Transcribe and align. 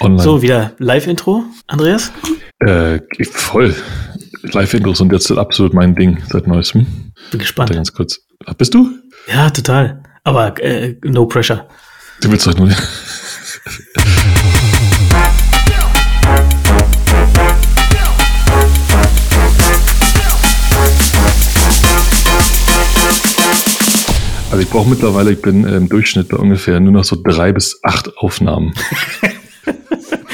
online. 0.00 0.22
So, 0.22 0.42
wieder 0.42 0.72
Live-Intro, 0.78 1.44
Andreas? 1.66 2.12
Äh, 2.60 3.00
voll. 3.30 3.74
Live-Intros 4.42 4.98
sind 4.98 5.12
jetzt 5.12 5.30
absolut 5.32 5.74
mein 5.74 5.94
Ding 5.94 6.18
seit 6.30 6.46
neuestem. 6.46 6.84
Bin 6.84 7.12
Warte 7.24 7.38
gespannt. 7.38 7.72
ganz 7.72 7.92
kurz. 7.92 8.20
Ah, 8.46 8.54
Bist 8.54 8.72
du? 8.74 8.88
Ja, 9.28 9.50
total. 9.50 10.02
Aber 10.24 10.58
äh, 10.62 10.96
no 11.04 11.26
pressure. 11.26 11.66
Du 12.20 12.30
willst 12.30 12.46
doch 12.46 12.56
nur. 12.56 12.70
Also 24.50 24.62
ich 24.62 24.68
brauche 24.68 24.88
mittlerweile, 24.88 25.32
ich 25.32 25.40
bin 25.42 25.64
im 25.64 25.88
Durchschnitt 25.88 26.28
bei 26.28 26.36
ungefähr 26.36 26.80
nur 26.80 26.92
noch 26.92 27.04
so 27.04 27.16
drei 27.22 27.52
bis 27.52 27.78
acht 27.82 28.16
Aufnahmen. 28.18 28.72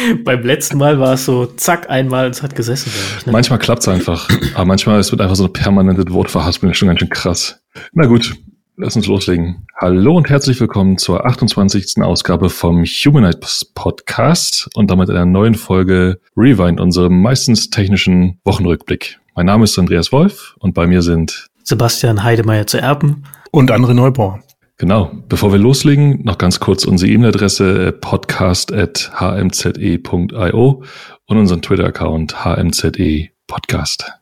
Beim 0.24 0.42
letzten 0.42 0.78
Mal 0.78 0.98
war 0.98 1.14
es 1.14 1.24
so, 1.24 1.46
zack, 1.46 1.90
einmal 1.90 2.26
und 2.26 2.32
es 2.32 2.42
hat 2.42 2.54
gesessen. 2.54 2.90
ich, 3.18 3.26
Ne? 3.26 3.32
Manchmal 3.32 3.58
klappt 3.58 3.82
es 3.82 3.88
einfach, 3.88 4.28
aber 4.54 4.64
manchmal 4.64 4.98
es 4.98 5.10
wird 5.10 5.20
einfach 5.20 5.36
so 5.36 5.44
eine 5.44 5.52
permanente 5.52 6.10
Wortverhaspelung, 6.10 6.74
schon 6.74 6.88
ganz 6.88 7.00
schön 7.00 7.08
krass. 7.08 7.60
Na 7.92 8.06
gut, 8.06 8.34
lass 8.76 8.96
uns 8.96 9.06
loslegen. 9.06 9.66
Hallo 9.76 10.16
und 10.16 10.28
herzlich 10.28 10.60
willkommen 10.60 10.98
zur 10.98 11.26
28. 11.26 12.02
Ausgabe 12.02 12.50
vom 12.50 12.84
Humanites 12.84 13.64
Podcast 13.74 14.68
und 14.74 14.90
damit 14.90 15.10
einer 15.10 15.26
neuen 15.26 15.54
Folge 15.54 16.20
Rewind, 16.36 16.80
unserem 16.80 17.20
meistens 17.20 17.70
technischen 17.70 18.38
Wochenrückblick. 18.44 19.18
Mein 19.34 19.46
Name 19.46 19.64
ist 19.64 19.78
Andreas 19.78 20.12
Wolf 20.12 20.54
und 20.58 20.74
bei 20.74 20.86
mir 20.86 21.02
sind 21.02 21.48
Sebastian 21.62 22.22
Heidemeier 22.22 22.66
zu 22.66 22.78
Erben. 22.78 23.24
Und 23.50 23.72
André 23.72 23.94
Neubauer. 23.94 24.40
Genau. 24.78 25.10
Bevor 25.28 25.52
wir 25.52 25.58
loslegen, 25.58 26.22
noch 26.24 26.38
ganz 26.38 26.60
kurz 26.60 26.84
unsere 26.84 27.10
E-Mail-Adresse 27.10 27.86
äh, 27.86 27.92
podcast.hmze.io 27.92 30.82
und 31.26 31.38
unseren 31.38 31.62
Twitter-Account 31.62 32.44
hmze 32.44 33.30
podcast. 33.46 34.12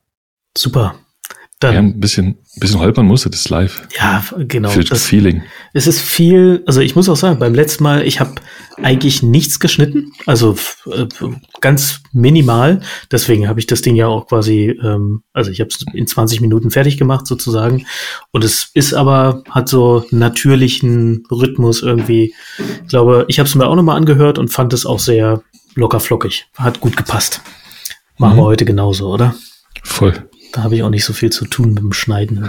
Super. 0.57 0.95
Ja, 1.65 1.73
Dann, 1.73 1.87
ein 1.87 2.01
bisschen, 2.01 2.27
ein 2.29 2.61
bisschen 2.61 2.81
holpern 2.81 3.07
musste 3.07 3.31
das 3.31 3.49
live. 3.49 3.83
ja, 3.99 4.23
genau. 4.39 4.69
Für 4.71 4.85
Das, 4.85 5.05
Feeling. 5.07 5.43
es 5.73 5.87
ist 5.87 6.01
viel, 6.01 6.63
also 6.67 6.81
ich 6.81 6.95
muss 6.97 7.09
auch 7.09 7.17
sagen, 7.17 7.39
beim 7.39 7.55
letzten 7.55 7.83
Mal, 7.85 8.07
ich 8.07 8.21
habe 8.21 8.35
eigentlich 8.83 9.23
nichts 9.23 9.61
geschnitten, 9.61 10.13
also 10.27 10.57
äh, 10.91 11.07
ganz 11.61 12.01
minimal. 12.13 12.81
Deswegen 13.11 13.49
habe 13.49 13.61
ich 13.61 13.67
das 13.67 13.83
Ding 13.83 13.97
ja 13.97 14.07
auch 14.09 14.27
quasi, 14.29 14.79
ähm, 14.83 15.23
also 15.33 15.51
ich 15.51 15.61
habe 15.61 15.69
es 15.69 15.85
in 15.95 16.07
20 16.07 16.41
Minuten 16.41 16.71
fertig 16.71 16.97
gemacht 16.99 17.27
sozusagen. 17.27 17.87
Und 18.33 18.45
es 18.45 18.71
ist 18.75 18.95
aber, 18.95 19.43
hat 19.51 19.69
so 19.69 20.05
einen 20.11 20.21
natürlichen 20.21 21.25
Rhythmus 21.31 21.83
irgendwie. 21.83 22.35
Ich 22.83 22.89
glaube, 22.89 23.25
ich 23.29 23.39
habe 23.39 23.49
es 23.49 23.55
mir 23.55 23.67
auch 23.67 23.77
nochmal 23.77 23.97
angehört 23.97 24.39
und 24.39 24.49
fand 24.49 24.73
es 24.73 24.87
auch 24.87 24.99
sehr 24.99 25.43
locker 25.75 26.01
flockig. 26.01 26.47
Hat 26.57 26.81
gut 26.81 26.97
gepasst. 26.97 27.41
Machen 28.19 28.35
Mhm. 28.35 28.41
wir 28.41 28.45
heute 28.45 28.65
genauso, 28.65 29.09
oder? 29.13 29.35
Voll. 29.83 30.29
Da 30.55 30.63
habe 30.63 30.77
ich 30.77 30.83
auch 30.85 30.91
nicht 30.91 31.05
so 31.05 31.13
viel 31.13 31.31
zu 31.31 31.47
tun 31.47 31.71
mit 31.75 31.83
dem 31.83 31.93
Schneiden. 31.93 32.49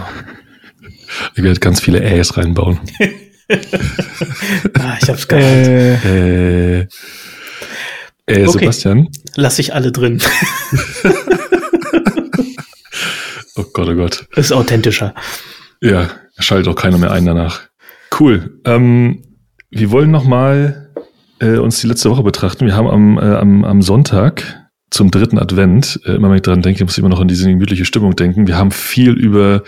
Ich 1.34 1.42
werde 1.42 1.58
ganz 1.58 1.80
viele 1.80 2.00
Äs 2.02 2.36
reinbauen. 2.36 2.78
Ah, 4.78 4.96
ich 5.02 5.08
habe 5.08 5.18
es. 5.18 5.24
Äh, 5.30 5.94
Äh, 5.94 6.80
äh, 6.82 6.86
Okay. 8.26 8.46
Sebastian. 8.48 9.08
Lass 9.34 9.58
ich 9.58 9.74
alle 9.74 9.90
drin. 9.92 10.20
Oh 13.58 13.64
Gott, 13.72 13.88
oh 13.88 13.94
Gott. 13.94 14.26
Ist 14.36 14.52
authentischer. 14.52 15.14
Ja, 15.80 16.10
schaltet 16.38 16.68
auch 16.68 16.74
keiner 16.76 16.98
mehr 16.98 17.10
ein 17.10 17.24
danach. 17.24 17.62
Cool. 18.20 18.60
Ähm, 18.66 19.22
wir 19.70 19.90
wollen 19.90 20.10
noch 20.10 20.24
mal 20.24 20.90
äh, 21.40 21.56
uns 21.56 21.80
die 21.80 21.86
letzte 21.86 22.10
Woche 22.10 22.22
betrachten. 22.22 22.66
Wir 22.66 22.76
haben 22.76 22.86
am, 22.86 23.16
äh, 23.18 23.22
am, 23.36 23.64
am 23.64 23.80
Sonntag 23.80 24.65
zum 24.90 25.10
dritten 25.10 25.38
Advent, 25.38 26.00
äh, 26.04 26.12
immer 26.12 26.28
wenn 26.28 26.36
ich 26.36 26.42
dran 26.42 26.62
denke, 26.62 26.84
muss 26.84 26.94
ich 26.94 26.98
immer 26.98 27.08
noch 27.08 27.20
an 27.20 27.28
diese 27.28 27.48
gemütliche 27.48 27.84
Stimmung 27.84 28.16
denken. 28.16 28.46
Wir 28.46 28.56
haben 28.56 28.70
viel 28.70 29.12
über 29.12 29.62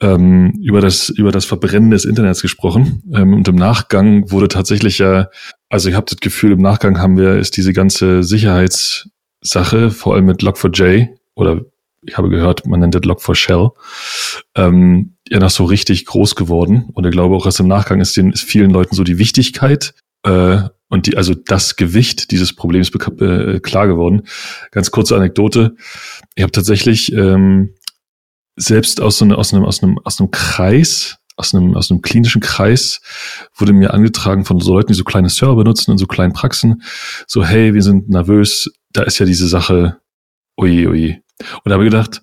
ähm, 0.00 0.58
über 0.62 0.80
das 0.80 1.08
über 1.08 1.30
das 1.30 1.44
Verbrennen 1.44 1.90
des 1.90 2.04
Internets 2.04 2.42
gesprochen 2.42 3.02
ähm, 3.14 3.34
und 3.34 3.46
im 3.48 3.56
Nachgang 3.56 4.30
wurde 4.30 4.48
tatsächlich 4.48 4.98
ja, 4.98 5.28
also 5.68 5.88
ich 5.88 5.94
habe 5.94 6.06
das 6.08 6.18
Gefühl, 6.18 6.52
im 6.52 6.60
Nachgang 6.60 6.98
haben 6.98 7.16
wir 7.16 7.36
ist 7.38 7.56
diese 7.56 7.72
ganze 7.72 8.24
Sicherheitssache, 8.24 9.90
vor 9.90 10.14
allem 10.14 10.26
mit 10.26 10.42
Log4j 10.42 11.08
oder 11.34 11.60
ich 12.04 12.18
habe 12.18 12.28
gehört, 12.28 12.66
man 12.66 12.80
nennt 12.80 12.96
das 12.96 13.02
Log4Shell, 13.02 13.70
ähm, 14.56 15.14
ja 15.28 15.38
noch 15.38 15.50
so 15.50 15.64
richtig 15.64 16.04
groß 16.04 16.34
geworden. 16.34 16.90
Und 16.94 17.06
ich 17.06 17.12
glaube 17.12 17.36
auch 17.36 17.46
erst 17.46 17.60
im 17.60 17.68
Nachgang 17.68 18.00
ist 18.00 18.16
den 18.16 18.32
ist 18.32 18.42
vielen 18.42 18.70
Leuten 18.70 18.96
so 18.96 19.04
die 19.04 19.18
Wichtigkeit 19.18 19.94
äh, 20.24 20.62
und 20.92 21.06
die, 21.06 21.16
also 21.16 21.32
das 21.34 21.76
Gewicht 21.76 22.32
dieses 22.32 22.54
Problems 22.54 22.90
äh, 22.90 23.60
klar 23.60 23.86
geworden. 23.86 24.24
Ganz 24.72 24.90
kurze 24.90 25.16
Anekdote. 25.16 25.74
Ich 26.34 26.42
habe 26.42 26.52
tatsächlich 26.52 27.10
ähm, 27.14 27.72
selbst 28.56 29.00
aus 29.00 29.16
so 29.16 29.24
einer, 29.24 29.38
aus 29.38 29.54
einem, 29.54 29.64
aus 29.64 29.82
einem, 29.82 29.98
aus 30.04 30.20
einem 30.20 30.30
Kreis, 30.30 31.16
aus 31.36 31.54
einem, 31.54 31.74
aus 31.76 31.90
einem 31.90 32.02
klinischen 32.02 32.42
Kreis, 32.42 33.00
wurde 33.56 33.72
mir 33.72 33.94
angetragen 33.94 34.44
von 34.44 34.60
so 34.60 34.74
Leuten, 34.74 34.88
die 34.88 34.98
so 34.98 35.02
kleine 35.02 35.30
Server 35.30 35.56
benutzen 35.56 35.92
und 35.92 35.96
so 35.96 36.04
kleinen 36.04 36.34
Praxen, 36.34 36.82
so, 37.26 37.42
hey, 37.42 37.72
wir 37.72 37.82
sind 37.82 38.10
nervös, 38.10 38.70
da 38.92 39.02
ist 39.02 39.18
ja 39.18 39.24
diese 39.24 39.48
Sache, 39.48 39.98
ui, 40.60 40.86
ui. 40.86 41.22
Und 41.64 41.70
da 41.70 41.72
habe 41.72 41.84
ich 41.84 41.90
gedacht, 41.90 42.20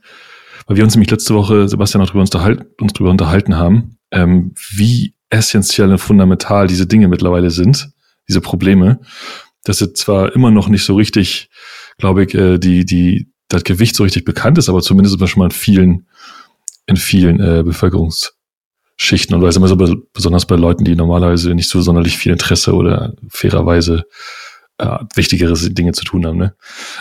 weil 0.68 0.78
wir 0.78 0.84
uns 0.84 0.94
nämlich 0.94 1.10
letzte 1.10 1.34
Woche, 1.34 1.68
Sebastian, 1.68 2.04
auch 2.04 2.10
drüber 2.12 2.22
unterhalten, 2.22 2.66
uns 2.80 2.94
drüber 2.94 3.10
unterhalten 3.10 3.56
haben, 3.56 3.98
ähm, 4.12 4.54
wie 4.70 5.16
essentiell 5.32 5.90
und 5.90 5.98
fundamental 5.98 6.68
diese 6.68 6.86
Dinge 6.86 7.08
mittlerweile 7.08 7.50
sind, 7.50 7.90
diese 8.30 8.42
Probleme, 8.42 9.02
dass 9.64 9.82
es 9.82 9.94
zwar 9.94 10.34
immer 10.34 10.52
noch 10.52 10.70
nicht 10.70 10.86
so 10.86 10.96
richtig, 10.96 11.50
glaube 11.98 12.24
ich, 12.24 12.34
äh, 12.34 12.58
die, 12.58 12.86
die, 12.86 13.32
das 13.50 13.64
Gewicht 13.64 13.96
so 13.96 14.04
richtig 14.04 14.24
bekannt 14.24 14.58
ist, 14.58 14.70
aber 14.70 14.82
zumindest 14.82 15.16
ist 15.16 15.20
man 15.20 15.28
schon 15.28 15.40
mal 15.40 15.46
in 15.46 15.52
vielen, 15.52 16.08
in 16.86 16.96
vielen 16.96 17.40
äh, 17.40 17.64
Bevölkerungsschichten 17.64 19.36
und 19.36 19.42
weil 19.42 19.50
es 19.50 19.58
immer 19.58 19.68
so 19.68 19.76
be 19.76 19.98
besonders 20.14 20.46
bei 20.46 20.56
Leuten, 20.56 20.86
die 20.86 20.96
normalerweise 20.96 21.54
nicht 21.56 21.70
so 21.70 21.82
sonderlich 21.82 22.18
viel 22.18 22.32
Interesse 22.32 22.74
oder 22.74 23.14
fairerweise 23.28 24.06
äh, 24.78 25.00
wichtigere 25.16 25.54
Dinge 25.70 25.92
zu 25.92 26.06
tun 26.06 26.26
haben. 26.26 26.38
Ne? 26.38 26.56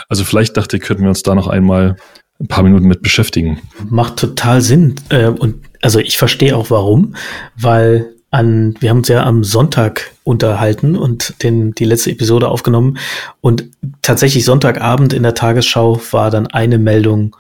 Also 0.09 0.25
vielleicht 0.25 0.57
dachte 0.57 0.77
ich, 0.77 0.83
könnten 0.83 1.03
wir 1.03 1.11
uns 1.11 1.23
da 1.23 1.35
noch 1.35 1.47
einmal 1.47 1.97
ein 2.41 2.49
paar 2.49 2.63
Minuten 2.65 2.87
mit 2.87 3.03
beschäftigen. 3.03 3.61
Macht 3.89 4.17
total 4.17 4.61
Sinn. 4.63 4.95
Äh, 5.09 5.27
und 5.27 5.65
also 5.83 5.99
ich 5.99 6.19
verstehe 6.19 6.57
auch 6.57 6.71
warum, 6.71 7.15
weil 7.57 8.15
an, 8.31 8.75
wir 8.81 8.91
haben 8.91 8.99
uns 8.99 9.09
ja 9.09 9.25
am 9.25 9.43
Sonntag 9.45 10.13
unterhalten 10.29 10.95
und 10.95 11.43
den, 11.43 11.73
die 11.73 11.87
letzte 11.87 12.11
Episode 12.11 12.49
aufgenommen. 12.49 12.99
Und 13.41 13.65
tatsächlich 14.03 14.45
Sonntagabend 14.45 15.15
in 15.15 15.23
der 15.23 15.35
Tagesschau 15.35 16.01
war 16.11 16.31
dann 16.31 16.47
eine 16.47 16.79
Meldung, 16.79 17.35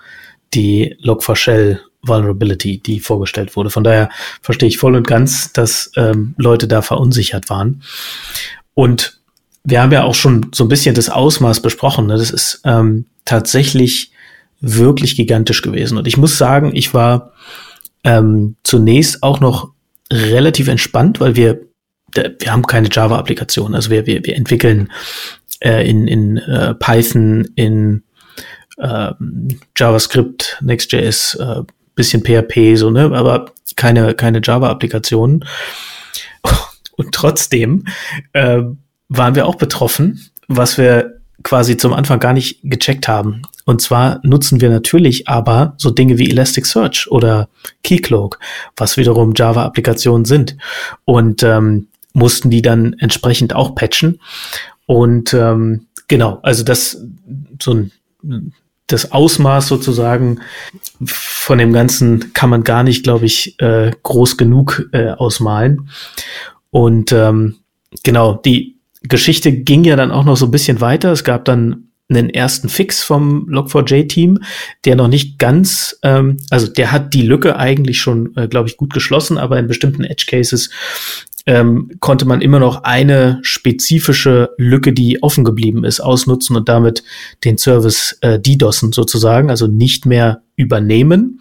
die 0.55 0.97
Log4Shell 1.05 1.81
Vulnerability, 2.03 2.79
die 2.79 3.01
vorgestellt 3.01 3.57
wurde. 3.57 3.69
Von 3.69 3.85
daher 3.85 4.09
verstehe 4.41 4.69
ich 4.69 4.79
voll 4.79 4.97
und 4.97 5.07
ganz, 5.07 5.53
dass 5.53 5.93
ähm, 5.97 6.35
Leute 6.39 6.67
da 6.67 6.81
verunsichert 6.81 7.51
waren. 7.51 7.83
Und 8.73 9.21
wir 9.65 9.83
haben 9.83 9.93
ja 9.93 10.05
auch 10.05 10.15
schon 10.15 10.47
so 10.55 10.65
ein 10.65 10.69
bisschen 10.69 10.95
das 10.95 11.11
Ausmaß 11.11 11.61
besprochen. 11.61 12.07
Ne? 12.07 12.17
Das 12.17 12.31
ist 12.31 12.63
ähm, 12.65 13.05
tatsächlich 13.27 14.13
wirklich 14.61 15.15
gigantisch 15.17 15.61
gewesen. 15.61 15.99
Und 15.99 16.07
ich 16.07 16.17
muss 16.17 16.39
sagen, 16.39 16.75
ich 16.75 16.95
war 16.95 17.33
ähm, 18.03 18.57
zunächst 18.63 19.23
auch 19.23 19.41
noch 19.41 19.73
relativ 20.11 20.69
entspannt, 20.69 21.21
weil 21.21 21.37
wir 21.37 21.68
wir 22.15 22.53
haben 22.53 22.67
keine 22.67 22.89
Java-Applikation. 22.91 23.75
Also 23.75 23.91
wir, 23.91 24.07
wir, 24.07 24.25
wir 24.25 24.37
entwickeln 24.37 24.91
äh, 25.61 25.89
in, 25.89 26.09
in 26.09 26.37
äh, 26.39 26.75
Python, 26.75 27.49
in 27.55 28.03
ähm, 28.79 29.61
JavaScript, 29.77 30.59
Next.js, 30.61 31.35
äh, 31.35 31.63
bisschen 31.95 32.23
PHP, 32.23 32.77
so, 32.77 32.91
ne, 32.91 33.11
aber 33.13 33.53
keine, 33.77 34.15
keine 34.15 34.41
Java-Applikationen. 34.43 35.45
Und 36.97 37.13
trotzdem 37.13 37.85
äh, 38.33 38.63
waren 39.09 39.35
wir 39.35 39.47
auch 39.47 39.57
betroffen, 39.57 40.21
was 40.47 40.79
wir 40.79 41.19
quasi 41.43 41.77
zum 41.77 41.93
Anfang 41.93 42.21
gar 42.21 42.33
nicht 42.33 42.61
gecheckt 42.63 43.09
haben. 43.09 43.43
Und 43.65 43.81
zwar 43.81 44.21
nutzen 44.23 44.61
wir 44.61 44.71
natürlich 44.71 45.29
aber 45.29 45.75
so 45.77 45.91
Dinge 45.91 46.19
wie 46.19 46.31
Elasticsearch 46.31 47.11
oder 47.11 47.49
Keycloak, 47.85 48.39
was 48.77 48.97
wiederum 48.97 49.35
Java-Applikationen 49.37 50.25
sind. 50.25 50.57
Und 51.05 51.43
ähm, 51.43 51.89
mussten 52.19 52.51
die 52.51 52.63
dann 52.63 52.95
entsprechend 52.95 53.55
auch 53.55 53.75
patchen. 53.75 54.21
Und 54.87 55.35
ähm, 55.35 55.87
genau, 56.09 56.41
also 56.43 56.65
das 56.65 57.03
so 57.61 57.75
ein 57.75 57.93
das 58.89 59.13
Ausmaß 59.13 59.69
sozusagen 59.69 60.41
von 61.05 61.59
dem 61.59 61.73
Ganzen 61.73 62.33
kann 62.33 62.51
man 62.51 62.65
gar 62.65 62.83
nicht, 62.83 63.05
glaube 63.05 63.27
ich, 63.27 63.61
äh, 63.61 63.93
groß 64.03 64.37
genug 64.39 64.89
äh, 64.93 65.11
ausmalen. 65.11 65.91
Und 66.71 67.13
ähm, 67.13 67.57
genau, 68.03 68.35
die 68.35 68.79
Geschichte 69.03 69.53
ging 69.53 69.85
ja 69.85 69.95
dann 69.95 70.11
auch 70.11 70.25
noch 70.25 70.37
so 70.37 70.47
ein 70.47 70.51
bisschen 70.51 70.81
weiter. 70.81 71.13
Es 71.13 71.23
gab 71.23 71.45
dann 71.45 71.88
einen 72.09 72.31
ersten 72.31 72.69
Fix 72.69 73.03
vom 73.03 73.49
Log4j-Team, 73.49 74.39
der 74.85 74.97
noch 74.97 75.09
nicht 75.09 75.39
ganz, 75.39 75.99
ähm, 76.03 76.39
also 76.51 76.67
der 76.67 76.91
hat 76.91 77.13
die 77.13 77.23
Lücke 77.23 77.57
eigentlich 77.57 78.01
schon, 78.01 78.35
äh, 78.37 78.49
glaube 78.49 78.69
ich, 78.69 78.77
gut 78.77 78.93
geschlossen, 78.93 79.37
aber 79.37 79.59
in 79.59 79.67
bestimmten 79.67 80.05
Edge-Cases 80.05 80.71
ähm, 81.47 81.91
konnte 82.01 82.27
man 82.27 82.41
immer 82.41 82.59
noch 82.59 82.85
eine 82.85 83.39
spezifische 83.43 84.51
Lücke, 84.59 84.93
die 84.93 85.23
offen 85.23 85.45
geblieben 85.45 85.85
ist, 85.85 86.01
ausnutzen 86.01 86.57
und 86.57 86.69
damit 86.69 87.03
den 87.45 87.59
Service 87.59 88.19
äh, 88.21 88.39
DDoSen 88.39 88.93
sozusagen, 88.93 89.51
also 89.51 89.67
nicht 89.67 90.07
mehr 90.07 90.43
übernehmen, 90.57 91.41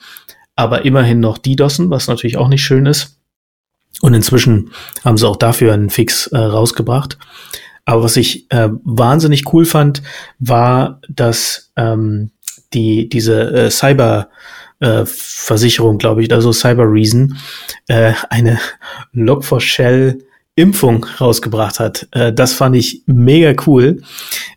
aber 0.55 0.85
immerhin 0.85 1.19
noch 1.19 1.37
DDoSen, 1.37 1.89
was 1.89 2.07
natürlich 2.07 2.37
auch 2.37 2.47
nicht 2.47 2.63
schön 2.63 2.85
ist. 2.85 3.17
Und 4.01 4.13
inzwischen 4.13 4.71
haben 5.03 5.17
sie 5.17 5.27
auch 5.27 5.37
dafür 5.37 5.73
einen 5.73 5.89
Fix 5.89 6.27
äh, 6.27 6.37
rausgebracht. 6.37 7.17
Aber 7.87 8.03
was 8.03 8.17
ich 8.17 8.51
äh, 8.51 8.69
wahnsinnig 8.83 9.53
cool 9.53 9.63
fand, 9.63 10.03
war, 10.39 10.99
dass 11.07 11.71
ähm, 11.77 12.31
die 12.73 13.07
diese 13.07 13.49
äh, 13.53 13.71
Cyber 13.71 14.27
äh, 14.81 15.05
Versicherung, 15.05 15.97
glaube 15.97 16.21
ich, 16.21 16.33
also 16.33 16.51
Cyber 16.51 16.83
Reason, 16.83 17.37
äh, 17.87 18.11
eine 18.29 18.59
Log4Shell 19.15 20.19
Impfung 20.55 21.05
rausgebracht 21.21 21.79
hat. 21.79 22.09
Äh, 22.11 22.33
das 22.33 22.53
fand 22.53 22.75
ich 22.75 23.03
mega 23.05 23.53
cool. 23.65 24.01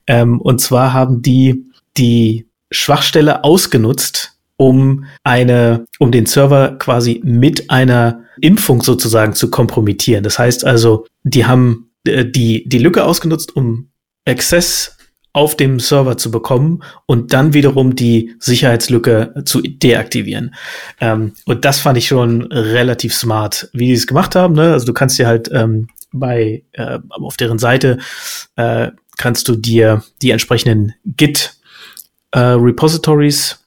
Ähm, 0.09 0.41
und 0.41 0.61
zwar 0.61 0.93
haben 0.93 1.23
die 1.23 1.67
die 1.97 2.49
Schwachstelle 2.73 3.45
ausgenutzt, 3.45 4.33
um 4.57 5.05
eine, 5.23 5.87
um 6.01 6.11
den 6.11 6.27
Server 6.27 6.73
quasi 6.79 7.21
mit 7.23 7.71
einer 7.71 8.25
Impfung 8.41 8.83
sozusagen 8.83 9.35
zu 9.35 9.51
kompromittieren. 9.51 10.25
Das 10.25 10.39
heißt 10.39 10.65
also, 10.65 11.07
die 11.23 11.47
haben 11.47 11.90
die, 12.07 12.69
die 12.69 12.79
Lücke 12.79 13.05
ausgenutzt, 13.05 13.55
um 13.55 13.91
Access 14.27 14.97
auf 15.33 15.57
dem 15.57 15.79
Server 15.79 16.17
zu 16.17 16.31
bekommen 16.31 16.83
und 17.07 17.33
dann 17.33 17.55
wiederum 17.55 17.95
die 17.95 18.35
Sicherheitslücke 18.41 19.43
zu 19.45 19.61
deaktivieren. 19.61 20.55
Ähm, 21.01 21.35
und 21.47 21.65
das 21.65 21.79
fand 21.79 21.99
ich 21.99 22.09
schon 22.09 22.43
relativ 22.51 23.15
smart, 23.15 23.69
wie 23.73 23.87
die 23.87 23.93
es 23.93 24.07
gemacht 24.09 24.35
haben. 24.35 24.55
Ne? 24.55 24.73
Also 24.73 24.87
du 24.87 24.93
kannst 24.93 25.19
dir 25.19 25.29
halt 25.29 25.49
ähm, 25.53 25.87
bei 26.13 26.65
äh, 26.73 26.99
auf 27.11 27.37
deren 27.37 27.59
Seite 27.59 27.99
äh, 28.57 28.91
kannst 29.19 29.47
du 29.49 29.55
dir 29.55 30.03
die 30.23 30.31
entsprechenden 30.31 30.95
Git 31.05 31.55
äh, 32.33 32.39
Repositories 32.41 33.60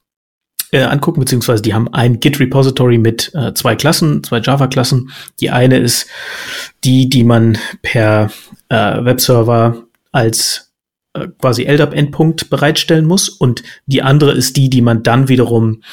äh, 0.74 0.82
angucken, 0.82 1.20
beziehungsweise 1.20 1.62
die 1.62 1.74
haben 1.74 1.94
ein 1.94 2.20
Git-Repository 2.20 2.98
mit 2.98 3.32
äh, 3.36 3.54
zwei 3.54 3.76
Klassen, 3.76 4.24
zwei 4.24 4.40
Java-Klassen. 4.40 5.12
Die 5.40 5.52
eine 5.52 5.78
ist 5.78 6.08
die, 6.84 7.08
die 7.08 7.24
man 7.24 7.58
per 7.84 8.32
äh, 8.70 9.06
Webserver 9.06 9.84
als 10.12 10.74
äh, 11.14 11.28
quasi 11.40 11.64
LDAP-Endpunkt 11.64 12.50
bereitstellen 12.50 13.06
muss 13.06 13.30
und 13.30 13.64
die 13.86 14.02
andere 14.02 14.32
ist 14.32 14.58
die, 14.58 14.70
die 14.70 14.82
man 14.82 15.04
dann 15.04 15.30
wiederum 15.30 15.84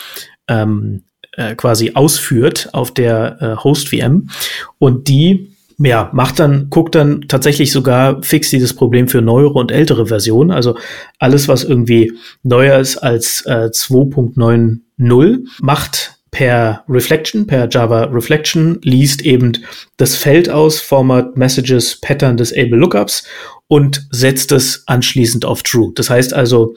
ähm, 0.49 1.05
äh, 1.33 1.55
quasi 1.55 1.93
ausführt 1.95 2.71
auf 2.73 2.93
der 2.93 3.37
äh, 3.41 3.63
Host-VM 3.63 4.31
und 4.79 5.09
die 5.09 5.50
ja, 5.83 6.11
macht 6.13 6.39
dann, 6.39 6.69
guckt 6.69 6.95
dann 6.95 7.23
tatsächlich 7.27 7.73
sogar 7.73 8.23
fix 8.23 8.51
dieses 8.51 8.75
Problem 8.75 9.09
für 9.09 9.23
neuere 9.23 9.55
und 9.55 9.73
ältere 9.73 10.07
Versionen. 10.07 10.51
Also 10.51 10.77
alles, 11.19 11.49
was 11.49 11.65
irgendwie 11.65 12.13
neuer 12.43 12.79
ist 12.79 12.99
als 12.99 13.45
äh, 13.47 13.71
2.90, 13.73 15.47
macht 15.61 16.21
per 16.31 16.85
Reflection, 16.89 17.47
per 17.47 17.69
Java 17.69 18.05
Reflection, 18.05 18.79
liest 18.83 19.23
eben 19.23 19.53
das 19.97 20.17
Feld 20.17 20.51
aus, 20.51 20.81
Format 20.81 21.37
Messages, 21.37 22.01
Pattern 22.01 22.37
Disable 22.37 22.77
Lookups 22.77 23.27
und 23.67 24.07
setzt 24.11 24.53
es 24.53 24.85
anschließend 24.87 25.45
auf 25.45 25.63
True. 25.63 25.93
Das 25.95 26.11
heißt 26.11 26.35
also, 26.35 26.77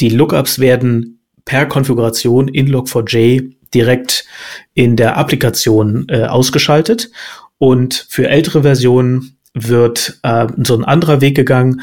die 0.00 0.08
Lookups 0.08 0.58
werden 0.58 1.20
per 1.44 1.66
Konfiguration 1.66 2.48
in 2.48 2.68
Log4j 2.68 3.52
direkt 3.74 4.24
in 4.74 4.96
der 4.96 5.16
Applikation 5.16 6.06
äh, 6.08 6.24
ausgeschaltet 6.24 7.10
und 7.60 8.06
für 8.08 8.26
ältere 8.26 8.62
Versionen 8.62 9.36
wird 9.52 10.18
äh, 10.22 10.46
so 10.64 10.74
ein 10.74 10.84
anderer 10.84 11.20
Weg 11.20 11.36
gegangen. 11.36 11.82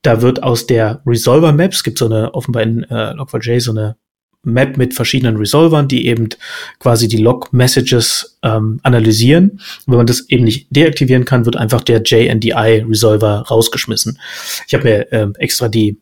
Da 0.00 0.22
wird 0.22 0.42
aus 0.42 0.66
der 0.66 1.02
Resolver 1.06 1.52
Map, 1.52 1.72
es 1.72 1.84
gibt 1.84 1.98
so 1.98 2.06
eine 2.06 2.32
offenbar 2.32 2.62
in 2.62 2.84
äh, 2.84 3.12
Log4j 3.12 3.60
so 3.60 3.72
eine 3.72 3.96
Map 4.42 4.78
mit 4.78 4.94
verschiedenen 4.94 5.36
Resolvern, 5.36 5.86
die 5.86 6.06
eben 6.06 6.30
quasi 6.78 7.08
die 7.08 7.18
Log-Messages 7.18 8.38
ähm, 8.42 8.80
analysieren. 8.82 9.50
Und 9.50 9.88
wenn 9.88 9.96
man 9.96 10.06
das 10.06 10.30
eben 10.30 10.44
nicht 10.44 10.68
deaktivieren 10.70 11.26
kann, 11.26 11.44
wird 11.44 11.56
einfach 11.56 11.82
der 11.82 12.00
JNDI-Resolver 12.02 13.48
rausgeschmissen. 13.50 14.18
Ich 14.66 14.72
habe 14.72 14.84
mir 14.84 15.12
äh, 15.12 15.28
extra 15.38 15.68
die 15.68 15.98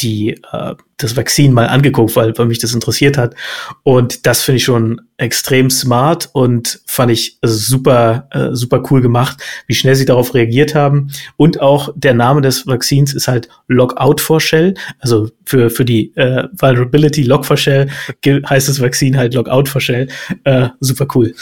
die 0.00 0.30
äh, 0.52 0.74
das 0.96 1.16
Vakzin 1.16 1.52
mal 1.52 1.66
angeguckt, 1.66 2.16
weil, 2.16 2.36
weil 2.36 2.46
mich 2.46 2.58
das 2.58 2.74
interessiert 2.74 3.18
hat. 3.18 3.34
Und 3.82 4.26
das 4.26 4.42
finde 4.42 4.56
ich 4.56 4.64
schon 4.64 5.00
extrem 5.16 5.70
smart 5.70 6.30
und 6.32 6.80
fand 6.86 7.12
ich 7.12 7.38
super, 7.42 8.28
äh, 8.30 8.48
super 8.52 8.82
cool 8.90 9.00
gemacht, 9.00 9.38
wie 9.66 9.74
schnell 9.74 9.94
sie 9.94 10.04
darauf 10.04 10.34
reagiert 10.34 10.74
haben. 10.74 11.10
Und 11.36 11.60
auch 11.60 11.90
der 11.94 12.14
Name 12.14 12.40
des 12.40 12.66
Vakzins 12.66 13.14
ist 13.14 13.28
halt 13.28 13.48
Logout 13.68 14.20
for 14.20 14.40
Shell. 14.40 14.74
Also 14.98 15.30
für, 15.44 15.70
für 15.70 15.84
die 15.84 16.14
äh, 16.16 16.48
Vulnerability 16.58 17.22
Log 17.22 17.44
for 17.44 17.56
Shell 17.56 17.88
heißt 18.24 18.68
das 18.68 18.80
Vakzin 18.80 19.16
halt 19.16 19.34
Logout 19.34 19.66
for 19.66 19.80
Shell. 19.80 20.08
Äh, 20.44 20.68
super 20.80 21.06
cool. 21.14 21.34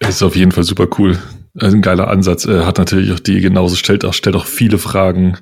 Ist 0.00 0.22
auf 0.22 0.36
jeden 0.36 0.52
Fall 0.52 0.64
super 0.64 0.88
cool. 0.98 1.18
Also 1.58 1.76
ein 1.76 1.82
geiler 1.82 2.08
Ansatz. 2.08 2.46
Äh, 2.46 2.64
hat 2.64 2.78
natürlich 2.78 3.12
auch 3.12 3.20
die 3.20 3.40
genauso, 3.40 3.76
stellt 3.76 4.04
auch, 4.04 4.14
stellt 4.14 4.36
auch 4.36 4.46
viele 4.46 4.78
Fragen 4.78 5.36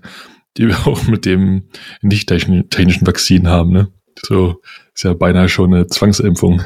die 0.58 0.68
wir 0.68 0.86
auch 0.86 1.06
mit 1.06 1.24
dem 1.24 1.64
nicht 2.02 2.28
technischen 2.28 3.06
Vakzin 3.06 3.48
haben. 3.48 3.72
Ne? 3.72 3.88
So 4.22 4.60
ist 4.94 5.04
ja 5.04 5.14
beinahe 5.14 5.48
schon 5.48 5.72
eine 5.72 5.86
Zwangsimpfung. 5.86 6.62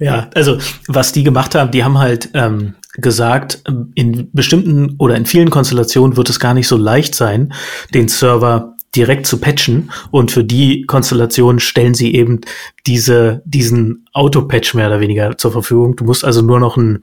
Ja, 0.00 0.28
also 0.34 0.58
was 0.88 1.12
die 1.12 1.22
gemacht 1.22 1.54
haben, 1.54 1.70
die 1.70 1.84
haben 1.84 1.98
halt 1.98 2.30
ähm, 2.34 2.74
gesagt, 2.94 3.62
in 3.94 4.30
bestimmten 4.32 4.96
oder 4.98 5.16
in 5.16 5.26
vielen 5.26 5.50
Konstellationen 5.50 6.16
wird 6.16 6.30
es 6.30 6.40
gar 6.40 6.54
nicht 6.54 6.68
so 6.68 6.76
leicht 6.76 7.14
sein, 7.14 7.52
den 7.94 8.08
Server 8.08 8.74
direkt 8.94 9.26
zu 9.26 9.38
patchen 9.38 9.90
und 10.10 10.30
für 10.30 10.44
die 10.44 10.84
Konstellation 10.84 11.60
stellen 11.60 11.94
sie 11.94 12.14
eben 12.14 12.40
diese, 12.86 13.42
diesen 13.46 14.04
Auto-Patch 14.12 14.74
mehr 14.74 14.88
oder 14.88 15.00
weniger 15.00 15.38
zur 15.38 15.52
Verfügung. 15.52 15.96
Du 15.96 16.04
musst 16.04 16.24
also 16.24 16.42
nur 16.42 16.60
noch 16.60 16.76
einen, 16.76 17.02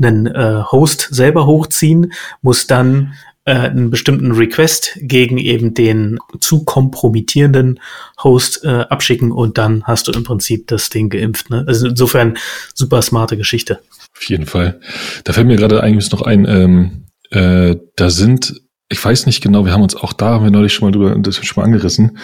einen 0.00 0.26
äh, 0.26 0.64
Host 0.72 1.08
selber 1.12 1.46
hochziehen, 1.46 2.12
musst 2.42 2.70
dann 2.70 3.12
äh, 3.50 3.54
einen 3.54 3.90
bestimmten 3.90 4.30
Request 4.30 4.96
gegen 5.00 5.36
eben 5.36 5.74
den 5.74 6.20
zu 6.38 6.64
kompromittierenden 6.64 7.80
Host 8.22 8.64
äh, 8.64 8.68
abschicken 8.68 9.32
und 9.32 9.58
dann 9.58 9.82
hast 9.84 10.06
du 10.06 10.12
im 10.12 10.22
Prinzip 10.22 10.68
das 10.68 10.88
Ding 10.88 11.10
geimpft. 11.10 11.50
Ne? 11.50 11.64
Also 11.66 11.88
insofern 11.88 12.38
super 12.74 13.02
smarte 13.02 13.36
Geschichte. 13.36 13.80
Auf 14.16 14.22
jeden 14.22 14.46
Fall. 14.46 14.78
Da 15.24 15.32
fällt 15.32 15.48
mir 15.48 15.56
gerade 15.56 15.82
eigentlich 15.82 16.12
noch 16.12 16.22
ein, 16.22 16.46
ähm, 16.46 17.06
äh, 17.30 17.74
da 17.96 18.10
sind 18.10 18.62
ich 18.92 19.04
weiß 19.04 19.26
nicht 19.26 19.40
genau, 19.40 19.64
wir 19.64 19.72
haben 19.72 19.82
uns 19.82 19.96
auch 19.96 20.12
da, 20.12 20.30
haben 20.30 20.42
wir 20.44 20.50
neulich 20.50 20.72
schon 20.72 20.88
mal 20.88 20.92
drüber, 20.92 21.16
das 21.18 21.36
schon 21.36 21.60
mal 21.60 21.66
angerissen, 21.66 22.18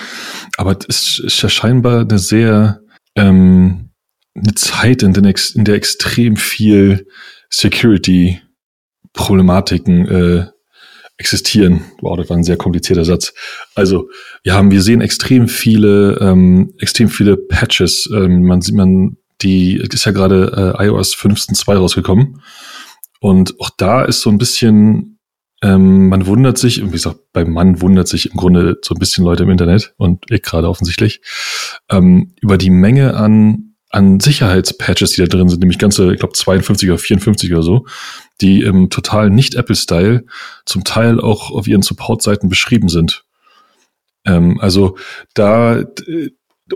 aber 0.57 0.77
es 0.89 1.21
ist 1.21 1.41
ja 1.41 1.49
scheinbar 1.49 2.01
eine 2.01 2.19
sehr, 2.19 2.81
ähm, 3.15 3.91
eine 4.35 4.55
Zeit, 4.55 5.05
in, 5.05 5.13
den, 5.13 5.25
in 5.25 5.65
der 5.65 5.77
extrem 5.77 6.35
viel 6.35 7.07
Security-Problematiken 7.51 10.09
äh, 10.09 10.47
existieren. 11.19 11.85
Wow, 12.01 12.17
das 12.17 12.29
war 12.29 12.37
ein 12.37 12.45
sehr 12.45 12.57
komplizierter 12.57 13.05
Satz. 13.05 13.33
Also, 13.75 14.11
wir 14.43 14.55
haben, 14.55 14.71
wir 14.71 14.83
sehen 14.83 15.01
extrem 15.01 15.49
viele, 15.49 16.19
ähm, 16.21 16.75
extrem 16.79 17.09
viele 17.09 17.37
Patches. 17.37 18.09
Ähm, 18.13 18.45
man 18.45 18.61
sieht, 18.61 18.75
man, 18.75 19.17
die 19.43 19.77
ist 19.77 20.05
ja 20.05 20.13
gerade 20.13 20.75
äh, 20.79 20.87
iOS 20.87 21.15
15.2 21.15 21.75
rausgekommen. 21.75 22.43
Und 23.21 23.59
auch 23.61 23.71
da 23.77 24.05
ist 24.05 24.21
so 24.21 24.31
ein 24.31 24.39
bisschen, 24.39 25.19
ähm, 25.63 26.09
man 26.09 26.27
wundert 26.27 26.59
sich, 26.59 26.85
wie 26.85 26.91
gesagt, 26.91 27.19
beim 27.33 27.53
Mann 27.53 27.81
wundert 27.81 28.09
sich 28.09 28.31
im 28.31 28.37
Grunde 28.37 28.79
so 28.83 28.95
ein 28.95 28.99
bisschen 28.99 29.25
Leute 29.25 29.45
im 29.45 29.51
Internet 29.51 29.95
und 29.97 30.25
ich 30.31 30.43
gerade 30.43 30.69
offensichtlich, 30.69 31.23
ähm, 31.91 32.35
über 32.41 32.59
die 32.59 32.71
Menge 32.71 33.15
an, 33.15 33.66
an 33.97 34.21
Sicherheitspatches, 34.21 35.13
die 35.13 35.23
da 35.23 35.27
drin 35.27 35.49
sind, 35.49 35.61
nämlich 35.61 35.79
ganze, 35.79 36.13
ich 36.13 36.19
glaube, 36.19 36.35
52 36.35 36.91
oder 36.91 36.99
54 36.99 37.53
oder 37.53 37.63
so, 37.63 37.87
die 38.43 38.61
im 38.61 38.91
total 38.91 39.31
nicht 39.31 39.55
Apple-Style 39.55 40.27
zum 40.67 40.85
Teil 40.85 41.19
auch 41.19 41.51
auf 41.51 41.67
ihren 41.67 41.81
Support-Seiten 41.81 42.51
beschrieben 42.51 42.91
sind. 42.91 43.25
Ähm, 44.27 44.61
also 44.61 44.99
da, 45.33 45.83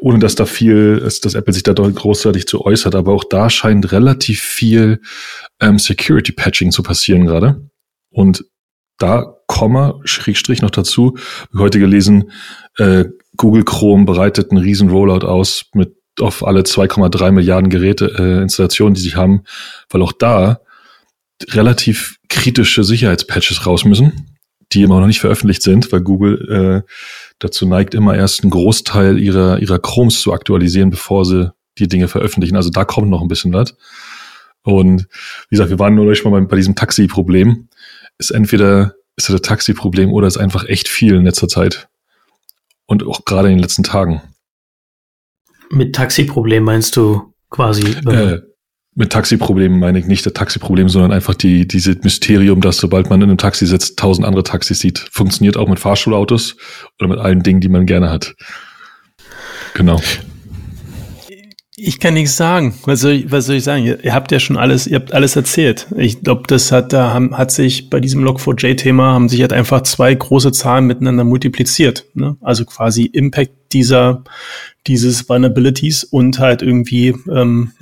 ohne 0.00 0.18
dass 0.18 0.34
da 0.34 0.46
viel, 0.46 1.00
dass 1.00 1.34
Apple 1.34 1.52
sich 1.52 1.62
da 1.62 1.74
großartig 1.74 2.46
zu 2.46 2.64
äußert, 2.64 2.94
aber 2.94 3.12
auch 3.12 3.24
da 3.24 3.50
scheint 3.50 3.92
relativ 3.92 4.40
viel 4.40 5.02
ähm, 5.60 5.78
Security-Patching 5.78 6.70
zu 6.70 6.82
passieren 6.82 7.26
gerade. 7.26 7.68
Und 8.08 8.46
da, 8.96 9.36
Komma, 9.46 10.00
Schrägstrich 10.04 10.62
noch 10.62 10.70
dazu, 10.70 11.18
heute 11.54 11.80
gelesen, 11.80 12.30
äh, 12.78 13.04
Google 13.36 13.64
Chrome 13.64 14.06
bereitet 14.06 14.50
einen 14.50 14.60
riesen 14.60 14.88
Rollout 14.88 15.26
aus 15.26 15.66
mit 15.74 15.99
auf 16.22 16.46
alle 16.46 16.62
2,3 16.62 17.32
Milliarden 17.32 17.70
Geräte 17.70 18.14
äh, 18.18 18.42
Installationen, 18.42 18.94
die 18.94 19.00
sie 19.00 19.14
haben, 19.14 19.42
weil 19.88 20.02
auch 20.02 20.12
da 20.12 20.60
relativ 21.48 22.18
kritische 22.28 22.84
Sicherheitspatches 22.84 23.66
raus 23.66 23.84
müssen, 23.84 24.36
die 24.72 24.82
immer 24.82 25.00
noch 25.00 25.06
nicht 25.06 25.20
veröffentlicht 25.20 25.62
sind, 25.62 25.90
weil 25.92 26.00
Google 26.00 26.84
äh, 26.86 26.92
dazu 27.38 27.66
neigt, 27.66 27.94
immer 27.94 28.14
erst 28.14 28.42
einen 28.42 28.50
Großteil 28.50 29.18
ihrer, 29.18 29.58
ihrer 29.58 29.78
Chromes 29.78 30.20
zu 30.20 30.32
aktualisieren, 30.32 30.90
bevor 30.90 31.24
sie 31.24 31.52
die 31.78 31.88
Dinge 31.88 32.08
veröffentlichen. 32.08 32.56
Also 32.56 32.70
da 32.70 32.84
kommt 32.84 33.08
noch 33.08 33.22
ein 33.22 33.28
bisschen 33.28 33.52
was. 33.52 33.74
Und 34.62 35.06
wie 35.48 35.56
gesagt, 35.56 35.70
wir 35.70 35.78
waren 35.78 35.94
nur 35.94 36.06
mal 36.06 36.30
bei, 36.30 36.40
bei 36.40 36.56
diesem 36.56 36.76
Taxi-Problem. 36.76 37.68
Ist 38.18 38.30
entweder 38.30 38.94
ist 39.16 39.28
das 39.28 39.42
Taxi-Problem 39.42 40.12
oder 40.12 40.26
ist 40.26 40.36
einfach 40.36 40.66
echt 40.66 40.88
viel 40.88 41.14
in 41.14 41.24
letzter 41.24 41.48
Zeit. 41.48 41.88
Und 42.86 43.06
auch 43.06 43.24
gerade 43.24 43.48
in 43.48 43.54
den 43.54 43.62
letzten 43.62 43.82
Tagen. 43.82 44.22
Mit 45.70 45.94
Taxi-Problem 45.94 46.64
meinst 46.64 46.96
du 46.96 47.32
quasi? 47.48 47.82
Äh, 48.06 48.40
mit 48.94 49.12
Taxi-Problemen 49.12 49.78
meine 49.78 49.98
ich 49.98 50.06
nicht 50.06 50.26
das 50.26 50.32
Taxi-Problem, 50.32 50.88
sondern 50.88 51.12
einfach 51.12 51.34
die, 51.34 51.66
diese 51.66 51.96
Mysterium, 52.02 52.60
dass 52.60 52.78
sobald 52.78 53.08
man 53.08 53.20
in 53.20 53.30
einem 53.30 53.38
Taxi 53.38 53.66
sitzt, 53.66 53.98
tausend 53.98 54.26
andere 54.26 54.42
Taxis 54.42 54.80
sieht. 54.80 54.98
Funktioniert 55.12 55.56
auch 55.56 55.68
mit 55.68 55.78
Fahrschulautos 55.78 56.56
oder 56.98 57.08
mit 57.08 57.18
allen 57.18 57.42
Dingen, 57.42 57.60
die 57.60 57.68
man 57.68 57.86
gerne 57.86 58.10
hat. 58.10 58.34
Genau. 59.74 60.00
Ich 61.82 61.98
kann 61.98 62.14
nichts 62.14 62.36
sagen. 62.36 62.74
Was 62.84 63.00
soll 63.00 63.12
ich, 63.12 63.32
was 63.32 63.46
soll 63.46 63.56
ich 63.56 63.64
sagen? 63.64 63.84
Ihr, 63.84 64.14
habt 64.14 64.30
ja 64.32 64.38
schon 64.38 64.58
alles, 64.58 64.86
ihr 64.86 64.96
habt 64.96 65.14
alles 65.14 65.34
erzählt. 65.34 65.86
Ich 65.96 66.22
glaube, 66.22 66.42
das 66.46 66.72
hat, 66.72 66.92
da 66.92 67.14
haben, 67.14 67.36
hat 67.36 67.50
sich 67.50 67.88
bei 67.88 68.00
diesem 68.00 68.22
Log4j-Thema 68.22 69.14
haben 69.14 69.30
sich 69.30 69.40
halt 69.40 69.54
einfach 69.54 69.82
zwei 69.82 70.14
große 70.14 70.52
Zahlen 70.52 70.86
miteinander 70.86 71.24
multipliziert. 71.24 72.04
Ne? 72.12 72.36
Also 72.42 72.66
quasi 72.66 73.04
Impact 73.06 73.52
dieser, 73.72 74.24
dieses 74.86 75.28
Vulnerabilities 75.28 76.04
und 76.04 76.38
halt 76.38 76.60
irgendwie, 76.60 77.14
ähm, 77.30 77.72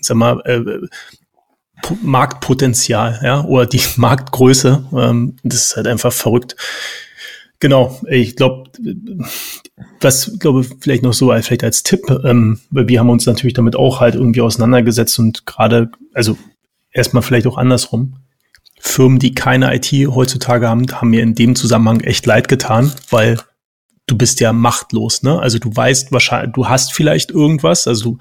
sag 0.00 0.16
mal, 0.16 0.40
äh, 0.44 0.86
Marktpotenzial, 2.02 3.20
ja, 3.22 3.44
oder 3.44 3.66
die 3.66 3.82
Marktgröße. 3.96 4.84
Ähm, 4.96 5.36
das 5.42 5.66
ist 5.66 5.76
halt 5.76 5.88
einfach 5.88 6.12
verrückt. 6.12 6.56
Genau, 7.62 7.96
ich 8.08 8.34
glaube, 8.34 8.72
was 10.00 10.36
glaube 10.40 10.66
vielleicht 10.80 11.04
noch 11.04 11.12
so 11.12 11.28
vielleicht 11.28 11.62
als 11.62 11.84
Tipp, 11.84 12.00
ähm, 12.24 12.58
weil 12.70 12.88
wir 12.88 12.98
haben 12.98 13.08
uns 13.08 13.24
natürlich 13.24 13.54
damit 13.54 13.76
auch 13.76 14.00
halt 14.00 14.16
irgendwie 14.16 14.40
auseinandergesetzt 14.40 15.16
und 15.20 15.46
gerade, 15.46 15.88
also 16.12 16.36
erstmal 16.90 17.22
vielleicht 17.22 17.46
auch 17.46 17.58
andersrum. 17.58 18.14
Firmen, 18.80 19.20
die 19.20 19.32
keine 19.32 19.72
IT 19.76 19.92
heutzutage 19.92 20.68
haben, 20.68 20.90
haben 20.90 21.10
mir 21.10 21.22
in 21.22 21.36
dem 21.36 21.54
Zusammenhang 21.54 22.00
echt 22.00 22.26
leid 22.26 22.48
getan, 22.48 22.92
weil 23.10 23.38
du 24.06 24.16
bist 24.16 24.40
ja 24.40 24.52
machtlos, 24.52 25.22
ne? 25.22 25.38
Also 25.38 25.58
du 25.58 25.74
weißt 25.74 26.10
wahrscheinlich, 26.10 26.52
du 26.52 26.68
hast 26.68 26.92
vielleicht 26.92 27.30
irgendwas, 27.30 27.86
also 27.86 28.16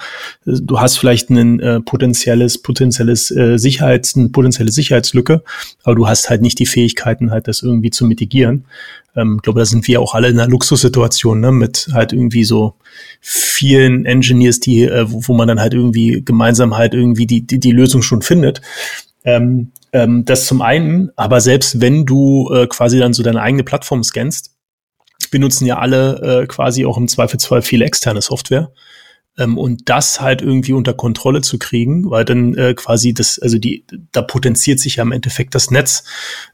du, 0.46 0.60
du 0.60 0.80
hast 0.80 0.98
vielleicht 0.98 1.30
ein 1.30 1.60
äh, 1.60 1.82
potenzielles, 1.82 2.62
potenzielles 2.62 3.32
äh, 3.32 3.58
Sicherheits, 3.58 4.16
eine 4.16 4.30
potenzielle 4.30 4.72
Sicherheitslücke, 4.72 5.44
aber 5.84 5.96
du 5.96 6.08
hast 6.08 6.30
halt 6.30 6.42
nicht 6.42 6.60
die 6.60 6.68
Fähigkeiten, 6.68 7.32
halt 7.32 7.48
das 7.48 7.64
irgendwie 7.64 7.90
zu 7.90 8.06
mitigieren. 8.06 8.66
Ähm, 9.16 9.38
ich 9.38 9.42
glaube, 9.42 9.60
da 9.60 9.66
sind 9.66 9.88
wir 9.88 10.02
auch 10.02 10.14
alle 10.14 10.30
in 10.30 10.40
einer 10.40 10.50
Luxussituation, 10.50 11.40
ne? 11.40 11.52
Mit 11.52 11.90
halt 11.94 12.14
irgendwie 12.14 12.44
so 12.44 12.76
vielen 13.20 14.06
Engineers, 14.06 14.60
die, 14.60 14.84
äh, 14.84 15.12
wo, 15.12 15.22
wo 15.26 15.34
man 15.34 15.48
dann 15.48 15.60
halt 15.60 15.74
irgendwie 15.74 16.22
gemeinsam 16.24 16.78
halt 16.78 16.94
irgendwie 16.94 17.26
die, 17.26 17.46
die, 17.46 17.60
die 17.60 17.72
Lösung 17.72 18.04
schon 18.04 18.22
findet. 18.22 18.62
Ähm, 19.24 19.72
ähm, 19.94 20.26
das 20.26 20.46
zum 20.46 20.62
einen, 20.62 21.12
aber 21.16 21.42
selbst 21.42 21.82
wenn 21.82 22.06
du 22.06 22.50
äh, 22.54 22.68
quasi 22.68 23.00
dann 23.00 23.14
so 23.14 23.24
deine 23.24 23.42
eigene 23.42 23.64
Plattform 23.64 24.04
scannst, 24.04 24.51
wir 25.32 25.40
nutzen 25.40 25.66
ja 25.66 25.78
alle 25.78 26.42
äh, 26.42 26.48
quasi 26.48 26.86
auch 26.86 26.98
im 26.98 27.08
Zweifelsfall 27.08 27.62
viel 27.62 27.82
externe 27.82 28.22
Software. 28.22 28.72
Ähm, 29.38 29.58
und 29.58 29.90
das 29.90 30.20
halt 30.20 30.42
irgendwie 30.42 30.74
unter 30.74 30.94
Kontrolle 30.94 31.42
zu 31.42 31.58
kriegen, 31.58 32.10
weil 32.10 32.26
dann 32.26 32.54
äh, 32.56 32.74
quasi 32.74 33.14
das, 33.14 33.40
also 33.40 33.58
die, 33.58 33.86
da 34.12 34.22
potenziert 34.22 34.80
sich 34.80 34.98
ja 34.98 35.04
im 35.04 35.12
Endeffekt 35.12 35.56
das 35.56 35.72
Netz, 35.72 36.04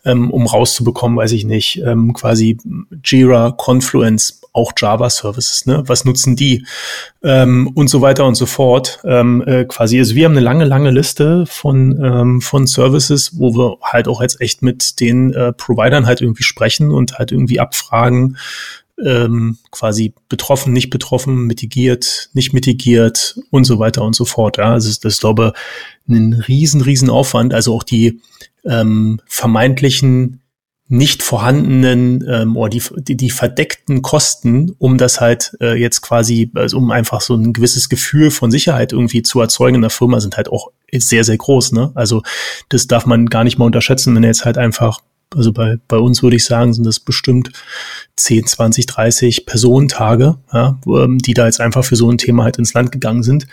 ähm, 0.05 0.29
um 0.29 0.45
rauszubekommen, 0.45 1.17
weiß 1.17 1.31
ich 1.31 1.45
nicht, 1.45 1.81
ähm, 1.83 2.13
quasi 2.13 2.57
Jira, 3.03 3.51
Confluence, 3.51 4.41
auch 4.53 4.73
Java-Services, 4.75 5.65
ne? 5.67 5.83
Was 5.85 6.03
nutzen 6.03 6.35
die? 6.35 6.65
Ähm, 7.23 7.69
und 7.75 7.89
so 7.89 8.01
weiter 8.01 8.25
und 8.25 8.35
so 8.35 8.45
fort. 8.45 8.99
Ähm, 9.05 9.43
äh, 9.45 9.65
quasi, 9.65 9.99
also 9.99 10.15
wir 10.15 10.25
haben 10.25 10.31
eine 10.33 10.41
lange, 10.41 10.65
lange 10.65 10.91
Liste 10.91 11.45
von, 11.45 11.99
ähm, 12.03 12.41
von 12.41 12.67
Services, 12.67 13.39
wo 13.39 13.55
wir 13.55 13.77
halt 13.81 14.07
auch 14.07 14.21
jetzt 14.21 14.41
echt 14.41 14.63
mit 14.63 14.99
den 14.99 15.33
äh, 15.33 15.53
Providern 15.53 16.07
halt 16.07 16.21
irgendwie 16.21 16.43
sprechen 16.43 16.91
und 16.91 17.17
halt 17.17 17.31
irgendwie 17.31 17.59
abfragen, 17.59 18.37
ähm, 19.03 19.57
quasi 19.71 20.13
betroffen, 20.29 20.73
nicht 20.73 20.89
betroffen, 20.89 21.45
mitigiert, 21.45 22.29
nicht 22.33 22.53
mitigiert 22.53 23.39
und 23.51 23.63
so 23.63 23.79
weiter 23.79 24.03
und 24.03 24.15
so 24.15 24.25
fort. 24.25 24.57
Ja, 24.57 24.73
also 24.73 24.89
das 24.89 25.13
ist, 25.13 25.19
glaube 25.21 25.53
ich, 26.07 26.15
ein 26.15 26.33
riesen, 26.33 26.81
riesen 26.81 27.09
Aufwand. 27.09 27.53
Also 27.53 27.75
auch 27.75 27.83
die 27.83 28.21
ähm, 28.65 29.21
vermeintlichen 29.27 30.41
nicht 30.89 31.21
vorhandenen 31.21 32.23
ähm, 32.29 32.55
oder 32.55 32.69
die, 32.69 32.81
die, 32.95 33.17
die 33.17 33.29
verdeckten 33.29 34.01
Kosten, 34.01 34.73
um 34.77 34.97
das 34.97 35.19
halt 35.19 35.51
äh, 35.59 35.75
jetzt 35.75 36.01
quasi, 36.01 36.49
also 36.55 36.77
um 36.77 36.91
einfach 36.91 37.19
so 37.19 37.35
ein 37.35 37.51
gewisses 37.51 37.89
Gefühl 37.89 38.31
von 38.31 38.51
Sicherheit 38.51 38.93
irgendwie 38.93 39.21
zu 39.21 39.41
erzeugen 39.41 39.75
in 39.75 39.81
der 39.81 39.89
Firma, 39.89 40.21
sind 40.21 40.37
halt 40.37 40.49
auch 40.49 40.71
sehr, 40.93 41.25
sehr 41.25 41.37
groß. 41.37 41.73
Ne? 41.73 41.91
Also 41.93 42.23
das 42.69 42.87
darf 42.87 43.05
man 43.05 43.25
gar 43.25 43.43
nicht 43.43 43.57
mal 43.57 43.65
unterschätzen, 43.65 44.15
wenn 44.15 44.23
er 44.23 44.29
jetzt 44.29 44.45
halt 44.45 44.57
einfach 44.57 45.01
also 45.35 45.51
bei, 45.51 45.77
bei 45.87 45.97
uns 45.97 46.23
würde 46.23 46.37
ich 46.37 46.45
sagen, 46.45 46.73
sind 46.73 46.85
das 46.85 46.99
bestimmt 46.99 47.51
10, 48.15 48.47
20, 48.47 48.85
30 48.85 49.45
Personentage, 49.45 50.37
ja, 50.53 50.79
ähm, 50.87 51.17
die 51.19 51.33
da 51.33 51.45
jetzt 51.45 51.59
einfach 51.59 51.83
für 51.83 51.95
so 51.95 52.09
ein 52.09 52.17
Thema 52.17 52.43
halt 52.43 52.57
ins 52.57 52.73
Land 52.73 52.91
gegangen 52.91 53.23
sind. 53.23 53.47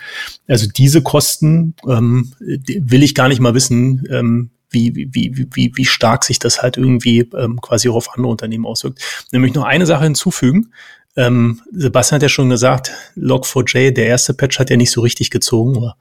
Also 0.47 0.67
diese 0.67 1.01
Kosten 1.01 1.75
ähm, 1.87 2.33
will 2.39 3.03
ich 3.03 3.15
gar 3.15 3.27
nicht 3.27 3.41
mal 3.41 3.53
wissen, 3.53 4.07
ähm, 4.09 4.51
wie, 4.69 4.95
wie, 4.95 5.11
wie, 5.13 5.47
wie, 5.53 5.71
wie 5.75 5.85
stark 5.85 6.23
sich 6.23 6.39
das 6.39 6.61
halt 6.61 6.77
irgendwie 6.77 7.29
ähm, 7.37 7.61
quasi 7.61 7.89
auch 7.89 7.95
auf 7.95 8.13
andere 8.15 8.31
Unternehmen 8.31 8.65
auswirkt. 8.65 8.99
Nämlich 9.31 9.53
noch 9.53 9.63
eine 9.63 9.85
Sache 9.85 10.03
hinzufügen. 10.05 10.71
Ähm, 11.17 11.61
Sebastian 11.71 12.17
hat 12.17 12.23
ja 12.23 12.29
schon 12.29 12.49
gesagt, 12.49 12.91
Log4j, 13.15 13.91
der 13.91 14.07
erste 14.07 14.33
Patch 14.33 14.59
hat 14.59 14.69
ja 14.69 14.75
nicht 14.75 14.91
so 14.91 14.99
richtig 15.01 15.29
gezogen, 15.29 15.77
oder 15.77 15.95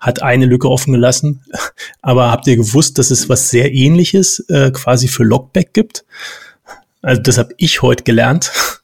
hat 0.00 0.22
eine 0.22 0.46
Lücke 0.46 0.68
offen 0.68 0.92
gelassen. 0.92 1.44
Aber 2.06 2.30
habt 2.30 2.46
ihr 2.46 2.54
gewusst, 2.54 2.98
dass 2.98 3.10
es 3.10 3.28
was 3.28 3.50
sehr 3.50 3.74
ähnliches 3.74 4.38
äh, 4.48 4.70
quasi 4.70 5.08
für 5.08 5.24
Logback 5.24 5.74
gibt? 5.74 6.04
Also 7.02 7.20
das 7.20 7.36
habe 7.36 7.52
ich 7.58 7.82
heute 7.82 8.04
gelernt. 8.04 8.52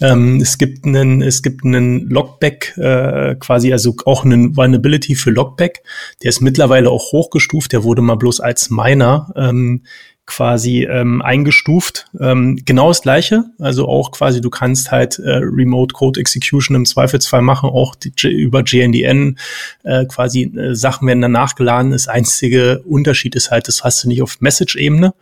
Ähm, 0.00 0.40
es 0.40 0.58
gibt 0.58 0.84
einen, 0.84 1.22
es 1.22 1.40
gibt 1.40 1.64
einen 1.64 2.08
Logback, 2.08 2.76
äh, 2.76 3.36
quasi, 3.36 3.72
also 3.72 3.94
auch 4.04 4.24
einen 4.24 4.56
Vulnerability 4.56 5.14
für 5.14 5.30
Logback. 5.30 5.84
Der 6.24 6.30
ist 6.30 6.40
mittlerweile 6.40 6.90
auch 6.90 7.12
hochgestuft. 7.12 7.70
Der 7.70 7.84
wurde 7.84 8.02
mal 8.02 8.16
bloß 8.16 8.40
als 8.40 8.70
Miner 8.70 9.32
ähm, 9.36 9.84
quasi 10.26 10.84
ähm, 10.84 11.20
eingestuft. 11.20 12.06
Ähm, 12.18 12.58
genau 12.64 12.88
das 12.88 13.02
gleiche, 13.02 13.44
also 13.58 13.86
auch 13.88 14.10
quasi 14.10 14.40
du 14.40 14.48
kannst 14.48 14.90
halt 14.90 15.18
äh, 15.18 15.30
Remote 15.42 15.92
Code 15.92 16.18
Execution 16.18 16.74
im 16.74 16.86
Zweifelsfall 16.86 17.42
machen, 17.42 17.68
auch 17.68 17.94
die, 17.94 18.12
über 18.28 18.62
GNDN 18.62 19.38
äh, 19.82 20.06
quasi 20.06 20.44
äh, 20.44 20.74
Sachen 20.74 21.06
werden 21.06 21.20
dann 21.20 21.32
nachgeladen. 21.32 21.90
Das 21.90 22.08
einzige 22.08 22.82
Unterschied 22.86 23.34
ist 23.34 23.50
halt, 23.50 23.68
das 23.68 23.84
hast 23.84 24.02
du 24.02 24.08
nicht 24.08 24.22
auf 24.22 24.40
Message-Ebene, 24.40 25.14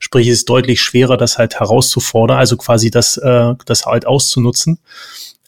sprich 0.00 0.26
es 0.26 0.38
ist 0.38 0.48
deutlich 0.48 0.80
schwerer, 0.80 1.16
das 1.16 1.38
halt 1.38 1.60
herauszufordern, 1.60 2.38
also 2.38 2.56
quasi 2.56 2.90
das, 2.90 3.16
äh, 3.16 3.54
das 3.64 3.86
halt 3.86 4.06
auszunutzen. 4.06 4.78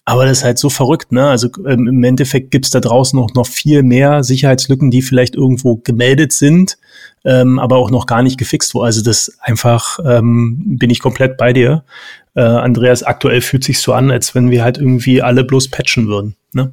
Aber 0.04 0.24
das 0.24 0.38
ist 0.38 0.44
halt 0.44 0.58
so 0.58 0.70
verrückt, 0.70 1.12
ne? 1.12 1.28
Also 1.28 1.48
ähm, 1.68 1.86
im 1.86 2.02
Endeffekt 2.02 2.50
gibt's 2.50 2.70
da 2.70 2.80
draußen 2.80 3.18
noch, 3.18 3.34
noch 3.34 3.46
viel 3.46 3.82
mehr 3.82 4.24
Sicherheitslücken, 4.24 4.90
die 4.90 5.02
vielleicht 5.02 5.36
irgendwo 5.36 5.76
gemeldet 5.76 6.32
sind, 6.32 6.78
ähm, 7.24 7.58
aber 7.58 7.76
auch 7.76 7.90
noch 7.90 8.06
gar 8.06 8.22
nicht 8.22 8.38
gefixt 8.38 8.74
wurden. 8.74 8.86
Also 8.86 9.02
das 9.02 9.38
einfach 9.40 9.98
ähm, 10.04 10.78
bin 10.78 10.90
ich 10.90 11.00
komplett 11.00 11.36
bei 11.36 11.52
dir. 11.52 11.84
Äh, 12.34 12.42
Andreas, 12.42 13.02
aktuell 13.02 13.40
fühlt 13.40 13.64
sich 13.64 13.80
so 13.80 13.92
an, 13.92 14.10
als 14.10 14.34
wenn 14.34 14.50
wir 14.50 14.62
halt 14.62 14.78
irgendwie 14.78 15.22
alle 15.22 15.44
bloß 15.44 15.68
patchen 15.68 16.06
würden. 16.06 16.36
Ne? 16.52 16.72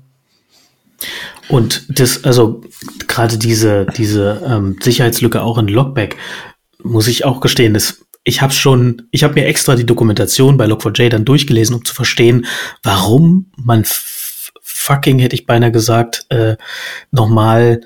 Und 1.50 1.86
das, 2.00 2.24
also 2.24 2.62
gerade 3.08 3.38
diese, 3.38 3.86
diese 3.86 4.42
ähm, 4.46 4.78
Sicherheitslücke 4.82 5.42
auch 5.42 5.58
in 5.58 5.68
Logback, 5.68 6.18
muss 6.84 7.08
ich 7.08 7.26
auch 7.26 7.42
gestehen, 7.42 7.74
das 7.74 8.02
ich 8.24 8.42
habe 8.42 8.52
schon, 8.52 9.04
ich 9.12 9.24
habe 9.24 9.36
mir 9.36 9.46
extra 9.46 9.76
die 9.76 9.86
Dokumentation 9.86 10.58
bei 10.58 10.66
Log4j 10.66 11.08
dann 11.08 11.24
durchgelesen, 11.24 11.74
um 11.74 11.86
zu 11.86 11.96
verstehen, 11.96 12.46
warum 12.84 13.52
man 13.56 13.86
fucking, 14.62 15.20
hätte 15.20 15.36
ich 15.36 15.46
beinahe 15.46 15.72
gesagt, 15.72 16.26
äh, 16.28 16.58
nochmal 17.10 17.82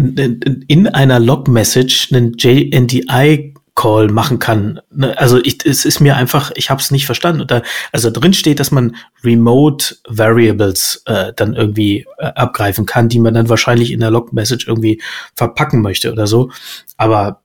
in 0.00 0.88
einer 0.88 1.20
Log-Message 1.20 2.12
einen 2.12 2.34
JNDI 2.36 3.54
Call 3.74 4.08
machen 4.08 4.38
kann. 4.38 4.80
Ne, 4.90 5.16
also 5.18 5.38
ich, 5.42 5.64
es 5.64 5.84
ist 5.84 6.00
mir 6.00 6.16
einfach, 6.16 6.50
ich 6.54 6.70
habe 6.70 6.80
es 6.80 6.90
nicht 6.90 7.06
verstanden. 7.06 7.46
Da, 7.46 7.62
also 7.92 8.10
drin 8.10 8.34
steht, 8.34 8.60
dass 8.60 8.70
man 8.70 8.96
Remote 9.24 9.96
Variables 10.08 11.02
äh, 11.06 11.32
dann 11.34 11.54
irgendwie 11.54 12.06
äh, 12.18 12.26
abgreifen 12.26 12.84
kann, 12.84 13.08
die 13.08 13.20
man 13.20 13.32
dann 13.32 13.48
wahrscheinlich 13.48 13.92
in 13.92 14.00
der 14.00 14.10
Log 14.10 14.32
Message 14.32 14.66
irgendwie 14.66 15.00
verpacken 15.34 15.80
möchte 15.80 16.12
oder 16.12 16.26
so. 16.26 16.50
Aber 16.96 17.42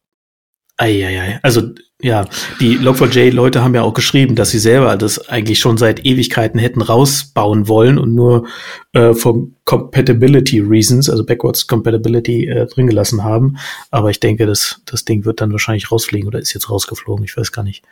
Eieiei. 0.78 1.40
Also 1.42 1.70
Ja, 2.02 2.26
die 2.60 2.78
Log4j-Leute 2.78 3.64
haben 3.64 3.74
ja 3.74 3.82
auch 3.82 3.94
geschrieben, 3.94 4.36
dass 4.36 4.50
sie 4.50 4.60
selber 4.60 4.98
das 4.98 5.30
eigentlich 5.30 5.60
schon 5.60 5.78
seit 5.78 6.06
Ewigkeiten 6.06 6.60
hätten 6.60 6.82
rausbauen 6.82 7.70
wollen 7.70 7.98
und 7.98 8.14
nur 8.14 8.48
äh, 8.92 9.14
von 9.14 9.56
Compatibility 9.64 10.60
Reasons, 10.60 11.10
also 11.10 11.26
Backwards 11.26 11.68
Compatibility, 11.68 12.48
äh, 12.48 12.66
drin 12.68 12.88
gelassen 12.88 13.24
haben. 13.24 13.58
Aber 13.92 14.10
ich 14.10 14.20
denke, 14.20 14.46
das, 14.46 14.82
das 14.86 15.06
Ding 15.06 15.24
wird 15.24 15.40
dann 15.40 15.54
wahrscheinlich 15.54 15.90
rausfliegen 15.90 16.28
oder 16.28 16.40
ist 16.40 16.54
jetzt 16.54 16.70
rausgeflogen, 16.70 17.24
ich 17.24 17.38
weiß 17.38 17.54
gar 17.54 17.64
nicht. 17.64 17.84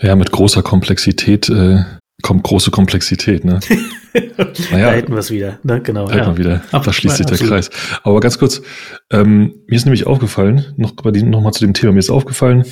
Ja, 0.00 0.14
mit 0.14 0.30
großer 0.30 0.62
Komplexität 0.62 1.48
äh, 1.48 1.82
kommt 2.22 2.44
große 2.44 2.70
Komplexität, 2.70 3.44
ne? 3.44 3.60
naja, 4.70 4.86
da 4.86 4.92
hätten 4.92 5.12
wir 5.12 5.18
es 5.18 5.30
wieder, 5.30 5.58
ne? 5.62 5.80
Genau. 5.80 6.06
Da, 6.06 6.16
ja. 6.16 6.38
wieder. 6.38 6.62
da 6.70 6.92
schließt 6.92 7.16
sich 7.16 7.26
der 7.26 7.34
absolut. 7.34 7.52
Kreis. 7.52 7.70
Aber 8.02 8.20
ganz 8.20 8.38
kurz, 8.38 8.62
ähm, 9.10 9.54
mir 9.66 9.76
ist 9.76 9.84
nämlich 9.84 10.06
aufgefallen, 10.06 10.74
noch, 10.76 10.94
noch 10.94 11.40
mal 11.40 11.52
zu 11.52 11.64
dem 11.64 11.74
Thema, 11.74 11.92
mir 11.92 11.98
ist 11.98 12.10
aufgefallen, 12.10 12.64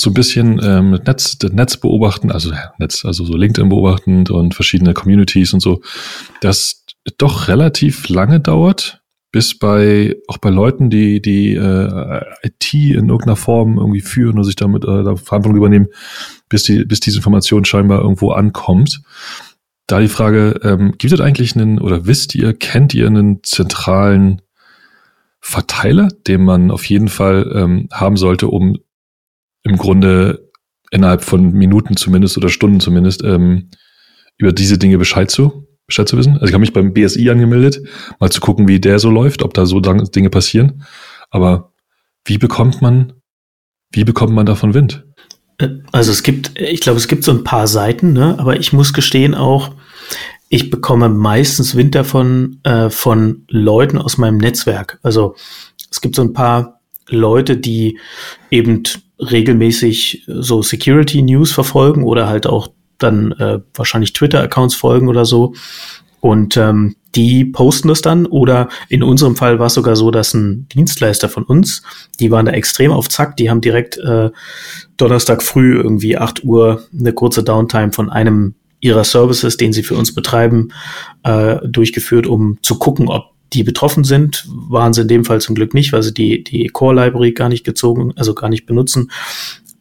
so 0.00 0.10
ein 0.10 0.14
bisschen 0.14 0.60
ähm, 0.62 1.00
Netz, 1.06 1.38
das 1.38 1.52
Netz 1.52 1.76
beobachten, 1.76 2.30
also 2.30 2.52
Netz, 2.78 3.04
also 3.04 3.24
so 3.24 3.36
LinkedIn 3.36 3.68
beobachten 3.68 4.26
und 4.28 4.54
verschiedene 4.54 4.94
Communities 4.94 5.52
und 5.52 5.60
so, 5.60 5.80
das 6.40 6.84
doch 7.18 7.48
relativ 7.48 8.08
lange 8.08 8.40
dauert, 8.40 9.02
bis 9.34 9.58
bei 9.58 10.14
auch 10.28 10.38
bei 10.38 10.48
Leuten, 10.48 10.90
die 10.90 11.20
die 11.20 11.54
äh, 11.54 12.20
IT 12.44 12.72
in 12.72 13.08
irgendeiner 13.08 13.34
Form 13.34 13.78
irgendwie 13.78 14.00
führen 14.00 14.34
oder 14.34 14.44
sich 14.44 14.54
damit 14.54 14.84
äh, 14.84 15.02
da 15.02 15.16
Verantwortung 15.16 15.56
übernehmen, 15.56 15.88
bis 16.54 16.62
die 16.62 16.84
bis 16.84 17.00
diese 17.00 17.18
Information 17.18 17.64
scheinbar 17.64 18.00
irgendwo 18.00 18.30
ankommt. 18.30 19.02
Da 19.86 20.00
die 20.00 20.08
Frage, 20.08 20.60
ähm, 20.62 20.94
gibt 20.96 21.12
es 21.12 21.20
eigentlich 21.20 21.56
einen 21.56 21.78
oder 21.78 22.06
wisst 22.06 22.34
ihr, 22.34 22.54
kennt 22.54 22.94
ihr 22.94 23.06
einen 23.06 23.42
zentralen 23.42 24.40
Verteiler, 25.40 26.08
den 26.26 26.42
man 26.44 26.70
auf 26.70 26.86
jeden 26.86 27.08
Fall 27.08 27.52
ähm, 27.54 27.88
haben 27.92 28.16
sollte, 28.16 28.48
um 28.48 28.78
im 29.62 29.76
Grunde 29.76 30.50
innerhalb 30.90 31.22
von 31.22 31.52
Minuten 31.52 31.96
zumindest 31.96 32.38
oder 32.38 32.48
Stunden 32.48 32.80
zumindest 32.80 33.22
ähm, 33.24 33.68
über 34.38 34.52
diese 34.52 34.78
Dinge 34.78 34.96
Bescheid 34.96 35.30
zu 35.30 35.66
Bescheid 35.86 36.08
zu 36.08 36.16
wissen. 36.16 36.34
Also 36.34 36.46
ich 36.46 36.52
habe 36.52 36.60
mich 36.60 36.72
beim 36.72 36.94
BSI 36.94 37.28
angemeldet, 37.30 37.86
mal 38.18 38.30
zu 38.30 38.40
gucken, 38.40 38.68
wie 38.68 38.80
der 38.80 38.98
so 38.98 39.10
läuft, 39.10 39.42
ob 39.42 39.52
da 39.52 39.66
so 39.66 39.80
Dinge 39.80 40.30
passieren. 40.30 40.82
Aber 41.30 41.72
wie 42.24 42.38
bekommt 42.38 42.80
man, 42.80 43.12
wie 43.90 44.04
bekommt 44.04 44.32
man 44.32 44.46
davon 44.46 44.72
Wind? 44.72 45.04
Also 45.92 46.10
es 46.10 46.22
gibt, 46.22 46.58
ich 46.58 46.80
glaube, 46.80 46.98
es 46.98 47.08
gibt 47.08 47.24
so 47.24 47.32
ein 47.32 47.44
paar 47.44 47.66
Seiten, 47.66 48.12
ne? 48.12 48.36
aber 48.38 48.58
ich 48.58 48.72
muss 48.72 48.92
gestehen 48.92 49.34
auch, 49.34 49.70
ich 50.48 50.70
bekomme 50.70 51.08
meistens 51.08 51.74
Wind 51.74 51.94
davon 51.94 52.58
äh, 52.64 52.90
von 52.90 53.44
Leuten 53.48 53.98
aus 53.98 54.18
meinem 54.18 54.38
Netzwerk. 54.38 54.98
Also 55.02 55.34
es 55.90 56.00
gibt 56.00 56.16
so 56.16 56.22
ein 56.22 56.32
paar 56.32 56.80
Leute, 57.08 57.56
die 57.56 57.98
eben 58.50 58.82
regelmäßig 59.18 60.24
so 60.26 60.62
Security 60.62 61.22
News 61.22 61.52
verfolgen 61.52 62.02
oder 62.02 62.28
halt 62.28 62.46
auch 62.46 62.68
dann 62.98 63.32
äh, 63.32 63.60
wahrscheinlich 63.74 64.12
Twitter-Accounts 64.12 64.74
folgen 64.74 65.08
oder 65.08 65.24
so. 65.24 65.54
Und 66.20 66.56
ähm, 66.56 66.96
die 67.14 67.44
posten 67.44 67.88
das 67.88 68.02
dann. 68.02 68.26
Oder 68.26 68.68
in 68.88 69.02
unserem 69.02 69.36
Fall 69.36 69.58
war 69.58 69.66
es 69.66 69.74
sogar 69.74 69.96
so, 69.96 70.10
dass 70.10 70.34
ein 70.34 70.68
Dienstleister 70.68 71.28
von 71.28 71.44
uns, 71.44 71.82
die 72.20 72.30
waren 72.30 72.46
da 72.46 72.52
extrem 72.52 72.92
auf 72.92 73.08
Zack, 73.08 73.36
die 73.36 73.50
haben 73.50 73.60
direkt 73.60 73.96
äh, 73.98 74.30
Donnerstag 74.96 75.42
früh 75.42 75.76
irgendwie 75.76 76.16
8 76.16 76.44
Uhr 76.44 76.84
eine 76.98 77.12
kurze 77.12 77.42
Downtime 77.42 77.92
von 77.92 78.10
einem 78.10 78.54
ihrer 78.80 79.04
Services, 79.04 79.56
den 79.56 79.72
sie 79.72 79.82
für 79.82 79.96
uns 79.96 80.14
betreiben, 80.14 80.68
äh, 81.22 81.56
durchgeführt, 81.66 82.26
um 82.26 82.58
zu 82.62 82.78
gucken, 82.78 83.08
ob 83.08 83.34
die 83.54 83.62
betroffen 83.62 84.04
sind, 84.04 84.46
waren 84.48 84.92
sie 84.92 85.02
in 85.02 85.08
dem 85.08 85.24
Fall 85.24 85.40
zum 85.40 85.54
Glück 85.54 85.74
nicht, 85.74 85.92
weil 85.92 86.02
sie 86.02 86.12
die, 86.12 86.42
die 86.44 86.66
Core 86.66 86.94
Library 86.94 87.32
gar 87.32 87.48
nicht 87.48 87.64
gezogen, 87.64 88.12
also 88.16 88.34
gar 88.34 88.48
nicht 88.48 88.66
benutzen. 88.66 89.10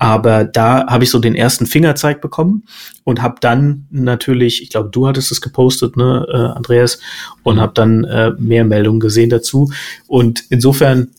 Aber 0.04 0.44
da 0.44 0.86
habe 0.88 1.06
ich 1.06 1.12
so 1.12 1.20
den 1.20 1.34
ersten 1.34 1.66
Fingerzeig 1.66 2.20
bekommen 2.20 2.66
und 3.06 3.22
habe 3.22 3.36
dann 3.40 3.88
natürlich, 3.90 4.62
ich 4.62 4.70
glaube, 4.70 4.90
du 4.90 5.08
hattest 5.08 5.32
es 5.32 5.40
gepostet, 5.40 5.96
ne, 5.96 6.28
äh, 6.30 6.58
Andreas, 6.58 7.00
und 7.44 7.56
mhm. 7.56 7.62
habe 7.62 7.72
dann 7.74 8.04
äh, 8.04 8.32
mehr 8.38 8.66
Meldungen 8.66 9.00
gesehen 9.00 9.30
dazu. 9.30 9.72
Und 10.08 10.44
insofern, 10.50 11.12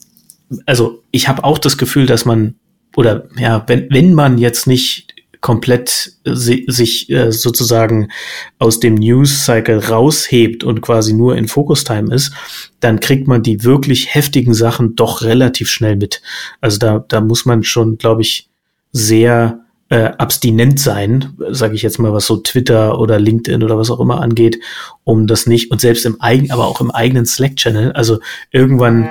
also 0.66 1.02
ich 1.12 1.28
habe 1.28 1.44
auch 1.44 1.56
das 1.56 1.78
Gefühl, 1.78 2.04
dass 2.04 2.26
man, 2.26 2.56
oder 2.94 3.26
ja, 3.38 3.64
wenn, 3.68 3.88
wenn 3.88 4.12
man 4.12 4.36
jetzt 4.36 4.66
nicht 4.66 5.14
komplett 5.40 6.12
si 6.26 6.66
sich 6.68 7.08
äh, 7.08 7.32
sozusagen 7.32 8.08
aus 8.58 8.80
dem 8.80 8.96
News-Cycle 8.96 9.78
raushebt 9.78 10.62
und 10.62 10.82
quasi 10.82 11.14
nur 11.14 11.36
in 11.38 11.48
Focus-Time 11.48 12.14
ist, 12.14 12.34
dann 12.80 13.00
kriegt 13.00 13.28
man 13.28 13.42
die 13.42 13.64
wirklich 13.64 14.14
heftigen 14.14 14.52
Sachen 14.52 14.94
doch 14.94 15.22
relativ 15.22 15.70
schnell 15.70 15.96
mit. 15.96 16.20
Also 16.60 16.76
da, 16.76 17.02
da 17.08 17.22
muss 17.22 17.46
man 17.46 17.62
schon, 17.62 17.96
glaube 17.96 18.20
ich, 18.20 18.50
sehr 18.94 19.60
äh, 19.90 20.12
abstinent 20.16 20.80
sein, 20.80 21.34
sage 21.50 21.74
ich 21.74 21.82
jetzt 21.82 21.98
mal, 21.98 22.14
was 22.14 22.26
so 22.26 22.38
Twitter 22.38 22.98
oder 22.98 23.18
LinkedIn 23.18 23.62
oder 23.62 23.76
was 23.76 23.90
auch 23.90 24.00
immer 24.00 24.22
angeht, 24.22 24.58
um 25.02 25.26
das 25.26 25.46
nicht 25.46 25.70
und 25.70 25.80
selbst 25.80 26.06
im 26.06 26.20
eigenen, 26.20 26.52
aber 26.52 26.66
auch 26.66 26.80
im 26.80 26.90
eigenen 26.90 27.26
Slack-Channel. 27.26 27.92
Also 27.92 28.20
irgendwann 28.50 29.10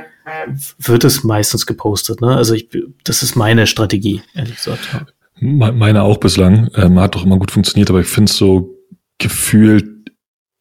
wird 0.80 1.04
es 1.04 1.24
meistens 1.24 1.66
gepostet. 1.66 2.22
Ne? 2.22 2.36
Also 2.36 2.54
ich, 2.54 2.70
das 3.04 3.24
ist 3.24 3.36
meine 3.36 3.68
Strategie, 3.68 4.22
ehrlich 4.34 4.56
gesagt. 4.56 5.06
Meine 5.40 6.04
auch 6.04 6.18
bislang. 6.18 6.70
Ähm, 6.76 7.00
hat 7.00 7.16
doch 7.16 7.26
immer 7.26 7.38
gut 7.38 7.52
funktioniert, 7.52 7.90
aber 7.90 8.00
ich 8.00 8.08
finde 8.08 8.32
es 8.32 8.38
so 8.38 8.74
gefühlt 9.18 9.86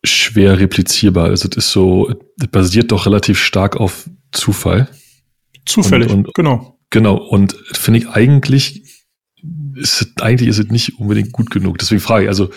schwer 0.04 0.58
replizierbar. 0.58 1.26
Also 1.26 1.48
es 1.48 1.56
ist 1.56 1.70
so, 1.70 2.12
basiert 2.50 2.90
doch 2.90 3.06
relativ 3.06 3.38
stark 3.38 3.76
auf 3.76 4.10
Zufall. 4.32 4.88
Zufällig, 5.64 6.10
und, 6.10 6.26
und, 6.26 6.34
genau. 6.34 6.78
Genau, 6.90 7.16
und 7.16 7.56
finde 7.72 8.00
ich 8.00 8.08
eigentlich 8.08 8.81
ist, 9.76 10.12
eigentlich 10.20 10.48
ist 10.48 10.58
es 10.58 10.66
nicht 10.66 10.98
unbedingt 10.98 11.32
gut 11.32 11.50
genug. 11.50 11.78
Deswegen 11.78 12.00
frage 12.00 12.24
ich, 12.24 12.28
also 12.28 12.50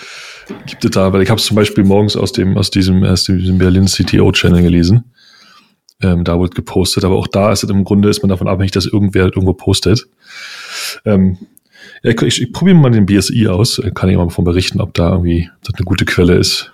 gibt 0.65 0.85
es 0.85 0.91
da, 0.91 1.13
weil 1.13 1.21
ich 1.21 1.29
habe 1.29 1.39
es 1.39 1.45
zum 1.45 1.55
Beispiel 1.55 1.83
morgens 1.83 2.15
aus 2.15 2.31
dem, 2.31 2.57
aus 2.57 2.71
diesem, 2.71 3.03
aus 3.03 3.23
diesem 3.23 3.57
Berlin 3.57 3.85
CTO-Channel 3.85 4.61
gelesen. 4.61 5.05
Ähm, 6.01 6.23
da 6.23 6.39
wird 6.39 6.55
gepostet, 6.55 7.05
aber 7.05 7.15
auch 7.15 7.27
da 7.27 7.51
ist 7.51 7.63
es 7.63 7.69
im 7.69 7.83
Grunde, 7.83 8.09
ist 8.09 8.21
man 8.21 8.29
davon 8.29 8.47
abhängig, 8.47 8.71
dass 8.71 8.85
irgendwer 8.85 9.25
irgendwo 9.25 9.53
postet. 9.53 10.07
Ähm, 11.05 11.37
ja, 12.03 12.11
ich, 12.11 12.41
ich, 12.41 12.53
probiere 12.53 12.77
mal 12.77 12.91
den 12.91 13.05
BSI 13.05 13.47
aus, 13.47 13.81
kann 13.93 14.09
ich 14.09 14.17
mal 14.17 14.25
davon 14.25 14.43
berichten, 14.43 14.81
ob 14.81 14.93
da 14.93 15.11
irgendwie 15.11 15.49
das 15.63 15.73
eine 15.75 15.85
gute 15.85 16.05
Quelle 16.05 16.35
ist. 16.35 16.71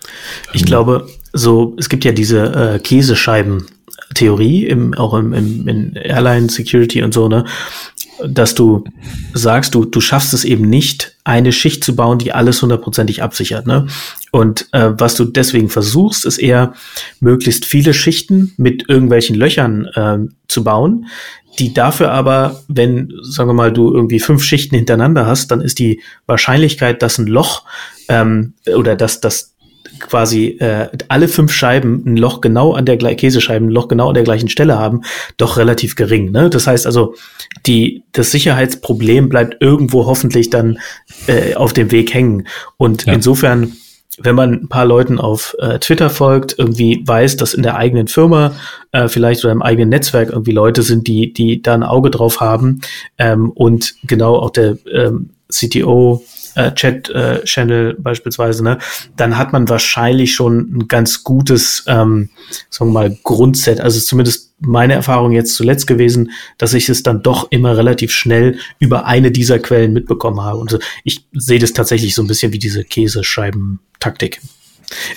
Ich 0.53 0.61
ähm, 0.61 0.67
glaube, 0.67 1.07
so, 1.33 1.75
es 1.77 1.87
gibt 1.87 2.03
ja 2.03 2.11
diese 2.11 2.53
äh, 2.53 2.79
Käsescheiben. 2.79 3.67
Theorie, 4.13 4.65
im, 4.65 4.93
auch 4.93 5.13
im, 5.13 5.31
im, 5.31 5.67
in 5.69 5.93
Airline 5.93 6.49
Security 6.49 7.01
und 7.01 7.13
so, 7.13 7.29
ne, 7.29 7.45
dass 8.23 8.55
du 8.55 8.83
sagst, 9.33 9.73
du, 9.75 9.85
du 9.85 10.01
schaffst 10.01 10.33
es 10.33 10.43
eben 10.43 10.69
nicht, 10.69 11.17
eine 11.23 11.51
Schicht 11.51 11.83
zu 11.83 11.95
bauen, 11.95 12.19
die 12.19 12.33
alles 12.33 12.61
hundertprozentig 12.61 13.23
absichert. 13.23 13.67
Ne? 13.67 13.87
Und 14.31 14.67
äh, 14.71 14.91
was 14.97 15.15
du 15.15 15.25
deswegen 15.25 15.69
versuchst, 15.69 16.25
ist 16.25 16.37
eher 16.37 16.73
möglichst 17.19 17.65
viele 17.65 17.93
Schichten 17.93 18.53
mit 18.57 18.89
irgendwelchen 18.89 19.35
Löchern 19.35 19.85
äh, 19.95 20.17
zu 20.47 20.63
bauen, 20.63 21.07
die 21.59 21.73
dafür 21.73 22.11
aber, 22.11 22.63
wenn, 22.67 23.13
sagen 23.23 23.49
wir 23.49 23.53
mal, 23.53 23.73
du 23.73 23.93
irgendwie 23.93 24.19
fünf 24.19 24.43
Schichten 24.43 24.75
hintereinander 24.75 25.25
hast, 25.25 25.51
dann 25.51 25.61
ist 25.61 25.79
die 25.79 26.01
Wahrscheinlichkeit, 26.25 27.01
dass 27.01 27.17
ein 27.17 27.27
Loch 27.27 27.63
ähm, 28.07 28.53
oder 28.73 28.95
dass, 28.95 29.19
dass 29.19 29.53
quasi 30.07 30.57
äh, 30.59 30.89
alle 31.07 31.27
fünf 31.27 31.51
Scheiben 31.51 32.03
ein 32.05 32.17
Loch 32.17 32.41
genau 32.41 32.73
an 32.73 32.85
der 32.85 32.97
Käsescheiben 32.97 33.69
ein 33.69 33.71
Loch 33.71 33.87
genau 33.87 34.09
an 34.09 34.13
der 34.13 34.23
gleichen 34.23 34.49
Stelle 34.49 34.77
haben, 34.77 35.01
doch 35.37 35.57
relativ 35.57 35.95
gering. 35.95 36.31
Ne? 36.31 36.49
Das 36.49 36.67
heißt 36.67 36.85
also, 36.85 37.15
die 37.65 38.03
das 38.11 38.31
Sicherheitsproblem 38.31 39.29
bleibt 39.29 39.61
irgendwo 39.61 40.05
hoffentlich 40.05 40.49
dann 40.49 40.79
äh, 41.27 41.55
auf 41.55 41.73
dem 41.73 41.91
Weg 41.91 42.13
hängen. 42.13 42.47
Und 42.77 43.05
ja. 43.05 43.13
insofern 43.13 43.73
wenn 44.23 44.35
man 44.35 44.53
ein 44.53 44.67
paar 44.67 44.85
Leuten 44.85 45.19
auf 45.19 45.55
äh, 45.59 45.79
Twitter 45.79 46.09
folgt, 46.09 46.55
irgendwie 46.57 47.01
weiß, 47.05 47.37
dass 47.37 47.53
in 47.53 47.63
der 47.63 47.77
eigenen 47.77 48.07
Firma 48.07 48.53
äh, 48.91 49.07
vielleicht 49.07 49.43
oder 49.43 49.53
im 49.53 49.61
eigenen 49.61 49.89
Netzwerk 49.89 50.29
irgendwie 50.29 50.51
Leute 50.51 50.83
sind, 50.83 51.07
die, 51.07 51.33
die 51.33 51.61
da 51.61 51.73
ein 51.73 51.83
Auge 51.83 52.11
drauf 52.11 52.39
haben 52.39 52.81
ähm, 53.17 53.49
und 53.51 53.95
genau 54.03 54.35
auch 54.35 54.51
der 54.51 54.77
ähm, 54.91 55.29
CTO 55.49 56.23
äh, 56.55 56.71
Chat-Channel 56.73 57.95
äh, 57.97 58.01
beispielsweise, 58.01 58.63
ne, 58.63 58.77
dann 59.15 59.37
hat 59.37 59.53
man 59.53 59.69
wahrscheinlich 59.69 60.33
schon 60.33 60.59
ein 60.59 60.87
ganz 60.87 61.23
gutes, 61.23 61.83
ähm, 61.87 62.29
sagen 62.69 62.91
wir 62.91 62.99
mal, 62.99 63.17
Grundset. 63.23 63.81
Also 63.81 63.99
zumindest 63.99 64.53
meine 64.59 64.93
Erfahrung 64.93 65.31
jetzt 65.31 65.55
zuletzt 65.55 65.87
gewesen, 65.87 66.31
dass 66.57 66.73
ich 66.73 66.87
es 66.89 67.03
dann 67.03 67.23
doch 67.23 67.51
immer 67.51 67.77
relativ 67.77 68.11
schnell 68.11 68.59
über 68.79 69.05
eine 69.05 69.31
dieser 69.31 69.59
Quellen 69.59 69.93
mitbekommen 69.93 70.41
habe. 70.41 70.59
Und 70.59 70.77
ich 71.03 71.25
sehe 71.33 71.59
das 71.59 71.73
tatsächlich 71.73 72.15
so 72.15 72.21
ein 72.21 72.27
bisschen 72.27 72.53
wie 72.53 72.59
diese 72.59 72.83
Käsescheiben-Taktik. 72.83 74.39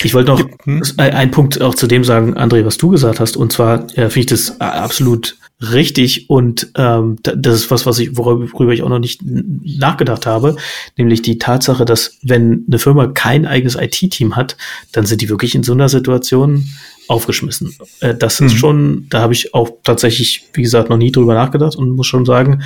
Ich 0.02 0.14
wollte 0.14 0.30
noch 0.30 0.42
hm. 0.64 0.82
einen 0.98 1.30
Punkt 1.30 1.60
auch 1.60 1.74
zu 1.74 1.86
dem 1.86 2.04
sagen, 2.04 2.36
André, 2.36 2.64
was 2.64 2.78
du 2.78 2.90
gesagt 2.90 3.20
hast. 3.20 3.36
Und 3.36 3.52
zwar 3.52 3.86
äh, 3.96 4.10
finde 4.10 4.20
ich 4.20 4.26
das 4.26 4.60
absolut 4.60 5.36
richtig 5.60 6.28
und 6.28 6.70
ähm, 6.76 7.16
das 7.22 7.54
ist 7.54 7.70
was, 7.70 7.86
was 7.86 7.98
ich, 7.98 8.16
worüber 8.16 8.72
ich 8.72 8.82
auch 8.82 8.88
noch 8.88 8.98
nicht 8.98 9.20
nachgedacht 9.24 10.26
habe, 10.26 10.56
nämlich 10.98 11.22
die 11.22 11.38
Tatsache, 11.38 11.84
dass 11.84 12.18
wenn 12.22 12.64
eine 12.66 12.78
Firma 12.78 13.06
kein 13.06 13.46
eigenes 13.46 13.76
IT-Team 13.76 14.36
hat, 14.36 14.56
dann 14.92 15.06
sind 15.06 15.20
die 15.20 15.28
wirklich 15.28 15.54
in 15.54 15.62
so 15.62 15.72
einer 15.72 15.88
Situation 15.88 16.68
aufgeschmissen. 17.08 17.74
Äh, 18.00 18.14
das 18.14 18.40
mhm. 18.40 18.46
ist 18.46 18.54
schon, 18.54 19.06
da 19.10 19.20
habe 19.20 19.32
ich 19.32 19.54
auch 19.54 19.70
tatsächlich, 19.84 20.48
wie 20.52 20.62
gesagt, 20.62 20.90
noch 20.90 20.96
nie 20.96 21.12
drüber 21.12 21.34
nachgedacht 21.34 21.76
und 21.76 21.90
muss 21.90 22.06
schon 22.06 22.24
sagen, 22.24 22.62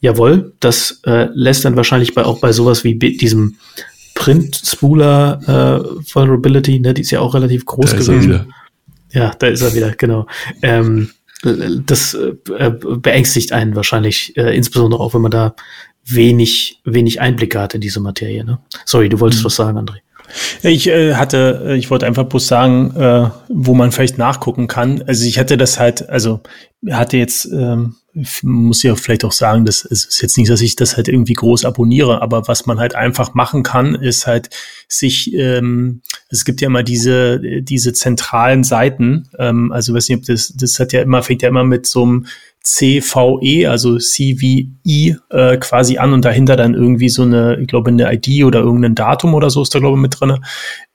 jawohl, 0.00 0.52
das 0.60 1.00
äh, 1.04 1.28
lässt 1.34 1.64
dann 1.64 1.76
wahrscheinlich 1.76 2.14
bei, 2.14 2.24
auch 2.24 2.40
bei 2.40 2.52
sowas 2.52 2.84
wie 2.84 2.94
diesem 2.94 3.56
Print-Spooler 4.20 5.40
äh, 5.46 6.14
Vulnerability, 6.14 6.78
ne, 6.78 6.92
die 6.92 7.00
ist 7.00 7.10
ja 7.10 7.20
auch 7.20 7.34
relativ 7.34 7.64
groß 7.64 7.92
da 7.92 7.96
gewesen. 7.96 8.52
Ja, 9.12 9.30
da 9.38 9.46
ist 9.46 9.62
er 9.62 9.74
wieder, 9.74 9.92
genau. 9.92 10.26
Ähm, 10.60 11.10
das 11.42 12.12
äh, 12.12 12.34
beängstigt 12.98 13.52
einen 13.52 13.74
wahrscheinlich, 13.74 14.36
äh, 14.36 14.54
insbesondere 14.54 15.00
auch, 15.00 15.14
wenn 15.14 15.22
man 15.22 15.30
da 15.30 15.54
wenig, 16.04 16.80
wenig 16.84 17.22
Einblicke 17.22 17.58
hat 17.58 17.74
in 17.74 17.80
diese 17.80 18.00
Materie. 18.00 18.44
Ne? 18.44 18.58
Sorry, 18.84 19.08
du 19.08 19.20
wolltest 19.20 19.42
mhm. 19.42 19.46
was 19.46 19.56
sagen, 19.56 19.78
André. 19.78 20.00
Ich 20.62 20.88
äh, 20.88 21.14
hatte, 21.14 21.62
äh, 21.66 21.76
ich 21.76 21.90
wollte 21.90 22.06
einfach 22.06 22.24
bloß 22.24 22.46
sagen, 22.46 22.94
äh, 22.96 23.30
wo 23.48 23.74
man 23.74 23.92
vielleicht 23.92 24.18
nachgucken 24.18 24.66
kann. 24.66 25.02
Also 25.06 25.24
ich 25.24 25.38
hatte 25.38 25.56
das 25.56 25.78
halt, 25.78 26.08
also 26.08 26.40
hatte 26.88 27.16
jetzt, 27.16 27.46
ähm, 27.46 27.96
muss 28.42 28.82
ja 28.82 28.96
vielleicht 28.96 29.24
auch 29.24 29.32
sagen, 29.32 29.64
das 29.64 29.84
ist 29.84 30.20
jetzt 30.20 30.36
nicht, 30.36 30.50
dass 30.50 30.60
ich 30.60 30.74
das 30.74 30.96
halt 30.96 31.08
irgendwie 31.08 31.34
groß 31.34 31.64
abonniere, 31.64 32.22
aber 32.22 32.48
was 32.48 32.66
man 32.66 32.80
halt 32.80 32.94
einfach 32.94 33.34
machen 33.34 33.62
kann, 33.62 33.94
ist 33.94 34.26
halt 34.26 34.50
sich, 34.88 35.32
ähm, 35.34 36.02
es 36.28 36.44
gibt 36.44 36.60
ja 36.60 36.66
immer 36.66 36.82
diese, 36.82 37.40
diese 37.62 37.92
zentralen 37.92 38.64
Seiten, 38.64 39.28
ähm, 39.38 39.70
also 39.70 39.94
weiß 39.94 40.08
nicht, 40.08 40.18
ob 40.18 40.24
das, 40.24 40.52
das 40.56 40.80
hat 40.80 40.92
ja 40.92 41.02
immer, 41.02 41.22
fängt 41.22 41.42
ja 41.42 41.48
immer 41.48 41.64
mit 41.64 41.86
so 41.86 42.02
einem 42.02 42.26
CVE, 42.62 43.66
also 43.70 43.96
CVE 43.96 45.16
äh, 45.30 45.56
quasi 45.56 45.96
an 45.96 46.12
und 46.12 46.26
dahinter 46.26 46.56
dann 46.56 46.74
irgendwie 46.74 47.08
so 47.08 47.22
eine, 47.22 47.58
ich 47.58 47.66
glaube, 47.66 47.88
eine 47.88 48.12
ID 48.12 48.44
oder 48.44 48.60
irgendein 48.60 48.94
Datum 48.94 49.32
oder 49.32 49.48
so 49.48 49.62
ist 49.62 49.74
da, 49.74 49.78
glaube 49.78 49.96
ich, 49.96 50.02
mit 50.02 50.20
drin. 50.20 50.38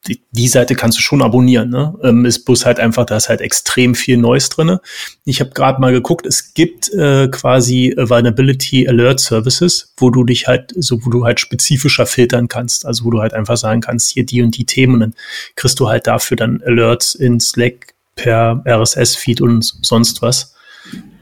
Die, 0.08 0.22
die, 0.32 0.48
Seite 0.48 0.76
kannst 0.76 1.00
du 1.00 1.02
schon 1.02 1.24
abonnieren. 1.24 1.70
Ne? 1.72 1.96
Ähm, 2.04 2.26
ist 2.26 2.46
bloß 2.46 2.68
halt 2.68 2.80
einfach, 2.80 3.08
da 3.08 3.18
ist 3.18 3.30
halt 3.30 3.42
extrem 3.42 3.96
viel 3.96 4.18
Neues 4.18 4.50
drin. 4.50 4.78
Ich 5.26 5.40
habe 5.40 5.50
gerade 5.52 5.82
mal 5.82 5.92
geguckt, 5.92 6.28
es 6.28 6.54
gibt 6.54 6.94
äh, 6.94 7.30
quasi 7.30 7.96
Vulnerability 7.98 8.88
Alert 8.88 9.20
Services, 9.20 9.92
wo 9.98 10.12
du 10.12 10.24
dich 10.24 10.48
halt, 10.48 10.72
so 10.78 11.04
wo 11.04 11.10
du 11.10 11.26
halt 11.26 11.40
spezifischer 11.40 12.06
filtern 12.06 12.48
kannst. 12.48 12.86
Also 12.86 13.06
wo 13.06 13.10
du 13.10 13.22
halt 13.22 13.34
einfach 13.34 13.58
sagen 13.58 13.82
kannst, 13.82 14.12
hier 14.12 14.24
die 14.24 14.44
und 14.44 14.56
die 14.56 14.68
Themen 14.68 15.00
dann 15.00 15.16
kriegst 15.56 15.80
du 15.80 15.90
halt 15.90 16.06
dafür 16.06 16.38
dann 16.38 16.62
Alerts 16.64 17.16
in 17.16 17.40
Slack 17.40 17.96
per 18.16 18.64
RSS-Feed 18.68 19.42
und 19.42 19.66
sonst 19.82 20.22
was. 20.22 20.55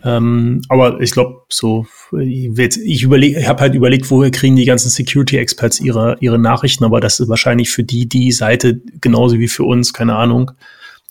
Ähm, 0.06 0.62
aber 0.68 1.00
ich 1.00 1.12
glaube, 1.12 1.44
so, 1.50 1.86
ich, 2.20 2.52
ich 2.58 3.04
überlege, 3.04 3.40
ich 3.40 3.48
habe 3.48 3.62
halt 3.62 3.74
überlegt, 3.74 4.12
woher 4.12 4.32
kriegen 4.32 4.56
die 4.56 4.66
ganzen 4.66 4.90
Security-Experts 4.90 5.80
ihre, 5.80 6.18
ihre 6.20 6.38
Nachrichten, 6.38 6.84
aber 6.84 7.00
das 7.00 7.20
ist 7.20 7.30
wahrscheinlich 7.30 7.70
für 7.70 7.84
die, 7.84 8.08
die 8.08 8.32
Seite 8.32 8.82
genauso 9.00 9.40
wie 9.40 9.48
für 9.48 9.64
uns, 9.64 9.94
keine 9.94 10.16
Ahnung. 10.16 10.52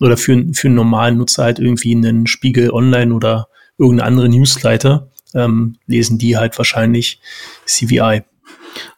Oder 0.01 0.17
für, 0.17 0.45
für 0.53 0.69
einen 0.69 0.75
normalen 0.75 1.17
Nutzer 1.17 1.45
halt 1.45 1.59
irgendwie 1.59 1.95
einen 1.95 2.27
Spiegel 2.27 2.71
online 2.71 3.15
oder 3.15 3.49
irgendeine 3.79 4.09
andere 4.09 4.29
Newsleiter, 4.29 5.11
ähm, 5.35 5.77
lesen 5.87 6.19
die 6.19 6.37
halt 6.37 6.59
wahrscheinlich 6.59 7.21
CVI. 7.65 8.23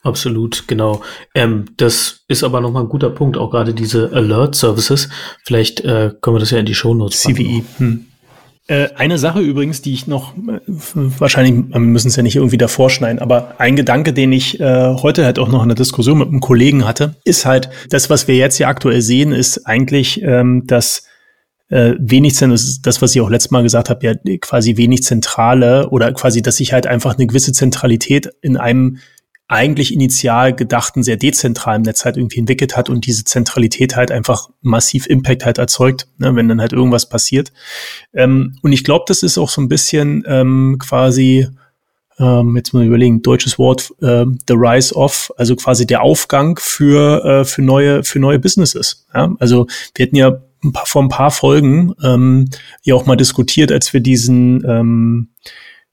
Absolut, 0.03 0.67
genau. 0.67 1.03
Ähm, 1.35 1.67
das 1.77 2.25
ist 2.29 2.43
aber 2.45 2.61
nochmal 2.61 2.85
ein 2.85 2.89
guter 2.89 3.11
Punkt, 3.11 3.37
auch 3.37 3.51
gerade 3.51 3.75
diese 3.75 4.13
Alert-Services. 4.13 5.09
Vielleicht 5.45 5.81
äh, 5.81 6.13
können 6.21 6.37
wir 6.37 6.41
das 6.41 6.51
ja 6.51 6.59
in 6.59 6.67
die 6.67 6.75
Show 6.75 6.95
Notes 6.95 7.21
CVI. 7.21 7.65
Hm. 7.79 8.07
Äh, 8.67 8.89
eine 8.97 9.19
Sache 9.19 9.41
übrigens, 9.41 9.83
die 9.83 9.93
ich 9.93 10.07
noch, 10.07 10.35
äh, 10.37 10.61
wahrscheinlich, 10.95 11.71
wir 11.71 11.81
müssen 11.81 12.09
es 12.09 12.17
ja 12.17 12.23
nicht 12.23 12.37
irgendwie 12.37 12.57
davor 12.57 12.89
schneiden, 12.89 13.19
aber 13.19 13.57
ein 13.59 13.77
Gedanke, 13.77 14.15
den 14.15 14.33
ich 14.33 14.59
äh, 14.59 14.95
heute 14.95 15.27
halt 15.27 15.39
auch 15.39 15.51
noch 15.51 15.63
in 15.63 15.69
der 15.69 15.77
Diskussion 15.77 16.19
mit 16.19 16.29
einem 16.29 16.41
Kollegen 16.41 16.87
hatte, 16.87 17.17
ist 17.25 17.45
halt, 17.45 17.69
das, 17.91 18.09
was 18.09 18.27
wir 18.27 18.37
jetzt 18.37 18.57
hier 18.57 18.69
aktuell 18.69 19.03
sehen, 19.03 19.33
ist 19.33 19.67
eigentlich, 19.67 20.23
ähm, 20.23 20.67
dass 20.67 21.07
äh, 21.69 21.93
wenig, 21.99 22.39
das, 22.39 23.03
was 23.03 23.15
ich 23.15 23.21
auch 23.21 23.29
letztes 23.29 23.51
Mal 23.51 23.63
gesagt 23.63 23.91
habe, 23.91 24.07
ja 24.07 24.15
quasi 24.41 24.79
wenig 24.79 25.03
zentrale 25.03 25.91
oder 25.91 26.13
quasi, 26.13 26.41
dass 26.41 26.57
sich 26.57 26.73
halt 26.73 26.87
einfach 26.87 27.17
eine 27.17 27.27
gewisse 27.27 27.53
Zentralität 27.53 28.31
in 28.41 28.57
einem 28.57 28.99
eigentlich 29.47 29.93
initial 29.93 30.55
gedachten, 30.55 31.03
sehr 31.03 31.17
dezentralen 31.17 31.83
Netz 31.83 32.05
halt 32.05 32.17
irgendwie 32.17 32.39
entwickelt 32.39 32.77
hat 32.77 32.89
und 32.89 33.07
diese 33.07 33.25
Zentralität 33.25 33.95
halt 33.95 34.11
einfach 34.11 34.49
massiv 34.63 35.07
Impact 35.07 35.45
halt 35.45 35.59
erzeugt, 35.59 36.09
ne, 36.17 36.35
wenn 36.35 36.49
dann 36.49 36.61
halt 36.61 36.73
irgendwas 36.73 37.09
passiert. 37.09 37.53
Ähm, 38.15 38.57
und 38.63 38.73
ich 38.73 38.85
glaube, 38.85 39.05
das 39.07 39.23
ist 39.23 39.37
auch 39.37 39.51
so 39.51 39.61
ein 39.61 39.69
bisschen 39.69 40.25
ähm, 40.27 40.77
quasi, 40.79 41.47
ähm, 42.19 42.57
jetzt 42.57 42.73
mal 42.73 42.87
überlegen, 42.87 43.21
deutsches 43.21 43.59
Wort, 43.59 43.93
äh, 44.01 44.25
the 44.49 44.55
rise 44.55 44.95
of, 44.95 45.31
also 45.37 45.57
quasi 45.57 45.87
der 45.87 46.03
Aufgang 46.03 46.59
für, 46.59 47.23
äh, 47.25 47.45
für 47.45 47.61
neue, 47.61 48.03
für 48.03 48.21
neue 48.21 48.39
Businesses. 48.39 49.07
Ja? 49.13 49.35
Also 49.41 49.67
wir 49.95 50.07
hatten 50.07 50.17
ja 50.17 50.39
ein 50.65 50.73
paar, 50.73 50.87
vor 50.87 51.03
ein 51.03 51.11
paar 51.11 51.31
Folgen 51.31 51.93
ähm, 52.03 52.49
ja 52.83 52.95
auch 52.95 53.05
mal 53.05 53.17
diskutiert, 53.17 53.71
als 53.71 53.93
wir 53.93 54.01
diesen 54.01 54.65
ähm, 54.67 55.29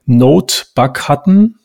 Node-Bug 0.06 1.10
hatten, 1.10 1.56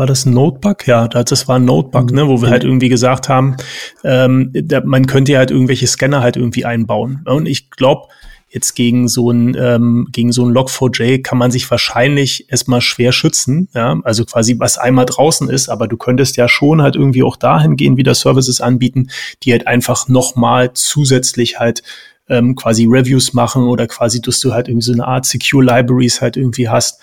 war 0.00 0.06
das 0.06 0.24
Notebug? 0.24 0.86
Ja, 0.86 1.06
das 1.06 1.46
war 1.46 1.56
ein 1.56 1.66
Notebug, 1.66 2.10
ne, 2.10 2.26
wo 2.26 2.40
wir 2.40 2.48
halt 2.48 2.64
irgendwie 2.64 2.88
gesagt 2.88 3.28
haben, 3.28 3.56
ähm, 4.02 4.50
da, 4.52 4.80
man 4.82 5.06
könnte 5.06 5.32
ja 5.32 5.38
halt 5.38 5.50
irgendwelche 5.50 5.86
Scanner 5.86 6.22
halt 6.22 6.36
irgendwie 6.36 6.64
einbauen. 6.64 7.20
Und 7.26 7.46
ich 7.46 7.70
glaube, 7.70 8.08
jetzt 8.48 8.74
gegen 8.74 9.08
so 9.08 9.30
ein 9.30 9.54
ähm, 9.60 10.08
gegen 10.10 10.32
so 10.32 10.44
ein 10.44 10.52
Log4j 10.52 11.22
kann 11.22 11.36
man 11.36 11.50
sich 11.50 11.70
wahrscheinlich 11.70 12.50
erstmal 12.50 12.80
schwer 12.80 13.12
schützen, 13.12 13.68
ja, 13.74 14.00
also 14.02 14.24
quasi 14.24 14.58
was 14.58 14.78
einmal 14.78 15.04
draußen 15.04 15.50
ist, 15.50 15.68
aber 15.68 15.86
du 15.86 15.98
könntest 15.98 16.38
ja 16.38 16.48
schon 16.48 16.80
halt 16.80 16.96
irgendwie 16.96 17.22
auch 17.22 17.36
dahin 17.36 17.76
gehen, 17.76 17.98
wieder 17.98 18.14
Services 18.14 18.62
anbieten, 18.62 19.10
die 19.42 19.52
halt 19.52 19.66
einfach 19.66 20.08
nochmal 20.08 20.72
zusätzlich 20.72 21.60
halt 21.60 21.82
ähm, 22.30 22.56
quasi 22.56 22.86
Reviews 22.88 23.34
machen 23.34 23.64
oder 23.64 23.86
quasi, 23.86 24.22
dass 24.22 24.40
du 24.40 24.54
halt 24.54 24.66
irgendwie 24.68 24.86
so 24.86 24.92
eine 24.94 25.06
Art 25.06 25.26
Secure 25.26 25.62
Libraries 25.62 26.22
halt 26.22 26.38
irgendwie 26.38 26.70
hast 26.70 27.00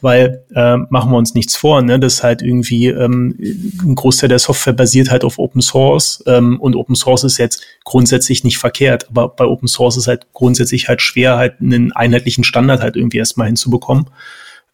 weil 0.00 0.44
äh, 0.54 0.76
machen 0.90 1.10
wir 1.12 1.16
uns 1.16 1.34
nichts 1.34 1.56
vor, 1.56 1.80
ne? 1.82 1.98
das 1.98 2.22
halt 2.22 2.42
irgendwie 2.42 2.88
ähm, 2.88 3.36
ein 3.82 3.94
Großteil 3.94 4.28
der 4.28 4.38
Software 4.38 4.72
basiert 4.72 5.10
halt 5.10 5.24
auf 5.24 5.38
Open 5.38 5.62
Source 5.62 6.22
ähm, 6.26 6.60
und 6.60 6.76
Open 6.76 6.94
Source 6.94 7.24
ist 7.24 7.38
jetzt 7.38 7.62
grundsätzlich 7.84 8.44
nicht 8.44 8.58
verkehrt, 8.58 9.08
aber 9.08 9.28
bei 9.28 9.44
Open 9.44 9.68
Source 9.68 9.96
ist 9.96 10.08
halt 10.08 10.26
grundsätzlich 10.32 10.88
halt 10.88 11.00
schwer, 11.00 11.36
halt 11.36 11.60
einen 11.60 11.92
einheitlichen 11.92 12.44
Standard 12.44 12.80
halt 12.80 12.96
irgendwie 12.96 13.18
erstmal 13.18 13.46
hinzubekommen. 13.46 14.10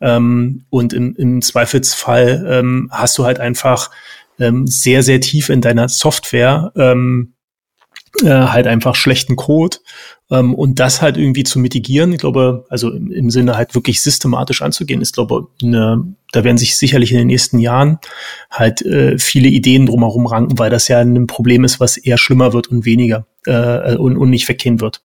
Ähm, 0.00 0.64
und 0.70 0.94
im, 0.94 1.14
im 1.16 1.42
Zweifelsfall 1.42 2.46
ähm, 2.48 2.88
hast 2.90 3.18
du 3.18 3.24
halt 3.24 3.38
einfach 3.38 3.90
ähm, 4.38 4.66
sehr, 4.66 5.02
sehr 5.02 5.20
tief 5.20 5.50
in 5.50 5.61
deiner 5.61 5.88
Software 5.88 6.72
ähm, 6.74 7.35
äh, 8.23 8.29
halt 8.29 8.66
einfach 8.66 8.94
schlechten 8.94 9.37
Code 9.37 9.79
ähm, 10.31 10.55
und 10.55 10.79
das 10.79 11.01
halt 11.03 11.16
irgendwie 11.16 11.44
zu 11.44 11.59
mitigieren, 11.59 12.12
ich 12.12 12.18
glaube, 12.18 12.64
also 12.68 12.90
im, 12.90 13.11
im 13.11 13.31
Sinne 13.31 13.57
halt 13.57 13.75
wirklich 13.75 14.03
systematisch 14.03 14.62
anzugehen, 14.62 15.01
ist, 15.01 15.14
glaube 15.14 15.49
eine, 15.62 16.14
da 16.33 16.44
werden 16.44 16.59
sich 16.59 16.77
sicherlich 16.77 17.12
in 17.12 17.18
den 17.18 17.27
nächsten 17.29 17.59
Jahren 17.59 17.99
halt 18.51 18.83
äh, 18.83 19.18
viele 19.18 19.49
Ideen 19.49 19.87
drumherum 19.87 20.27
ranken, 20.27 20.59
weil 20.59 20.70
das 20.70 20.88
ja 20.88 21.01
ein 21.01 21.27
Problem 21.27 21.64
ist, 21.64 21.81
was 21.81 21.96
eher 21.96 22.18
schlimmer 22.18 22.53
wird 22.53 22.68
und 22.68 22.85
weniger 22.85 23.27
äh, 23.46 23.96
und, 23.96 24.16
und 24.16 24.31
nicht 24.31 24.49
weggehen 24.49 24.81
wird. 24.81 25.03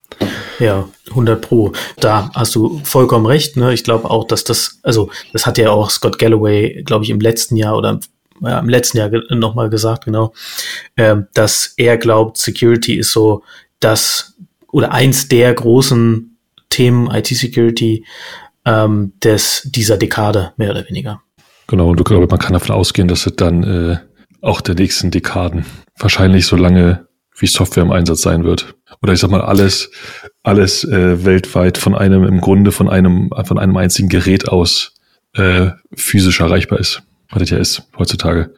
Ja, 0.60 0.88
100 1.10 1.42
Pro. 1.42 1.74
Da 2.00 2.32
hast 2.34 2.56
du 2.56 2.80
vollkommen 2.84 3.26
recht. 3.26 3.58
Ne? 3.58 3.74
Ich 3.74 3.84
glaube 3.84 4.10
auch, 4.10 4.26
dass 4.26 4.44
das, 4.44 4.80
also 4.84 5.10
das 5.34 5.46
hat 5.46 5.58
ja 5.58 5.70
auch 5.70 5.90
Scott 5.90 6.20
Galloway, 6.20 6.84
glaube 6.84 7.04
ich, 7.04 7.10
im 7.10 7.20
letzten 7.20 7.56
Jahr 7.56 7.78
oder 7.78 8.00
ja, 8.42 8.60
im 8.60 8.70
letzten 8.70 8.98
Jahr 8.98 9.10
nochmal 9.30 9.70
gesagt, 9.70 10.06
genau, 10.06 10.34
äh, 10.96 11.16
dass 11.34 11.74
er 11.78 11.98
glaubt, 11.98 12.38
Security 12.38 12.96
ist 12.96 13.12
so 13.12 13.44
das 13.80 14.36
oder 14.72 14.92
eins 14.92 15.28
der 15.28 15.54
großen 15.54 16.38
Themen 16.70 17.10
IT-Security 17.10 18.06
ähm, 18.66 19.14
dieser 19.22 19.98
Dekade, 19.98 20.54
mehr 20.58 20.72
oder 20.72 20.88
weniger. 20.90 21.22
Genau, 21.68 21.90
und 21.90 22.04
glaube, 22.04 22.28
man 22.28 22.40
kann 22.40 22.54
davon 22.54 22.76
ausgehen, 22.76 23.08
dass 23.08 23.26
es 23.26 23.36
dann 23.36 23.64
äh, 23.64 23.98
auch 24.42 24.62
der 24.62 24.76
nächsten 24.76 25.12
Dekaden 25.12 25.66
wahrscheinlich 25.98 26.46
so 26.46 26.56
lange 26.56 27.08
wie 27.38 27.48
Software 27.48 27.84
im 27.84 27.92
Einsatz 27.92 28.22
sein 28.22 28.44
wird. 28.44 28.76
Oder 29.02 29.14
ich 29.14 29.20
sag 29.20 29.30
mal, 29.30 29.42
alles, 29.42 29.92
alles 30.44 30.84
äh, 30.84 31.26
weltweit 31.26 31.78
von 31.78 31.96
einem, 31.96 32.24
im 32.24 32.42
Grunde 32.42 32.72
von 32.72 32.90
einem, 32.90 33.30
von 33.46 33.58
einem 33.58 33.78
einzigen 33.78 34.10
Gerät 34.10 34.48
aus 34.48 34.94
äh, 35.34 35.72
physisch 35.96 36.40
erreichbar 36.40 36.80
ist. 36.80 37.02
Was 37.30 37.40
das 37.40 37.50
ja 37.50 37.58
ist 37.58 37.90
heutzutage 37.98 38.54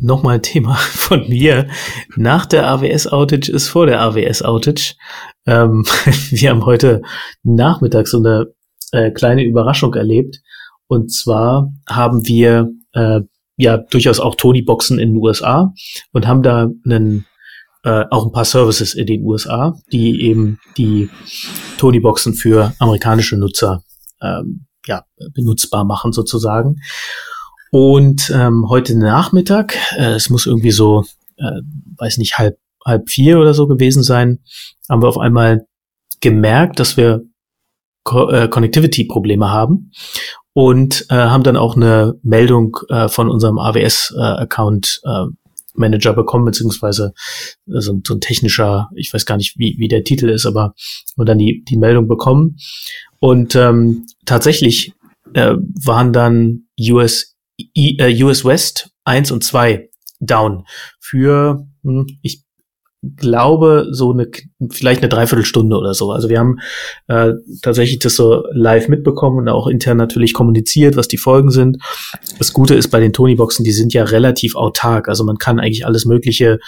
nochmal 0.00 0.40
Thema 0.40 0.74
von 0.76 1.28
mir. 1.28 1.68
Nach 2.16 2.46
der 2.46 2.68
AWS-Outage 2.68 3.48
ist 3.48 3.68
vor 3.68 3.86
der 3.86 4.00
AWS-Outage. 4.00 4.94
Ähm, 5.46 5.84
wir 6.30 6.50
haben 6.50 6.66
heute 6.66 7.02
Nachmittag 7.42 8.08
so 8.08 8.18
eine 8.18 8.46
äh, 8.92 9.10
kleine 9.10 9.44
Überraschung 9.44 9.94
erlebt. 9.94 10.40
Und 10.86 11.12
zwar 11.12 11.72
haben 11.88 12.26
wir 12.26 12.70
äh, 12.92 13.20
ja 13.56 13.78
durchaus 13.78 14.20
auch 14.20 14.34
Tony-Boxen 14.34 14.98
in 14.98 15.14
den 15.14 15.22
USA 15.22 15.72
und 16.12 16.26
haben 16.26 16.42
da 16.42 16.68
einen 16.84 17.26
äh, 17.84 18.04
auch 18.10 18.26
ein 18.26 18.32
paar 18.32 18.44
Services 18.44 18.94
in 18.94 19.06
den 19.06 19.24
USA, 19.24 19.74
die 19.90 20.22
eben 20.22 20.58
die 20.76 21.10
Tony-Boxen 21.78 22.34
für 22.34 22.74
amerikanische 22.78 23.36
Nutzer 23.36 23.82
ähm, 24.20 24.66
ja, 24.86 25.04
benutzbar 25.34 25.84
machen 25.84 26.12
sozusagen. 26.12 26.76
Und 27.74 28.30
ähm, 28.34 28.66
heute 28.68 28.98
Nachmittag, 28.98 29.78
äh, 29.96 30.12
es 30.12 30.28
muss 30.28 30.44
irgendwie 30.44 30.72
so, 30.72 31.06
äh, 31.38 31.62
weiß 31.96 32.18
nicht, 32.18 32.36
halb, 32.36 32.58
halb 32.84 33.08
vier 33.08 33.40
oder 33.40 33.54
so 33.54 33.66
gewesen 33.66 34.02
sein, 34.02 34.40
haben 34.90 35.02
wir 35.02 35.08
auf 35.08 35.16
einmal 35.16 35.66
gemerkt, 36.20 36.80
dass 36.80 36.98
wir 36.98 37.22
Co 38.04 38.28
äh, 38.28 38.48
Connectivity-Probleme 38.48 39.50
haben. 39.50 39.90
und 40.52 41.06
äh, 41.08 41.14
haben 41.14 41.44
dann 41.44 41.56
auch 41.56 41.74
eine 41.74 42.14
Meldung 42.22 42.76
äh, 42.90 43.08
von 43.08 43.30
unserem 43.30 43.58
AWS-Account 43.58 45.00
äh, 45.04 45.24
Manager 45.72 46.12
bekommen, 46.12 46.44
beziehungsweise 46.44 47.14
äh, 47.68 47.80
so, 47.80 47.98
so, 48.06 48.14
ein 48.14 48.20
technischer, 48.20 48.90
ich 48.94 49.14
weiß 49.14 49.24
gar 49.24 49.38
nicht, 49.38 49.56
wie, 49.56 49.76
wie 49.78 49.88
der 49.88 50.04
Titel 50.04 50.28
ist, 50.28 50.44
aber 50.44 50.74
und 51.16 51.26
dann 51.26 51.38
die, 51.38 51.64
die 51.66 51.78
Meldung 51.78 52.06
bekommen. 52.06 52.58
Und 53.18 53.56
ähm, 53.56 54.04
tatsächlich 54.26 54.92
äh, 55.32 55.54
waren 55.86 56.12
dann 56.12 56.64
US, 56.78 57.31
Äh, 57.74 58.22
US 58.22 58.44
West 58.44 58.90
1 59.04 59.30
und 59.30 59.44
2 59.44 59.88
down 60.20 60.64
für, 61.00 61.66
hm, 61.82 62.06
ich 62.22 62.44
glaube, 63.16 63.88
so 63.90 64.12
eine, 64.12 64.28
vielleicht 64.70 65.02
eine 65.02 65.08
Dreiviertelstunde 65.08 65.76
oder 65.76 65.92
so. 65.92 66.12
Also 66.12 66.28
wir 66.28 66.38
haben 66.38 66.60
äh, 67.08 67.32
tatsächlich 67.60 67.98
das 67.98 68.14
so 68.14 68.44
live 68.52 68.88
mitbekommen 68.88 69.38
und 69.38 69.48
auch 69.48 69.66
intern 69.66 69.96
natürlich 69.96 70.32
kommuniziert, 70.32 70.96
was 70.96 71.08
die 71.08 71.16
Folgen 71.16 71.50
sind. 71.50 71.78
Das 72.38 72.52
Gute 72.52 72.76
ist 72.76 72.88
bei 72.88 73.00
den 73.00 73.12
Tony-Boxen, 73.12 73.64
die 73.64 73.72
sind 73.72 73.92
ja 73.92 74.04
relativ 74.04 74.54
autark. 74.54 75.08
Also 75.08 75.24
man 75.24 75.38
kann 75.38 75.58
eigentlich 75.58 75.84
alles 75.84 76.04
Mögliche, 76.04 76.60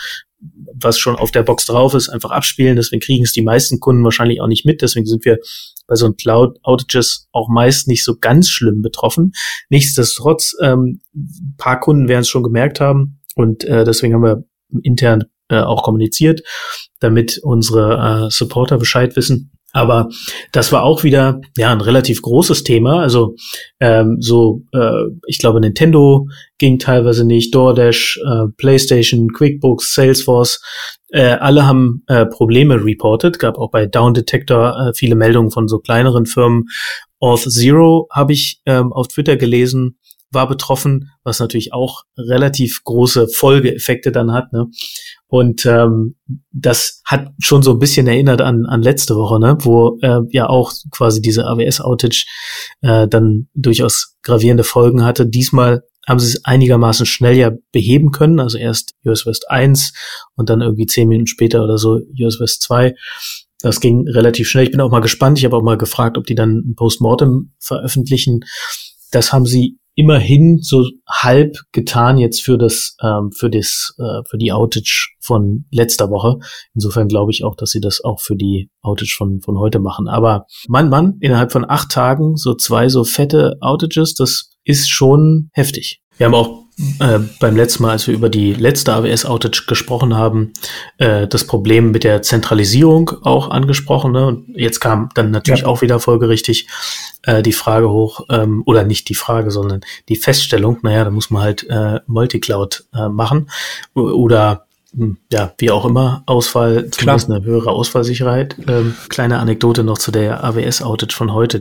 was 0.84 0.98
schon 0.98 1.16
auf 1.16 1.30
der 1.30 1.42
Box 1.42 1.66
drauf 1.66 1.94
ist, 1.94 2.08
einfach 2.08 2.30
abspielen. 2.30 2.76
Deswegen 2.76 3.00
kriegen 3.00 3.24
es 3.24 3.32
die 3.32 3.42
meisten 3.42 3.80
Kunden 3.80 4.04
wahrscheinlich 4.04 4.40
auch 4.40 4.46
nicht 4.46 4.64
mit. 4.64 4.82
Deswegen 4.82 5.06
sind 5.06 5.24
wir 5.24 5.38
bei 5.86 5.96
so 5.96 6.06
einem 6.06 6.16
Cloud-Outages 6.16 7.28
auch 7.32 7.48
meist 7.48 7.88
nicht 7.88 8.04
so 8.04 8.16
ganz 8.18 8.48
schlimm 8.48 8.82
betroffen. 8.82 9.32
Nichtsdestotrotz, 9.68 10.54
ähm, 10.62 11.00
paar 11.56 11.80
Kunden 11.80 12.08
werden 12.08 12.22
es 12.22 12.28
schon 12.28 12.42
gemerkt 12.42 12.80
haben. 12.80 13.20
Und 13.34 13.64
äh, 13.64 13.84
deswegen 13.84 14.14
haben 14.14 14.22
wir 14.22 14.44
intern 14.82 15.24
äh, 15.48 15.58
auch 15.58 15.82
kommuniziert, 15.82 16.42
damit 17.00 17.38
unsere 17.42 18.26
äh, 18.26 18.30
Supporter 18.30 18.78
Bescheid 18.78 19.16
wissen. 19.16 19.53
Aber 19.74 20.08
das 20.52 20.70
war 20.70 20.84
auch 20.84 21.02
wieder 21.02 21.40
ja 21.58 21.72
ein 21.72 21.80
relativ 21.80 22.22
großes 22.22 22.62
Thema. 22.62 23.00
Also 23.00 23.34
ähm, 23.80 24.18
so, 24.20 24.62
äh, 24.72 25.10
ich 25.26 25.38
glaube, 25.38 25.60
Nintendo 25.60 26.28
ging 26.58 26.78
teilweise 26.78 27.26
nicht, 27.26 27.54
DoorDash, 27.54 28.20
äh, 28.24 28.52
PlayStation, 28.56 29.32
QuickBooks, 29.32 29.92
Salesforce, 29.92 30.62
äh, 31.10 31.32
alle 31.32 31.66
haben 31.66 32.04
äh, 32.06 32.24
Probleme 32.24 32.82
reported. 32.84 33.40
Gab 33.40 33.58
auch 33.58 33.70
bei 33.70 33.86
Down 33.86 34.14
Detector 34.14 34.76
äh, 34.78 34.94
viele 34.94 35.16
Meldungen 35.16 35.50
von 35.50 35.66
so 35.66 35.80
kleineren 35.80 36.26
Firmen. 36.26 36.66
Auth 37.18 37.50
Zero 37.50 38.06
habe 38.12 38.32
ich 38.32 38.60
ähm, 38.66 38.92
auf 38.92 39.08
Twitter 39.08 39.36
gelesen, 39.36 39.98
war 40.34 40.48
betroffen, 40.48 41.10
was 41.22 41.40
natürlich 41.40 41.72
auch 41.72 42.02
relativ 42.18 42.82
große 42.84 43.28
Folgeeffekte 43.28 44.12
dann 44.12 44.32
hat. 44.32 44.52
Ne? 44.52 44.66
Und 45.26 45.66
ähm, 45.66 46.16
das 46.52 47.00
hat 47.04 47.28
schon 47.38 47.62
so 47.62 47.72
ein 47.72 47.78
bisschen 47.78 48.06
erinnert 48.06 48.40
an, 48.40 48.66
an 48.66 48.82
letzte 48.82 49.16
Woche, 49.16 49.40
ne? 49.40 49.56
wo 49.60 49.98
äh, 50.02 50.20
ja 50.30 50.48
auch 50.48 50.72
quasi 50.90 51.20
diese 51.20 51.46
AWS-Outage 51.46 52.26
äh, 52.82 53.08
dann 53.08 53.48
durchaus 53.54 54.16
gravierende 54.22 54.64
Folgen 54.64 55.04
hatte. 55.04 55.26
Diesmal 55.26 55.82
haben 56.06 56.20
sie 56.20 56.28
es 56.28 56.44
einigermaßen 56.44 57.06
schnell 57.06 57.36
ja 57.36 57.50
beheben 57.72 58.10
können, 58.10 58.40
also 58.40 58.58
erst 58.58 58.94
US 59.06 59.26
West 59.26 59.50
1 59.50 59.92
und 60.36 60.50
dann 60.50 60.60
irgendwie 60.60 60.86
zehn 60.86 61.08
Minuten 61.08 61.26
später 61.26 61.64
oder 61.64 61.78
so 61.78 62.00
US 62.20 62.40
West 62.40 62.62
2. 62.62 62.94
Das 63.60 63.80
ging 63.80 64.06
relativ 64.08 64.48
schnell. 64.48 64.64
Ich 64.64 64.70
bin 64.70 64.80
auch 64.82 64.90
mal 64.90 65.00
gespannt. 65.00 65.38
Ich 65.38 65.44
habe 65.46 65.56
auch 65.56 65.62
mal 65.62 65.78
gefragt, 65.78 66.18
ob 66.18 66.26
die 66.26 66.34
dann 66.34 66.58
ein 66.58 66.74
Postmortem 66.76 67.54
veröffentlichen. 67.58 68.40
Das 69.10 69.32
haben 69.32 69.46
sie 69.46 69.78
immerhin 69.94 70.58
so 70.60 70.88
halb 71.08 71.56
getan 71.72 72.18
jetzt 72.18 72.42
für 72.42 72.58
das 72.58 72.96
ähm, 73.02 73.30
für 73.32 73.50
das 73.50 73.94
äh, 73.98 74.22
für 74.28 74.38
die 74.38 74.52
Outage 74.52 75.14
von 75.20 75.66
letzter 75.70 76.10
Woche. 76.10 76.38
Insofern 76.74 77.08
glaube 77.08 77.30
ich 77.30 77.44
auch, 77.44 77.54
dass 77.54 77.70
sie 77.70 77.80
das 77.80 78.02
auch 78.02 78.20
für 78.20 78.36
die 78.36 78.70
Outage 78.82 79.14
von 79.16 79.40
von 79.40 79.58
heute 79.58 79.78
machen. 79.78 80.08
Aber 80.08 80.46
Mann, 80.68 80.88
Mann, 80.88 81.16
innerhalb 81.20 81.52
von 81.52 81.68
acht 81.68 81.90
Tagen 81.90 82.36
so 82.36 82.54
zwei 82.54 82.88
so 82.88 83.04
fette 83.04 83.56
Outages, 83.60 84.14
das 84.14 84.50
ist 84.64 84.90
schon 84.90 85.50
heftig. 85.52 86.00
Wir 86.16 86.26
haben 86.26 86.34
auch 86.34 86.63
äh, 86.98 87.20
beim 87.38 87.56
letzten 87.56 87.84
Mal, 87.84 87.92
als 87.92 88.06
wir 88.06 88.14
über 88.14 88.28
die 88.28 88.52
letzte 88.52 88.92
AWS-Outage 88.94 89.66
gesprochen 89.66 90.16
haben, 90.16 90.52
äh, 90.98 91.28
das 91.28 91.46
Problem 91.46 91.92
mit 91.92 92.02
der 92.02 92.22
Zentralisierung 92.22 93.12
auch 93.22 93.50
angesprochen. 93.50 94.12
Ne? 94.12 94.26
Und 94.26 94.48
jetzt 94.56 94.80
kam 94.80 95.08
dann 95.14 95.30
natürlich 95.30 95.62
ja. 95.62 95.66
auch 95.66 95.82
wieder 95.82 96.00
folgerichtig 96.00 96.66
äh, 97.22 97.42
die 97.42 97.52
Frage 97.52 97.90
hoch, 97.90 98.26
ähm, 98.28 98.62
oder 98.66 98.82
nicht 98.82 99.08
die 99.08 99.14
Frage, 99.14 99.52
sondern 99.52 99.82
die 100.08 100.16
Feststellung, 100.16 100.78
naja, 100.82 101.04
da 101.04 101.10
muss 101.10 101.30
man 101.30 101.42
halt 101.42 101.64
äh, 101.70 102.00
Multicloud 102.06 102.84
äh, 102.92 103.08
machen 103.08 103.50
oder 103.94 104.66
hm, 104.96 105.18
ja, 105.30 105.52
wie 105.58 105.70
auch 105.70 105.84
immer, 105.84 106.22
Ausfall, 106.26 106.90
zumindest 106.90 107.30
eine 107.30 107.44
höhere 107.44 107.70
Ausfallsicherheit. 107.70 108.56
Ähm, 108.68 108.94
kleine 109.08 109.38
Anekdote 109.38 109.84
noch 109.84 109.98
zu 109.98 110.10
der 110.10 110.42
AWS-Outage 110.42 111.14
von 111.14 111.32
heute. 111.32 111.60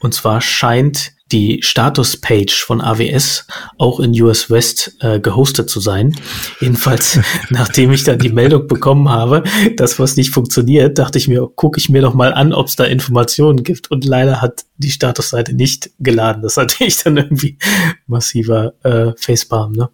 Und 0.00 0.14
zwar 0.14 0.40
scheint 0.40 1.12
die 1.32 1.60
Status-Page 1.62 2.64
von 2.64 2.80
AWS 2.80 3.46
auch 3.76 4.00
in 4.00 4.20
US 4.22 4.50
West 4.50 4.96
äh, 5.00 5.20
gehostet 5.20 5.68
zu 5.68 5.80
sein. 5.80 6.14
Jedenfalls, 6.60 7.20
nachdem 7.50 7.92
ich 7.92 8.04
dann 8.04 8.18
die 8.18 8.30
Meldung 8.30 8.66
bekommen 8.66 9.08
habe, 9.08 9.42
dass 9.76 9.98
was 9.98 10.16
nicht 10.16 10.30
funktioniert, 10.30 10.98
dachte 10.98 11.18
ich 11.18 11.28
mir, 11.28 11.46
gucke 11.54 11.78
ich 11.78 11.88
mir 11.88 12.02
doch 12.02 12.14
mal 12.14 12.32
an, 12.32 12.52
ob 12.52 12.68
es 12.68 12.76
da 12.76 12.84
Informationen 12.84 13.62
gibt. 13.62 13.90
Und 13.90 14.04
leider 14.04 14.40
hat 14.40 14.64
die 14.76 14.90
Statusseite 14.90 15.54
nicht 15.54 15.90
geladen. 15.98 16.42
Das 16.42 16.56
hatte 16.56 16.84
ich 16.84 17.02
dann 17.02 17.16
irgendwie 17.16 17.58
massiver 18.06 18.74
äh, 18.82 19.12
Facepalm, 19.16 19.72
ne? 19.72 19.90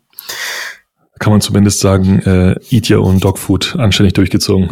Kann 1.20 1.32
man 1.32 1.40
zumindest 1.40 1.80
sagen, 1.80 2.18
äh, 2.20 2.56
Eat 2.70 2.90
Your 2.90 3.04
Own 3.04 3.20
Dog 3.20 3.38
Food 3.38 3.76
anständig 3.78 4.14
durchgezogen. 4.14 4.70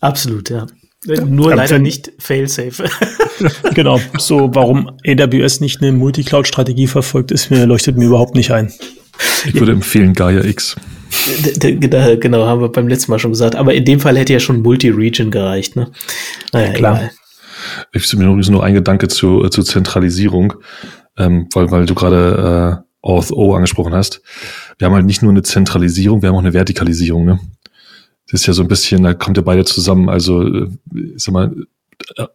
Absolut, 0.00 0.50
ja. 0.50 0.66
Nur 1.06 1.54
leider 1.54 1.78
nicht 1.78 2.12
fail-safe. 2.18 2.84
genau. 3.74 4.00
So, 4.18 4.54
warum 4.54 4.90
AWS 5.06 5.60
nicht 5.60 5.80
eine 5.80 5.92
Multicloud-Strategie 5.92 6.86
verfolgt, 6.86 7.30
ist 7.30 7.50
mir, 7.50 7.64
leuchtet 7.66 7.96
mir 7.96 8.06
überhaupt 8.06 8.34
nicht 8.34 8.50
ein. 8.50 8.72
Ich 9.46 9.54
würde 9.54 9.72
empfehlen 9.72 10.12
Gaia 10.12 10.44
X. 10.44 10.76
Genau, 12.20 12.46
haben 12.46 12.60
wir 12.60 12.70
beim 12.70 12.88
letzten 12.88 13.10
Mal 13.10 13.18
schon 13.18 13.32
gesagt. 13.32 13.56
Aber 13.56 13.74
in 13.74 13.84
dem 13.84 14.00
Fall 14.00 14.16
hätte 14.18 14.32
ja 14.32 14.40
schon 14.40 14.60
Multi-Region 14.60 15.30
gereicht, 15.30 15.76
ne? 15.76 15.90
Naja, 16.52 16.72
klar. 16.72 16.96
Egal. 16.96 17.10
Ich 17.92 18.14
mir 18.14 18.24
noch, 18.24 18.36
noch 18.36 18.62
ein 18.62 18.74
Gedanke 18.74 19.08
zu, 19.08 19.44
äh, 19.44 19.50
zu 19.50 19.62
Zentralisierung, 19.62 20.54
ähm, 21.18 21.48
weil, 21.52 21.70
weil 21.70 21.86
du 21.86 21.94
gerade 21.94 22.82
äh, 22.82 23.06
Auth-O 23.06 23.54
angesprochen 23.54 23.94
hast. 23.94 24.22
Wir 24.78 24.86
haben 24.86 24.94
halt 24.94 25.06
nicht 25.06 25.22
nur 25.22 25.30
eine 25.30 25.42
Zentralisierung, 25.42 26.22
wir 26.22 26.28
haben 26.28 26.36
auch 26.36 26.40
eine 26.40 26.52
Vertikalisierung, 26.52 27.24
ne? 27.24 27.40
Das 28.30 28.42
ist 28.42 28.46
ja 28.46 28.52
so 28.52 28.62
ein 28.62 28.68
bisschen, 28.68 29.02
da 29.02 29.14
kommt 29.14 29.36
ja 29.36 29.42
beide 29.42 29.64
zusammen. 29.64 30.08
Also, 30.08 30.42
äh, 30.42 30.68
ich 30.94 31.22
sag 31.22 31.32
mal, 31.32 31.54
äh, 32.16 32.26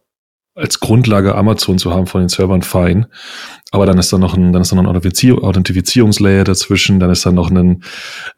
als 0.56 0.80
Grundlage 0.80 1.34
Amazon 1.34 1.78
zu 1.78 1.92
haben 1.92 2.06
von 2.06 2.22
den 2.22 2.30
Servern 2.30 2.62
fein. 2.62 3.06
Aber 3.72 3.84
dann 3.84 3.98
ist 3.98 4.12
da 4.12 4.18
noch 4.18 4.34
ein, 4.34 4.52
dann 4.52 4.62
ist 4.62 4.72
da 4.72 4.76
noch 4.76 4.84
ein 4.84 5.38
Authentifizierungslayer 5.42 6.44
dazwischen, 6.44 6.98
dann 6.98 7.10
ist 7.10 7.26
da 7.26 7.32
noch 7.32 7.50
ein, 7.50 7.82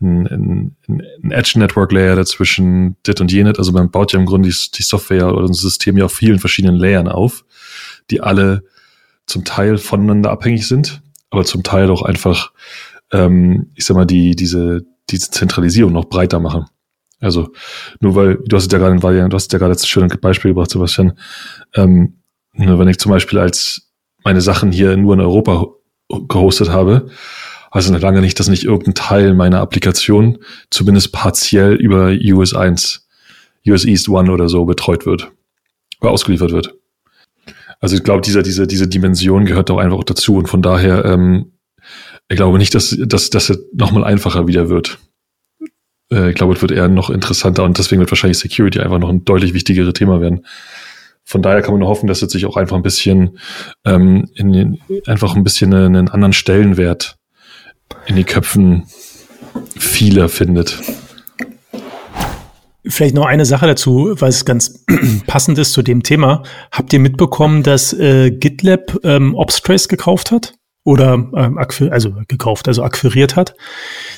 ein, 0.01 0.27
ein, 0.27 0.77
ein 1.23 1.31
Edge 1.31 1.59
Network 1.59 1.93
Layer 1.93 2.17
dazwischen, 2.17 2.97
dit 3.07 3.21
und 3.21 3.31
jenet. 3.31 3.59
Also 3.59 3.71
man 3.71 3.91
baut 3.91 4.13
ja 4.13 4.19
im 4.19 4.27
Grunde 4.27 4.49
die, 4.49 4.57
die 4.75 4.83
Software 4.83 5.33
oder 5.33 5.47
das 5.47 5.59
System 5.59 5.97
ja 5.97 6.07
auf 6.07 6.13
vielen 6.13 6.41
verschiedenen 6.41 6.77
Layern 6.77 7.07
auf, 7.07 7.45
die 8.11 8.21
alle 8.21 8.65
zum 9.27 9.45
Teil 9.45 9.79
voneinander 9.79 10.31
abhängig 10.31 10.67
sind, 10.67 11.03
aber 11.31 11.45
zum 11.45 11.63
Teil 11.63 11.89
auch 11.91 12.03
einfach, 12.03 12.53
ähm, 13.13 13.71
ich 13.77 13.85
sag 13.85 13.95
mal, 13.95 14.07
die, 14.07 14.35
diese, 14.35 14.85
diese 15.11 15.31
Zentralisierung 15.31 15.93
noch 15.93 16.07
breiter 16.07 16.41
machen. 16.41 16.67
Also 17.21 17.53
nur 18.01 18.15
weil, 18.15 18.39
du 18.47 18.57
hast 18.57 18.71
ja 18.73 18.79
gerade 18.79 18.97
du 18.97 19.35
hast 19.35 19.53
ja 19.53 19.59
gerade 19.59 19.75
das 19.75 19.87
schöne 19.87 20.09
Beispiel 20.09 20.53
gebracht, 20.53 20.71
Sebastian. 20.71 21.19
Ähm, 21.75 22.19
nur 22.53 22.79
wenn 22.79 22.89
ich 22.89 22.99
zum 22.99 23.11
Beispiel 23.11 23.39
als 23.39 23.91
meine 24.25 24.41
Sachen 24.41 24.73
hier 24.73 24.97
nur 24.97 25.15
in 25.15 25.21
Europa 25.21 25.67
gehostet 26.29 26.71
habe, 26.71 27.09
also 27.71 27.95
lange 27.97 28.21
nicht, 28.21 28.39
dass 28.41 28.49
nicht 28.49 28.65
irgendein 28.65 28.95
Teil 28.95 29.35
meiner 29.35 29.61
Applikation 29.61 30.39
zumindest 30.71 31.13
partiell 31.13 31.75
über 31.75 32.13
US 32.33 32.55
1, 32.55 33.07
US 33.67 33.85
East 33.85 34.09
One 34.09 34.33
oder 34.33 34.49
so 34.49 34.65
betreut 34.65 35.07
wird, 35.07 35.31
oder 36.01 36.11
ausgeliefert 36.11 36.53
wird. 36.53 36.75
Also 37.81 37.97
ich 37.97 38.03
glaube, 38.03 38.23
dieser, 38.23 38.43
diese, 38.43 38.67
diese 38.67 38.89
Dimension 38.89 39.45
gehört 39.45 39.71
auch 39.71 39.79
einfach 39.79 40.03
dazu 40.05 40.37
und 40.37 40.49
von 40.49 40.63
daher, 40.63 41.05
ähm, 41.05 41.53
ich 42.29 42.37
glaube 42.37 42.59
nicht, 42.59 42.75
dass, 42.75 42.97
dass, 42.99 43.31
dass 43.31 43.51
es 43.51 43.59
nochmal 43.73 44.05
einfacher 44.05 44.47
wieder 44.47 44.69
wird. 44.69 44.99
Äh, 46.13 46.31
ich 46.31 46.35
glaube, 46.35 46.55
es 46.55 46.63
wird 46.63 46.73
eher 46.73 46.89
noch 46.89 47.11
interessanter 47.11 47.65
und 47.65 47.79
deswegen 47.79 48.01
wird 48.01 48.11
wahrscheinlich 48.11 48.39
Security 48.39 48.81
einfach 48.81 48.99
noch 48.99 49.09
ein 49.09 49.25
deutlich 49.25 49.55
wichtigeres 49.55 49.95
Thema 49.95 50.21
werden. 50.21 50.47
Von 51.25 51.43
daher 51.43 51.61
kann 51.61 51.73
man 51.73 51.81
nur 51.81 51.89
hoffen, 51.89 52.07
dass 52.07 52.23
es 52.23 52.33
sich 52.33 52.47
auch 52.47 52.57
einfach 52.57 52.77
ein 52.77 52.83
bisschen 52.83 53.39
ähm, 53.85 54.31
in, 54.35 54.79
einfach 55.07 55.37
ein 55.37 55.45
bisschen 55.45 55.75
einen, 55.75 55.97
einen 55.97 56.09
anderen 56.09 56.33
Stellenwert 56.33 57.17
in 58.07 58.17
den 58.17 58.25
Köpfen 58.25 58.85
vieler 59.77 60.29
findet. 60.29 60.79
Vielleicht 62.87 63.15
noch 63.15 63.27
eine 63.27 63.45
Sache 63.45 63.67
dazu, 63.67 64.15
weil 64.19 64.31
es 64.31 64.47
ganz 64.47 64.85
passend 65.27 65.59
ist 65.59 65.75
zu 65.75 65.83
dem 65.83 66.03
Thema. 66.03 66.43
Habt 66.73 66.93
ihr 66.95 67.01
mitbekommen, 67.01 67.63
dass 67.63 67.93
äh, 67.93 68.31
GitLab 68.31 68.99
ähm, 69.05 69.35
Obstrace 69.35 69.89
gekauft 69.89 70.31
hat? 70.31 70.55
Oder 70.89 71.13
ähm, 71.37 71.59
also 71.91 72.15
gekauft, 72.29 72.67
also 72.67 72.83
akquiriert 72.83 73.37
hat. 73.37 73.55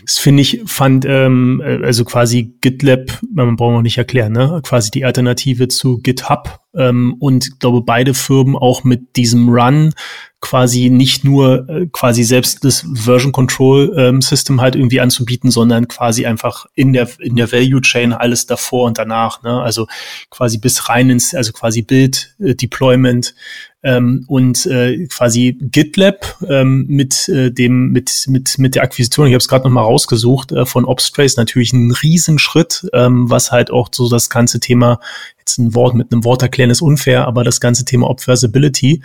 Das 0.04 0.18
finde 0.18 0.42
ich, 0.42 0.62
fand, 0.66 1.04
ähm, 1.04 1.60
äh, 1.64 1.84
also 1.84 2.04
quasi 2.04 2.54
GitLab, 2.60 3.18
man 3.34 3.56
braucht 3.56 3.74
man 3.74 3.82
nicht 3.82 3.98
erklären, 3.98 4.32
ne? 4.32 4.60
quasi 4.62 4.92
die 4.92 5.04
Alternative 5.04 5.66
zu 5.66 5.98
GitHub 5.98 6.60
Ähm, 6.72 7.16
und 7.18 7.58
glaube, 7.58 7.82
beide 7.82 8.14
Firmen 8.14 8.54
auch 8.54 8.84
mit 8.84 9.16
diesem 9.16 9.48
Run 9.48 9.92
quasi 10.40 10.88
nicht 10.88 11.24
nur 11.24 11.68
äh, 11.68 11.86
quasi 11.92 12.22
selbst 12.22 12.64
das 12.64 12.86
Version 12.94 13.32
Control 13.32 13.92
ähm, 13.96 14.22
System 14.22 14.60
halt 14.60 14.74
irgendwie 14.74 15.00
anzubieten, 15.00 15.50
sondern 15.50 15.88
quasi 15.88 16.24
einfach 16.24 16.66
in 16.74 16.92
der 16.92 17.08
in 17.18 17.36
der 17.36 17.52
Value 17.52 17.80
Chain 17.80 18.12
alles 18.12 18.46
davor 18.46 18.86
und 18.86 18.96
danach, 18.96 19.42
ne? 19.42 19.60
Also 19.60 19.86
quasi 20.30 20.58
bis 20.58 20.88
rein 20.88 21.10
ins 21.10 21.34
also 21.34 21.52
quasi 21.52 21.82
Build, 21.82 22.36
äh, 22.38 22.54
Deployment 22.54 23.34
ähm, 23.82 24.24
und 24.28 24.66
äh, 24.66 25.06
quasi 25.06 25.56
GitLab 25.58 26.36
ähm, 26.48 26.84
mit 26.88 27.28
äh, 27.28 27.50
dem 27.50 27.90
mit 27.90 28.26
mit 28.28 28.58
mit 28.58 28.74
der 28.74 28.82
Akquisition. 28.82 29.26
Ich 29.26 29.32
habe 29.32 29.40
es 29.40 29.48
gerade 29.48 29.64
noch 29.64 29.72
mal 29.72 29.82
rausgesucht 29.82 30.52
äh, 30.52 30.66
von 30.66 30.84
Obstrace 30.84 31.36
natürlich 31.36 31.72
ein 31.72 31.90
Riesenschritt, 31.90 32.86
ähm, 32.92 33.30
was 33.30 33.52
halt 33.52 33.70
auch 33.70 33.88
so 33.92 34.08
das 34.10 34.28
ganze 34.28 34.60
Thema 34.60 35.00
jetzt 35.38 35.58
ein 35.58 35.74
Wort 35.74 35.94
mit 35.94 36.12
einem 36.12 36.24
Wort 36.24 36.42
erklären 36.42 36.70
ist 36.70 36.82
unfair, 36.82 37.26
aber 37.26 37.42
das 37.42 37.60
ganze 37.60 37.86
Thema 37.86 38.08
Observability, 38.08 39.02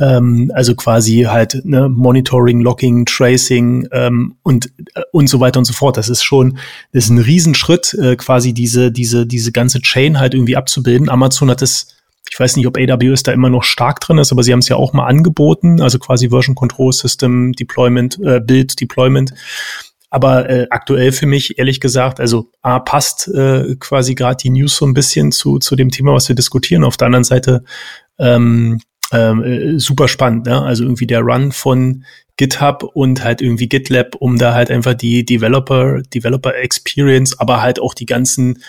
ähm, 0.00 0.50
also 0.54 0.74
quasi 0.74 1.26
halt 1.28 1.60
ne, 1.64 1.90
Monitoring, 1.90 2.60
Logging, 2.60 3.04
Tracing 3.04 3.88
ähm, 3.92 4.36
und 4.42 4.72
äh, 4.94 5.02
und 5.12 5.28
so 5.28 5.40
weiter 5.40 5.58
und 5.58 5.66
so 5.66 5.74
fort. 5.74 5.98
Das 5.98 6.08
ist 6.08 6.22
schon, 6.22 6.58
das 6.92 7.04
ist 7.04 7.10
ein 7.10 7.18
Riesenschritt, 7.18 7.94
äh, 7.94 8.16
quasi 8.16 8.54
diese 8.54 8.90
diese 8.90 9.26
diese 9.26 9.52
ganze 9.52 9.80
Chain 9.80 10.18
halt 10.18 10.32
irgendwie 10.32 10.56
abzubilden. 10.56 11.10
Amazon 11.10 11.50
hat 11.50 11.60
es 11.60 11.94
ich 12.30 12.40
weiß 12.40 12.56
nicht, 12.56 12.66
ob 12.66 12.76
AWS 12.76 13.22
da 13.22 13.32
immer 13.32 13.50
noch 13.50 13.64
stark 13.64 14.00
drin 14.00 14.18
ist, 14.18 14.32
aber 14.32 14.42
sie 14.42 14.52
haben 14.52 14.60
es 14.60 14.68
ja 14.68 14.76
auch 14.76 14.92
mal 14.92 15.06
angeboten, 15.06 15.80
also 15.80 15.98
quasi 15.98 16.30
Version 16.30 16.54
Control 16.54 16.92
System, 16.92 17.52
Deployment, 17.52 18.18
äh, 18.22 18.40
Build, 18.40 18.80
Deployment. 18.80 19.34
Aber 20.10 20.48
äh, 20.48 20.66
aktuell 20.70 21.10
für 21.10 21.26
mich, 21.26 21.58
ehrlich 21.58 21.80
gesagt, 21.80 22.20
also 22.20 22.50
A, 22.62 22.78
passt 22.78 23.28
äh, 23.28 23.74
quasi 23.80 24.14
gerade 24.14 24.36
die 24.36 24.50
News 24.50 24.76
so 24.76 24.86
ein 24.86 24.94
bisschen 24.94 25.32
zu, 25.32 25.58
zu 25.58 25.74
dem 25.74 25.90
Thema, 25.90 26.12
was 26.12 26.28
wir 26.28 26.36
diskutieren. 26.36 26.84
Auf 26.84 26.96
der 26.96 27.06
anderen 27.06 27.24
Seite 27.24 27.64
ähm, 28.18 28.80
ähm, 29.12 29.42
äh, 29.42 29.78
super 29.78 30.08
spannend, 30.08 30.46
ne? 30.46 30.62
Also 30.62 30.84
irgendwie 30.84 31.06
der 31.06 31.20
Run 31.20 31.52
von 31.52 32.04
GitHub 32.36 32.82
und 32.94 33.22
halt 33.22 33.42
irgendwie 33.42 33.68
GitLab, 33.68 34.16
um 34.16 34.38
da 34.38 34.54
halt 34.54 34.70
einfach 34.70 34.94
die 34.94 35.24
Developer, 35.24 36.02
Developer 36.02 36.54
Experience, 36.54 37.38
aber 37.38 37.62
halt 37.62 37.80
auch 37.80 37.94
die 37.94 38.06
ganzen 38.06 38.62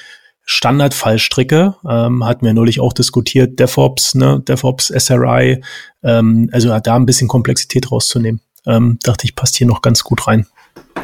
Standardfallstricke, 0.46 1.76
ähm, 1.90 2.24
hatten 2.26 2.46
wir 2.46 2.54
neulich 2.54 2.80
auch 2.80 2.94
diskutiert, 2.94 3.60
DevOps, 3.60 4.16
ne, 4.16 4.42
DevOps, 4.48 4.88
SRI, 4.88 5.62
ähm, 6.04 6.50
also 6.52 6.78
da 6.80 6.96
ein 6.96 7.06
bisschen 7.06 7.28
Komplexität 7.28 7.92
rauszunehmen. 7.92 8.42
Ähm, 8.68 9.00
dachte 9.04 9.26
ich, 9.26 9.36
passt 9.36 9.56
hier 9.56 9.68
noch 9.68 9.82
ganz 9.82 10.04
gut 10.04 10.28
rein. 10.28 10.48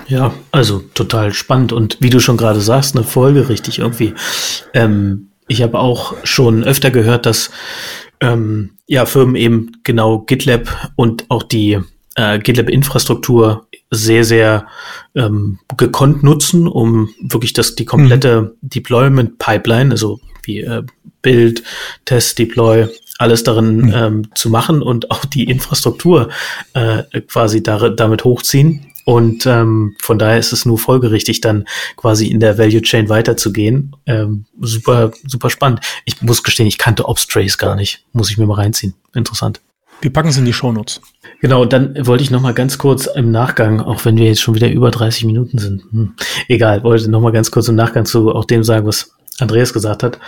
Ja, 0.08 0.34
also 0.52 0.80
total 0.94 1.34
spannend 1.34 1.74
und 1.74 1.98
wie 2.00 2.10
du 2.10 2.20
schon 2.20 2.38
gerade 2.38 2.62
sagst, 2.62 2.96
eine 2.96 3.04
Folge 3.04 3.50
richtig 3.50 3.80
irgendwie. 3.80 4.14
Ähm, 4.74 5.32
ich 5.48 5.62
habe 5.62 5.80
auch 5.80 6.16
schon 6.24 6.64
öfter 6.64 6.92
gehört, 6.92 7.26
dass 7.26 7.52
ähm, 8.20 8.78
ja 8.88 9.06
Firmen 9.06 9.36
eben 9.36 9.72
genau 9.84 10.20
GitLab 10.20 10.92
und 10.96 11.26
auch 11.30 11.44
die 11.44 11.80
äh, 12.15 12.39
GitLab-Infrastruktur 12.39 13.67
sehr, 13.89 14.24
sehr 14.24 14.67
ähm, 15.15 15.60
gekonnt 15.78 16.24
nutzen, 16.24 16.67
um 16.67 17.10
wirklich 17.21 17.54
das 17.54 17.76
die 17.76 17.86
komplette 17.86 18.41
mhm. 18.41 18.52
Deployment-Pipeline, 18.62 19.91
also 19.91 20.19
wie 20.43 20.62
äh, 20.62 20.84
Build, 21.21 21.63
Test, 22.06 22.39
Deploy, 22.39 22.88
alles 23.19 23.43
darin 23.43 23.78
mhm. 23.78 23.93
ähm, 23.93 24.28
zu 24.34 24.50
machen 24.50 24.82
und 24.82 25.12
auch 25.12 25.26
die 25.26 25.43
Infrastruktur 25.43 26.30
äh, 26.74 27.04
quasi 27.28 27.62
da, 27.62 27.89
damit 27.89 28.24
hochziehen. 28.24 28.88
Und 29.04 29.45
ähm, 29.45 29.95
von 30.00 30.19
daher 30.19 30.38
ist 30.38 30.54
es 30.54 30.65
nur 30.65 30.78
folgerichtig, 30.78 31.41
dann 31.41 31.65
quasi 31.97 32.28
in 32.28 32.39
der 32.39 32.58
Value 32.58 32.82
Chain 32.82 33.10
weiterzugehen. 33.10 33.95
Ähm, 34.06 34.45
super, 34.60 35.12
super 35.26 35.50
spannend. 35.50 35.82
Ich 36.06 36.21
muss 36.21 36.43
gestehen, 36.43 36.67
ich 36.67 36.78
kannte 36.78 37.08
Obstrace 37.08 37.58
gar 37.58 37.76
nicht. 37.76 38.06
Muss 38.13 38.30
ich 38.30 38.38
mir 38.38 38.45
mal 38.45 38.56
reinziehen. 38.56 38.93
Interessant. 39.13 39.60
Wir 40.02 40.12
packen 40.12 40.30
es 40.30 40.38
in 40.38 40.46
die 40.46 40.54
Shownotes. 40.54 41.00
Genau, 41.42 41.66
dann 41.66 41.96
wollte 42.06 42.24
ich 42.24 42.32
noch 42.32 42.42
mal 42.42 42.54
ganz 42.54 42.78
kurz 42.78 43.06
im 43.06 43.32
Nachgang, 43.32 43.82
auch 43.82 44.04
wenn 44.06 44.18
wir 44.18 44.26
jetzt 44.26 44.42
schon 44.42 44.56
wieder 44.56 44.70
über 44.70 44.92
30 44.92 45.26
Minuten 45.26 45.58
sind, 45.58 45.84
hm, 45.92 46.14
egal, 46.48 46.84
wollte 46.84 47.10
noch 47.10 47.22
mal 47.22 47.32
ganz 47.32 47.52
kurz 47.52 47.68
im 47.68 47.76
Nachgang 47.76 48.06
zu 48.06 48.32
auch 48.32 48.46
dem 48.46 48.64
sagen, 48.64 48.86
was 48.86 49.14
Andreas 49.40 49.74
gesagt 49.74 50.04
hat. 50.04 50.20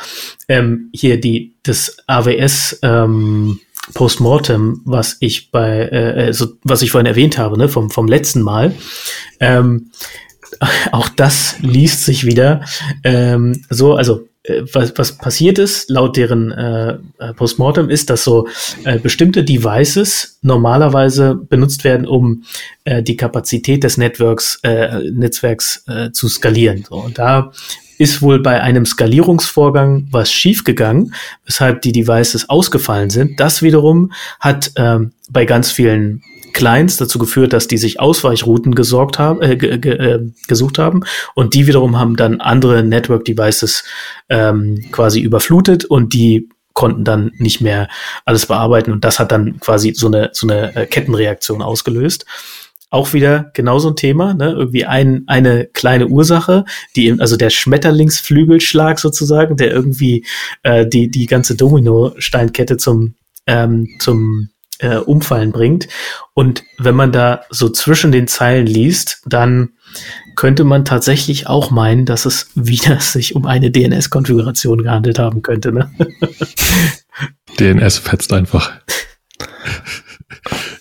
Ähm, 0.48 0.90
hier 0.94 1.20
die 1.20 1.56
das 1.64 1.98
AWS 2.08 2.80
ähm, 2.82 3.60
Postmortem, 3.94 4.82
was 4.86 5.18
ich 5.20 5.52
bei, 5.52 5.90
äh, 5.92 6.26
also, 6.26 6.54
was 6.64 6.82
ich 6.82 6.92
vorhin 6.92 7.06
erwähnt 7.06 7.38
habe, 7.38 7.58
ne, 7.58 7.68
vom, 7.68 7.90
vom 7.90 8.08
letzten 8.08 8.42
Mal, 8.42 8.74
ähm, 9.40 9.92
auch 10.92 11.10
das 11.10 11.56
liest 11.60 12.06
sich 12.06 12.26
wieder 12.26 12.62
ähm, 13.04 13.64
so, 13.70 13.96
also 13.96 14.22
äh, 14.22 14.33
was, 14.74 14.94
was 14.98 15.18
passiert 15.18 15.58
ist, 15.58 15.90
laut 15.90 16.18
deren 16.18 16.52
äh, 16.52 16.98
äh, 17.20 17.34
Postmortem, 17.34 17.90
ist, 17.90 18.10
dass 18.10 18.24
so 18.24 18.48
äh, 18.84 19.00
bestimmte 19.00 19.44
Devices 19.44 20.38
normalerweise 20.42 21.36
benutzt 21.36 21.84
werden, 21.84 22.06
um 22.06 22.44
äh, 22.84 23.02
die 23.02 23.16
Kapazität 23.16 23.84
des 23.84 23.98
Networks, 23.98 24.60
äh, 24.64 25.12
Netzwerks 25.12 25.86
äh, 25.88 26.12
zu 26.12 26.28
skalieren. 26.28 26.84
So, 26.88 26.96
und 26.96 27.18
da 27.20 27.52
ist 27.98 28.22
wohl 28.22 28.40
bei 28.40 28.62
einem 28.62 28.86
Skalierungsvorgang 28.86 30.08
was 30.12 30.32
schiefgegangen, 30.32 31.14
weshalb 31.46 31.82
die 31.82 31.94
Devices 31.94 32.50
ausgefallen 32.50 33.10
sind. 33.10 33.40
Das 33.40 33.62
wiederum 33.62 34.12
hat 34.42 34.72
ähm, 34.76 35.14
bei 35.30 35.46
ganz 35.46 35.72
vielen 35.72 36.22
Clients 36.54 36.98
dazu 36.98 37.20
geführt, 37.20 37.54
dass 37.54 37.68
die 37.68 37.78
sich 37.78 38.00
Ausweichrouten 38.00 38.76
gesorgt 38.76 39.20
haben, 39.20 39.42
äh, 39.42 39.54
äh, 39.54 40.20
gesucht 40.48 40.80
haben 40.80 41.02
und 41.36 41.54
die 41.54 41.68
wiederum 41.68 42.00
haben 42.00 42.16
dann 42.16 42.42
andere 42.42 42.84
Network 42.84 43.26
Devices 43.26 43.84
ähm, 44.30 44.86
quasi 44.92 45.20
überflutet 45.20 45.86
und 45.86 46.14
die 46.14 46.50
konnten 46.74 47.04
dann 47.04 47.32
nicht 47.38 47.62
mehr 47.62 47.88
alles 48.26 48.48
bearbeiten 48.48 48.92
und 48.92 49.04
das 49.04 49.20
hat 49.20 49.32
dann 49.32 49.60
quasi 49.60 49.94
so 49.94 50.08
eine 50.08 50.30
so 50.34 50.48
eine 50.48 50.76
äh, 50.76 50.86
Kettenreaktion 50.86 51.62
ausgelöst 51.62 52.26
auch 52.94 53.12
wieder 53.12 53.50
genau 53.56 53.80
so 53.80 53.90
ein 53.90 53.96
Thema, 53.96 54.36
ne? 54.36 54.52
irgendwie 54.52 54.86
ein, 54.86 55.24
eine 55.26 55.66
kleine 55.66 56.08
Ursache, 56.08 56.64
die 56.96 57.20
also 57.20 57.38
der 57.38 57.50
Schmetterlingsflügelschlag 57.50 59.00
sozusagen, 59.00 59.58
der 59.58 59.72
irgendwie 59.72 60.28
äh, 60.62 60.86
die, 60.86 61.10
die 61.10 61.26
ganze 61.26 61.56
Dominosteinkette 61.56 62.78
zum, 62.78 63.16
ähm, 63.48 63.96
zum 63.98 64.50
äh, 64.84 64.98
Umfallen 64.98 65.52
bringt. 65.52 65.88
Und 66.34 66.64
wenn 66.78 66.96
man 66.96 67.12
da 67.12 67.42
so 67.50 67.70
zwischen 67.70 68.12
den 68.12 68.28
Zeilen 68.28 68.68
liest, 68.68 69.22
dann 69.26 69.70
könnte 70.36 70.64
man 70.64 70.86
tatsächlich 70.86 71.48
auch 71.48 71.72
meinen, 71.72 72.06
dass 72.06 72.26
es 72.26 72.50
wieder 72.56 73.00
sich 73.00 73.36
um 73.36 73.46
eine 73.46 73.72
DNS-Konfiguration 73.72 74.84
gehandelt 74.84 75.20
haben 75.20 75.42
könnte. 75.42 75.72
Ne? 75.72 75.92
DNS 77.60 77.98
fetzt 78.00 78.34
einfach. 78.34 78.72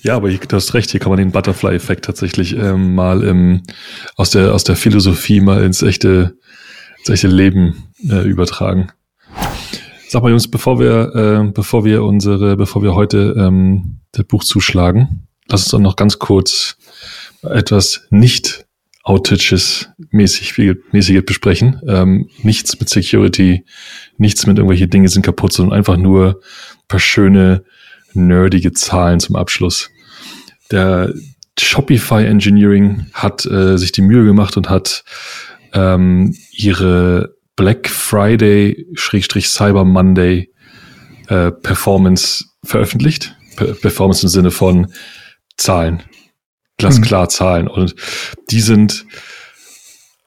Ja, 0.05 0.17
aber 0.17 0.31
du 0.31 0.57
hast 0.57 0.75
recht, 0.75 0.91
hier 0.91 0.99
kann 0.99 1.11
man 1.11 1.19
den 1.19 1.31
Butterfly-Effekt 1.31 2.05
tatsächlich 2.05 2.57
ähm, 2.57 2.97
mal 2.97 3.23
im, 3.23 3.63
aus, 4.17 4.31
der, 4.31 4.53
aus 4.53 4.65
der 4.65 4.75
Philosophie 4.75 5.41
mal 5.41 5.63
ins 5.63 5.83
echte, 5.83 6.37
ins 6.99 7.09
echte 7.09 7.29
Leben 7.29 7.85
äh, 8.09 8.29
übertragen. 8.29 8.91
Sag 10.13 10.23
mal, 10.23 10.29
Jungs, 10.29 10.47
bevor 10.47 10.79
wir, 10.79 11.15
äh, 11.15 11.51
bevor 11.55 11.87
wir 11.87 12.03
unsere, 12.03 12.59
bevor 12.59 12.83
wir 12.83 12.95
heute 12.95 13.35
ähm, 13.35 14.01
das 14.13 14.27
Buch 14.27 14.45
zuschlagen, 14.45 15.27
lass 15.49 15.63
uns 15.63 15.71
doch 15.71 15.79
noch 15.79 15.97
ganz 15.97 16.19
kurz 16.19 16.77
etwas 17.41 18.07
nicht 18.11 18.67
Outages 19.05 19.89
mäßig, 20.11 20.59
mäßig 20.93 21.25
besprechen. 21.25 21.81
Ähm, 21.89 22.29
nichts 22.43 22.79
mit 22.79 22.91
Security, 22.91 23.65
nichts 24.19 24.47
mit 24.47 24.59
irgendwelche 24.59 24.87
Dinge 24.87 25.09
sind 25.09 25.23
kaputt, 25.23 25.55
sondern 25.55 25.79
einfach 25.79 25.97
nur 25.97 26.43
paar 26.89 27.01
schöne 27.01 27.65
nerdige 28.13 28.75
Zahlen 28.75 29.19
zum 29.19 29.37
Abschluss. 29.37 29.89
Der 30.71 31.15
Shopify 31.59 32.27
Engineering 32.27 33.07
hat 33.15 33.47
äh, 33.47 33.79
sich 33.79 33.93
die 33.93 34.03
Mühe 34.03 34.27
gemacht 34.27 34.59
und 34.59 34.69
hat 34.69 35.05
ähm, 35.73 36.37
ihre 36.51 37.35
Black 37.63 37.89
Friday 37.89 38.89
Schrägstrich 38.95 39.49
Cyber 39.49 39.85
Monday 39.85 40.51
äh, 41.29 41.53
Performance 41.53 42.45
veröffentlicht. 42.65 43.37
Per 43.55 43.75
Performance 43.75 44.27
im 44.27 44.31
Sinne 44.31 44.51
von 44.51 44.93
Zahlen. 45.57 46.03
Glasklar 46.79 47.27
mhm. 47.27 47.31
Zahlen. 47.31 47.69
Und 47.69 47.95
die 48.51 48.61
sind 48.61 49.07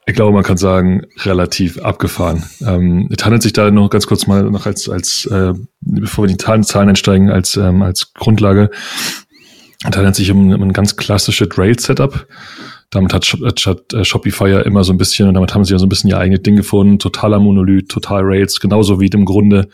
ich 0.06 0.14
glaube, 0.14 0.32
man 0.32 0.44
kann 0.44 0.56
sagen, 0.56 1.02
relativ 1.24 1.78
abgefahren. 1.80 2.44
Ähm, 2.64 3.10
es 3.14 3.22
handelt 3.22 3.42
sich 3.42 3.52
da 3.52 3.70
noch 3.70 3.90
ganz 3.90 4.06
kurz 4.06 4.26
mal 4.26 4.44
noch 4.44 4.64
als, 4.64 4.88
als 4.88 5.26
äh, 5.26 5.52
bevor 5.80 6.24
wir 6.24 6.28
die 6.34 6.38
Zahlen 6.38 6.64
einsteigen, 6.88 7.28
als, 7.28 7.56
ähm, 7.58 7.82
als 7.82 8.14
Grundlage. 8.14 8.70
Es 9.80 9.94
handelt 9.94 10.14
sich 10.14 10.30
um, 10.30 10.52
um 10.52 10.62
ein 10.62 10.72
ganz 10.72 10.96
klassisches 10.96 11.58
Rail-Setup. 11.58 12.26
Damit 12.90 13.12
hat, 13.12 13.24
hat 13.26 13.92
äh, 13.92 14.04
Shopify 14.04 14.48
ja 14.48 14.60
immer 14.60 14.84
so 14.84 14.92
ein 14.92 14.98
bisschen, 14.98 15.28
und 15.28 15.34
damit 15.34 15.54
haben 15.54 15.64
sie 15.64 15.72
ja 15.72 15.78
so 15.78 15.86
ein 15.86 15.88
bisschen 15.88 16.10
ihr 16.10 16.18
eigenes 16.18 16.42
Ding 16.42 16.56
gefunden. 16.56 16.98
Totaler 16.98 17.40
Monolith, 17.40 17.88
total 17.88 18.22
Rails, 18.22 18.60
genauso 18.60 19.00
wie 19.00 19.06
im 19.06 19.24
Grunde, 19.24 19.68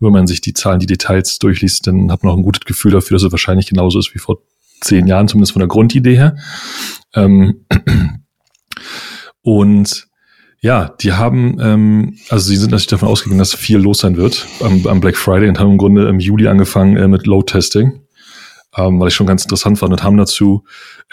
wenn 0.00 0.12
man 0.12 0.26
sich 0.26 0.40
die 0.40 0.54
Zahlen, 0.54 0.80
die 0.80 0.86
Details 0.86 1.38
durchliest, 1.38 1.86
dann 1.86 2.12
hat 2.12 2.22
man 2.22 2.32
auch 2.32 2.36
ein 2.36 2.42
gutes 2.42 2.64
Gefühl 2.64 2.92
dafür, 2.92 3.16
dass 3.16 3.24
es 3.24 3.32
wahrscheinlich 3.32 3.68
genauso 3.68 3.98
ist 3.98 4.14
wie 4.14 4.18
vor 4.18 4.38
zehn 4.80 5.06
Jahren, 5.06 5.28
zumindest 5.28 5.52
von 5.52 5.60
der 5.60 5.68
Grundidee 5.68 6.16
her. 6.16 6.36
Ähm, 7.14 7.64
und 9.42 10.08
Ja, 10.60 10.94
die 11.00 11.12
haben, 11.12 11.58
ähm, 11.60 12.18
also 12.30 12.48
sie 12.48 12.56
sind 12.56 12.72
natürlich 12.72 12.88
davon 12.88 13.08
ausgegangen, 13.08 13.38
dass 13.38 13.54
viel 13.54 13.78
los 13.78 13.98
sein 13.98 14.16
wird 14.16 14.46
am, 14.60 14.84
am 14.88 15.00
Black 15.00 15.16
Friday 15.16 15.48
und 15.48 15.60
haben 15.60 15.70
im 15.70 15.78
Grunde 15.78 16.08
im 16.08 16.18
Juli 16.18 16.48
angefangen 16.48 16.96
äh, 16.96 17.06
mit 17.06 17.26
Load-Testing, 17.26 18.00
ähm, 18.78 19.00
weil 19.00 19.08
ich 19.08 19.14
schon 19.14 19.26
ganz 19.26 19.42
interessant 19.42 19.78
fand 19.78 19.92
und 19.92 20.02
haben 20.02 20.16
dazu 20.16 20.64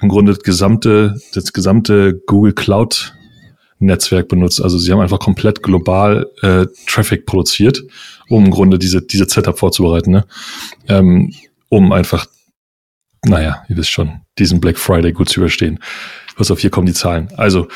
im 0.01 0.07
Grunde 0.07 0.33
das 0.33 0.43
gesamte, 0.43 1.19
das 1.33 1.51
gesamte 1.51 2.21
Google 2.27 2.53
Cloud 2.53 3.15
Netzwerk 3.79 4.27
benutzt. 4.29 4.61
Also 4.61 4.77
sie 4.77 4.91
haben 4.91 5.01
einfach 5.01 5.19
komplett 5.19 5.63
global 5.63 6.29
äh, 6.41 6.67
Traffic 6.87 7.25
produziert, 7.25 7.83
um 8.29 8.45
im 8.45 8.51
Grunde 8.51 8.79
diese, 8.79 9.01
diese 9.01 9.25
Setup 9.25 9.57
vorzubereiten, 9.57 10.11
ne? 10.11 10.25
ähm, 10.87 11.33
um 11.69 11.91
einfach, 11.91 12.27
naja, 13.25 13.63
ihr 13.67 13.77
wisst 13.77 13.89
schon, 13.89 14.21
diesen 14.37 14.61
Black 14.61 14.77
Friday 14.77 15.11
gut 15.11 15.29
zu 15.29 15.39
überstehen. 15.39 15.79
Pass 16.37 16.51
auf, 16.51 16.59
hier 16.59 16.69
kommen 16.69 16.85
die 16.87 16.93
Zahlen. 16.93 17.29
Also, 17.35 17.67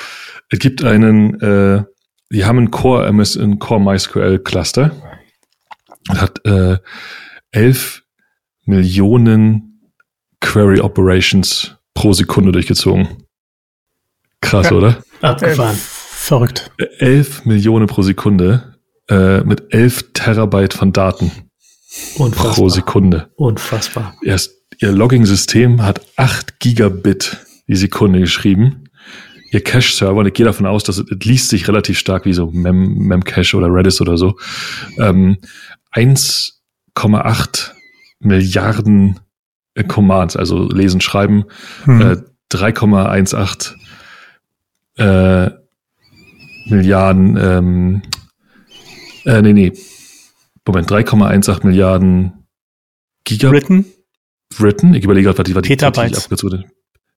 es 0.49 0.59
gibt 0.59 0.83
einen, 0.83 1.39
äh, 1.41 1.83
die 2.31 2.45
haben 2.45 2.57
einen 2.57 2.71
Core 2.71 3.07
MS, 3.07 3.37
einen 3.37 3.59
Core 3.59 3.81
MySQL 3.81 4.39
Cluster 4.39 4.91
und 6.09 6.21
hat 6.21 6.45
äh, 6.45 6.77
11 7.51 8.03
Millionen 8.65 9.68
Query 10.41 10.79
Operations 10.79 11.75
pro 11.93 12.13
Sekunde 12.13 12.51
durchgezogen. 12.51 13.23
Krass, 14.41 14.69
ja. 14.69 14.75
oder? 14.75 15.03
Abgefahren. 15.21 15.75
Äh, 15.75 15.79
verrückt. 15.79 16.71
11 16.99 17.45
Millionen 17.45 17.87
pro 17.87 18.01
Sekunde 18.01 18.75
äh, 19.09 19.41
mit 19.41 19.73
11 19.73 20.13
Terabyte 20.13 20.73
von 20.73 20.93
Daten 20.93 21.31
Unfassbar. 22.17 22.53
pro 22.53 22.69
Sekunde. 22.69 23.29
Unfassbar. 23.35 24.15
Erst 24.23 24.53
ihr 24.79 24.91
Logging-System 24.91 25.81
hat 25.81 26.01
8 26.15 26.59
Gigabit 26.59 27.37
die 27.67 27.75
Sekunde 27.75 28.19
geschrieben. 28.19 28.85
Ihr 29.51 29.63
Cache-Server, 29.63 30.19
und 30.19 30.27
ich 30.27 30.33
gehe 30.33 30.45
davon 30.45 30.67
aus, 30.67 30.83
dass 30.83 30.97
es, 30.99 31.05
es 31.09 31.25
liest 31.25 31.49
sich 31.49 31.67
relativ 31.67 31.97
stark 31.97 32.25
wie 32.25 32.33
so 32.33 32.51
Mem, 32.51 32.99
Memcache 32.99 33.57
oder 33.57 33.67
Redis 33.73 33.99
oder 33.99 34.15
so, 34.15 34.37
ähm, 34.99 35.37
1,8 35.93 37.71
Milliarden 38.19 39.19
äh, 39.73 39.83
Commands, 39.83 40.35
also 40.35 40.67
lesen, 40.69 41.01
schreiben, 41.01 41.45
hm. 41.83 42.01
äh, 42.01 42.17
3,18 42.51 43.75
äh, 44.97 45.51
Milliarden, 46.67 47.37
ähm, 47.37 48.01
äh, 49.25 49.41
nee, 49.41 49.53
nee, 49.53 49.73
Moment, 50.65 50.91
3,18 50.91 51.65
Milliarden 51.65 52.45
Gigabyte. 53.23 53.63
Written? 53.63 53.85
Written? 54.57 54.93
Ich 54.93 55.03
überlege 55.03 55.25
gerade, 55.25 55.39
was 55.39 55.45
die, 55.45 55.55
was 55.55 55.63
die 55.63 55.69
Petabytes. 55.69 56.09
Die 56.09 56.29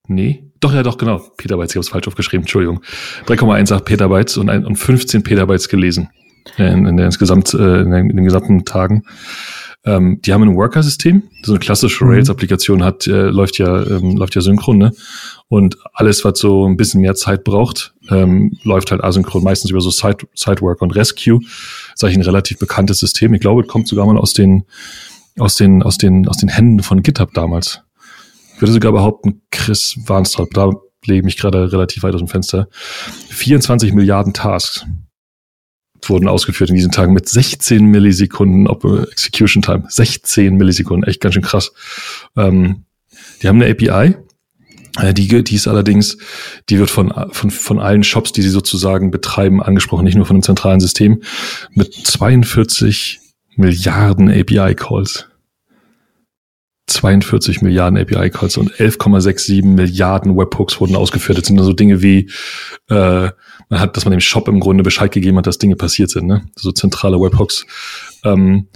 Nee, 0.09 0.51
doch, 0.61 0.73
ja, 0.75 0.83
doch, 0.83 0.99
genau. 0.99 1.19
Petabytes, 1.37 1.73
ich 1.73 1.77
habe 1.77 1.83
es 1.83 1.89
falsch 1.89 2.09
aufgeschrieben, 2.09 2.45
Entschuldigung. 2.45 2.83
3,18 3.27 3.81
Petabytes 3.81 4.37
und, 4.37 4.49
ein, 4.49 4.65
und 4.65 4.77
15 4.77 5.23
Petabytes 5.23 5.69
gelesen. 5.69 6.09
In, 6.57 6.87
in, 6.87 6.97
der 6.97 7.07
insgesamt, 7.07 7.55
äh, 7.55 7.83
in, 7.83 7.91
den, 7.91 8.11
in 8.11 8.17
den 8.17 8.25
gesamten 8.25 8.65
Tagen. 8.65 9.05
Ähm, 9.85 10.21
die 10.23 10.33
haben 10.33 10.43
ein 10.43 10.57
Worker-System, 10.57 11.25
so 11.43 11.53
eine 11.53 11.59
klassische 11.59 12.05
mhm. 12.05 12.11
Rails-Applikation 12.11 12.85
hat, 12.85 13.07
äh, 13.09 13.29
läuft 13.29 13.59
ja, 13.59 13.83
ähm, 13.85 14.17
läuft 14.17 14.35
ja 14.37 14.41
synchron, 14.41 14.79
ne? 14.79 14.93
Und 15.49 15.77
alles, 15.93 16.25
was 16.25 16.39
so 16.39 16.67
ein 16.67 16.77
bisschen 16.77 17.01
mehr 17.01 17.15
Zeit 17.15 17.43
braucht, 17.43 17.93
ähm, 18.09 18.57
läuft 18.63 18.93
halt 18.93 19.03
asynchron, 19.03 19.43
meistens 19.43 19.71
über 19.71 19.81
so 19.81 19.91
Side, 19.91 20.19
Sideworker 20.35 20.83
und 20.83 20.95
Rescue. 20.95 21.41
Das 21.41 21.95
ist 21.97 22.05
eigentlich 22.05 22.19
ein 22.19 22.23
relativ 22.23 22.59
bekanntes 22.59 23.01
System. 23.01 23.35
Ich 23.35 23.41
glaube, 23.41 23.63
es 23.63 23.69
kommt 23.69 23.89
sogar 23.89 24.07
mal 24.07 24.17
aus 24.17 24.33
den, 24.35 24.65
aus 25.39 25.57
den, 25.57 25.83
aus 25.83 25.99
den, 25.99 26.29
aus 26.29 26.37
den 26.37 26.49
Händen 26.49 26.83
von 26.83 27.03
GitHub 27.03 27.35
damals. 27.35 27.83
Ich 28.55 28.63
würde 28.63 28.73
sogar 28.73 28.93
behaupten, 28.93 29.43
Chris 29.51 29.99
Warnstrop, 30.07 30.55
da 30.55 30.71
lege 31.05 31.19
ich 31.19 31.25
mich 31.25 31.37
gerade 31.37 31.73
relativ 31.73 32.05
weit 32.05 32.15
aus 32.15 32.21
dem 32.21 32.29
Fenster. 32.29 32.69
24 33.31 33.93
Milliarden 33.93 34.33
Tasks 34.33 34.87
wurden 36.11 36.29
ausgeführt 36.29 36.71
in 36.71 36.77
diesen 36.77 36.93
Tagen 36.93 37.13
mit 37.13 37.29
16 37.29 37.85
Millisekunden 37.85 38.67
Execution 39.11 39.63
Time. 39.63 39.85
16 39.89 40.57
Millisekunden, 40.57 41.09
echt 41.09 41.21
ganz 41.21 41.35
schön 41.35 41.43
krass. 41.43 41.73
Ähm, 42.37 42.85
die 43.43 43.49
haben 43.49 43.61
eine 43.61 43.71
API, 43.71 44.17
äh, 45.01 45.15
die, 45.15 45.43
die 45.43 45.55
ist 45.55 45.69
allerdings, 45.69 46.19
die 46.69 46.79
wird 46.79 46.91
von, 46.91 47.13
von, 47.31 47.51
von 47.51 47.81
allen 47.81 48.05
Shops, 48.05 48.33
die 48.33 48.43
sie 48.43 48.51
sozusagen 48.51 49.11
betreiben, 49.11 49.63
angesprochen, 49.63 50.05
nicht 50.05 50.17
nur 50.17 50.27
von 50.27 50.37
einem 50.37 50.43
zentralen 50.43 50.81
System, 50.81 51.23
mit 51.75 51.95
42 51.95 53.21
Milliarden 53.57 54.31
API-Calls. 54.31 55.29
42 56.87 57.63
Milliarden 57.63 57.99
API-Calls 57.99 58.57
und 58.57 58.73
11,67 58.73 59.65
Milliarden 59.65 60.37
Webhooks 60.37 60.81
wurden 60.81 60.97
ausgeführt. 60.97 61.39
Das 61.39 61.47
sind 61.47 61.59
so 61.59 61.73
Dinge 61.73 62.03
wie, 62.03 62.31
äh, 62.89 63.31
man 63.69 63.81
hat, 63.81 63.97
dass 63.97 64.05
man 64.05 64.13
dem 64.13 64.21
Shop 64.21 64.49
im 64.49 64.61
Grunde 64.61 64.83
Bescheid 64.83 65.13
gegeben 65.13 65.39
hat, 65.39 65.47
dass 65.47 65.59
Dinge 65.59 65.77
passiert 65.77 66.11
sind, 66.11 66.27
ne? 66.27 66.45
So 66.57 66.73
zentrale 66.73 67.21
Webhooks. 67.21 67.67
Ähm, 68.25 68.69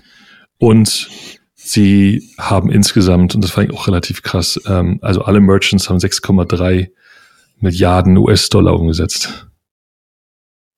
und 0.58 1.08
sie 1.54 2.30
haben 2.38 2.70
insgesamt, 2.70 3.34
und 3.34 3.42
das 3.42 3.50
fand 3.50 3.68
ich 3.68 3.76
auch 3.76 3.88
relativ 3.88 4.22
krass, 4.22 4.60
ähm, 4.66 4.98
also 5.02 5.22
alle 5.22 5.40
Merchants 5.40 5.90
haben 5.90 5.98
6,3 5.98 6.90
Milliarden 7.58 8.16
US-Dollar 8.16 8.78
umgesetzt. 8.78 9.48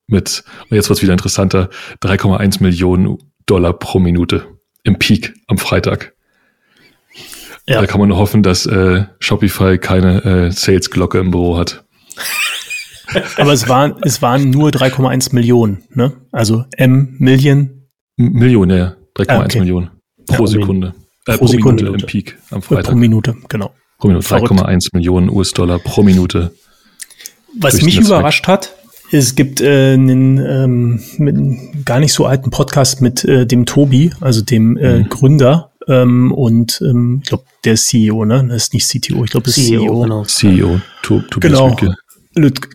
Mit, 0.06 0.44
und 0.70 0.74
jetzt 0.74 0.88
wird's 0.88 1.02
wieder 1.02 1.12
interessanter, 1.12 1.68
3,1 2.02 2.62
Millionen 2.62 3.18
Dollar 3.44 3.74
pro 3.74 3.98
Minute 3.98 4.46
im 4.82 4.98
Peak 4.98 5.34
am 5.46 5.58
Freitag. 5.58 6.14
Ja. 7.68 7.80
Da 7.82 7.86
kann 7.86 8.00
man 8.00 8.08
nur 8.08 8.16
hoffen, 8.16 8.42
dass 8.42 8.64
äh, 8.64 9.04
Shopify 9.18 9.76
keine 9.76 10.24
äh, 10.24 10.50
Sales-Glocke 10.50 11.18
im 11.18 11.30
Büro 11.30 11.58
hat. 11.58 11.84
Aber 13.36 13.52
es 13.52 13.68
waren, 13.68 13.96
es 14.02 14.22
waren 14.22 14.50
nur 14.50 14.70
3,1 14.70 15.34
Millionen, 15.34 15.84
ne? 15.94 16.12
Also 16.32 16.64
M 16.76 17.16
Million. 17.18 17.88
Millionen, 18.16 18.76
ja. 18.76 18.96
3,1 19.16 19.28
ah, 19.28 19.44
okay. 19.44 19.60
Millionen 19.60 19.90
pro 20.26 20.44
ja, 20.44 20.50
Sekunde. 20.50 20.94
Äh, 21.26 21.32
pro, 21.32 21.38
pro 21.38 21.46
Sekunde 21.46 21.84
Minute 21.84 22.04
im 22.04 22.06
Peak 22.06 22.38
am 22.50 22.62
Freitag. 22.62 22.86
Pro 22.86 22.94
Minute, 22.96 23.36
genau. 23.48 23.72
Pro 23.98 24.08
Minute. 24.08 24.26
3,1 24.26 24.88
Millionen 24.92 25.28
US-Dollar 25.28 25.78
pro 25.78 26.02
Minute. 26.02 26.52
Was 27.58 27.82
mich 27.82 27.98
überrascht 27.98 28.46
hat, 28.46 28.74
es 29.10 29.34
gibt 29.34 29.60
äh, 29.60 29.94
einen 29.94 30.38
ähm, 30.38 31.00
mit, 31.16 31.84
gar 31.86 31.98
nicht 31.98 32.12
so 32.12 32.26
alten 32.26 32.50
Podcast 32.50 33.00
mit 33.00 33.24
äh, 33.24 33.46
dem 33.46 33.66
Tobi, 33.66 34.12
also 34.20 34.42
dem 34.42 34.76
äh, 34.76 35.00
mhm. 35.00 35.08
Gründer 35.08 35.67
ähm, 35.88 36.32
und 36.32 36.80
ähm, 36.82 37.20
ich 37.22 37.28
glaube, 37.28 37.44
der 37.64 37.74
ist 37.74 37.88
CEO, 37.88 38.24
ne? 38.24 38.46
Das 38.48 38.64
ist 38.64 38.74
nicht 38.74 38.88
CTO, 38.88 39.24
ich 39.24 39.30
glaube, 39.30 39.46
das 39.46 39.56
ist 39.56 39.66
CEO. 39.66 39.80
CEO. 39.80 40.02
Genau. 40.02 40.24
CEO, 40.24 40.80
to, 41.02 41.20
Tobias 41.30 41.52
genau. 41.52 41.76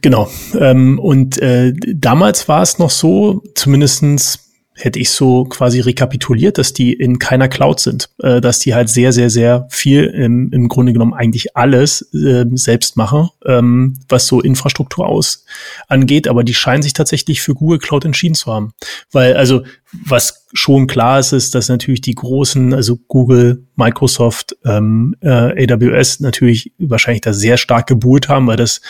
Genau. 0.02 0.30
Ähm, 0.60 1.00
und 1.00 1.38
äh, 1.38 1.74
damals 1.94 2.48
war 2.50 2.62
es 2.62 2.80
noch 2.80 2.90
so, 2.90 3.44
zumindestens 3.56 4.53
hätte 4.76 5.00
ich 5.00 5.12
so 5.12 5.46
quasi 5.46 5.80
rekapituliert, 5.80 6.58
dass 6.58 6.74
die 6.74 6.94
in 6.94 7.20
keiner 7.20 7.48
Cloud 7.48 7.80
sind, 7.80 8.10
äh, 8.20 8.42
dass 8.42 8.60
die 8.60 8.74
halt 8.74 8.90
sehr, 8.90 9.12
sehr, 9.12 9.30
sehr 9.30 9.68
viel 9.70 10.06
im, 10.06 10.52
im 10.52 10.68
Grunde 10.68 10.94
genommen 10.94 11.14
eigentlich 11.14 11.56
alles 11.56 12.02
äh, 12.14 12.46
selbst 12.54 12.98
machen, 12.98 13.30
ähm, 13.46 14.00
was 14.10 14.28
so 14.28 14.42
Infrastruktur 14.42 15.08
aus 15.08 15.46
angeht, 15.88 16.28
aber 16.28 16.44
die 16.44 16.54
scheinen 16.54 16.82
sich 16.82 16.94
tatsächlich 16.94 17.42
für 17.42 17.54
Google 17.54 17.80
Cloud 17.80 18.06
entschieden 18.06 18.36
zu 18.36 18.52
haben. 18.52 18.74
Weil, 19.12 19.36
also, 19.36 19.64
was 19.92 20.48
schon 20.54 20.88
klar 20.88 21.20
ist, 21.20 21.34
ist, 21.34 21.54
dass 21.54 21.70
natürlich 21.70 22.02
die 22.02 22.16
großen, 22.16 22.74
also 22.74 22.98
Google, 23.08 23.68
Microsoft, 23.76 24.56
ähm, 24.66 25.16
äh, 25.22 25.72
AWS 25.72 26.20
natürlich 26.20 26.74
wahrscheinlich 26.80 27.22
da 27.22 27.34
sehr 27.34 27.58
stark 27.58 27.88
gebuhlt 27.88 28.28
haben, 28.28 28.48
weil 28.48 28.58
das 28.58 28.82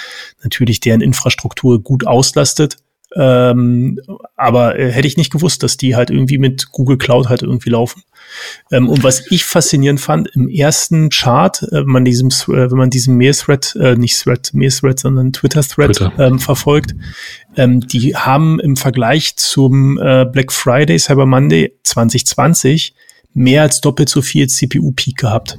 natürlich 0.44 0.80
deren 0.80 1.02
Infrastruktur 1.02 1.84
gut 1.84 2.08
auslastet 2.08 2.78
ähm, 3.16 4.00
aber 4.36 4.80
äh, 4.80 4.92
hätte 4.92 5.08
ich 5.08 5.18
nicht 5.18 5.32
gewusst, 5.32 5.64
dass 5.64 5.78
die 5.78 5.96
halt 5.96 6.10
irgendwie 6.10 6.38
mit 6.38 6.72
Google 6.72 6.98
Cloud 6.98 7.30
halt 7.30 7.44
irgendwie 7.44 7.70
laufen. 7.70 8.04
Ähm, 8.72 8.90
und 8.90 9.04
was 9.04 9.30
ich 9.32 9.46
faszinierend 9.46 10.02
fand, 10.02 10.30
im 10.36 10.50
ersten 10.50 11.10
Chart, 11.10 11.62
äh, 11.64 11.82
wenn 11.82 11.88
man 11.88 12.06
diesem, 12.06 12.30
äh, 12.30 12.72
wenn 12.72 12.78
man 12.78 12.90
diesen 12.90 13.16
Mail-Thread, 13.18 13.76
äh, 13.80 13.96
nicht 13.96 14.20
Thread, 14.22 14.54
Mail-Thread, 14.54 15.00
sondern 15.00 15.34
Twitter-Thread 15.34 15.96
Twitter. 15.96 16.14
ähm, 16.18 16.40
verfolgt, 16.40 16.96
ähm, 17.56 17.82
die 17.82 18.16
haben 18.16 18.60
im 18.60 18.76
Vergleich 18.76 19.36
zum 19.36 20.00
äh, 20.00 20.26
Black 20.26 20.52
Friday, 20.52 20.98
Cyber 20.98 21.26
Monday 21.26 21.74
2020 21.84 22.96
mehr 23.34 23.64
als 23.64 23.82
doppelt 23.82 24.10
so 24.10 24.22
viel 24.22 24.48
CPU-Peak 24.48 25.18
gehabt. 25.18 25.58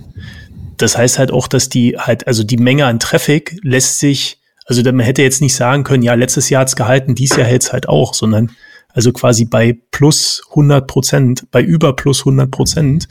Das 0.76 0.96
heißt 0.96 1.18
halt 1.18 1.30
auch, 1.30 1.46
dass 1.46 1.68
die 1.68 1.96
halt, 1.98 2.26
also 2.26 2.42
die 2.42 2.56
Menge 2.56 2.86
an 2.86 2.98
Traffic 2.98 3.58
lässt 3.62 4.00
sich 4.00 4.38
also 4.64 4.82
man 4.82 5.00
hätte 5.00 5.22
jetzt 5.22 5.40
nicht 5.40 5.54
sagen 5.54 5.84
können, 5.84 6.02
ja, 6.02 6.14
letztes 6.14 6.50
Jahr 6.50 6.62
hat's 6.62 6.76
gehalten, 6.76 7.14
dieses 7.14 7.36
Jahr 7.36 7.46
hält's 7.46 7.72
halt 7.72 7.88
auch, 7.88 8.14
sondern 8.14 8.50
also 8.88 9.12
quasi 9.12 9.44
bei 9.44 9.78
plus 9.90 10.42
100 10.50 10.86
Prozent, 10.86 11.46
bei 11.50 11.62
über 11.62 11.94
plus 11.96 12.20
100 12.20 12.50
Prozent, 12.50 13.08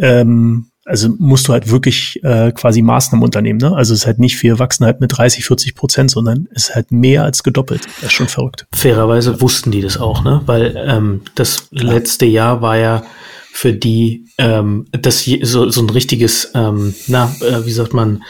ähm, 0.00 0.66
also 0.84 1.10
musst 1.18 1.46
du 1.46 1.52
halt 1.52 1.70
wirklich 1.70 2.22
äh, 2.24 2.50
quasi 2.52 2.82
Maßnahmen 2.82 3.24
unternehmen. 3.24 3.58
Ne? 3.58 3.74
Also 3.74 3.94
es 3.94 4.00
ist 4.00 4.06
halt 4.06 4.18
nicht, 4.18 4.42
wir 4.42 4.58
wachsen 4.58 4.84
halt 4.84 5.00
mit 5.00 5.16
30, 5.16 5.44
40 5.44 5.74
Prozent, 5.74 6.10
sondern 6.10 6.48
es 6.54 6.68
ist 6.68 6.74
halt 6.74 6.90
mehr 6.90 7.22
als 7.22 7.42
gedoppelt. 7.42 7.84
Das 7.84 8.04
ist 8.04 8.12
schon 8.12 8.28
verrückt. 8.28 8.66
Fairerweise 8.74 9.40
wussten 9.40 9.70
die 9.70 9.80
das 9.80 9.96
auch, 9.96 10.24
ne? 10.24 10.42
Weil 10.46 10.74
ähm, 10.76 11.20
das 11.36 11.68
letzte 11.70 12.26
Jahr 12.26 12.62
war 12.62 12.76
ja 12.76 13.04
für 13.52 13.72
die 13.72 14.26
ähm, 14.38 14.86
das 14.90 15.24
so, 15.42 15.70
so 15.70 15.82
ein 15.82 15.90
richtiges, 15.90 16.50
ähm, 16.54 16.94
na, 17.06 17.32
äh, 17.42 17.64
wie 17.64 17.72
sagt 17.72 17.94
man, 17.94 18.24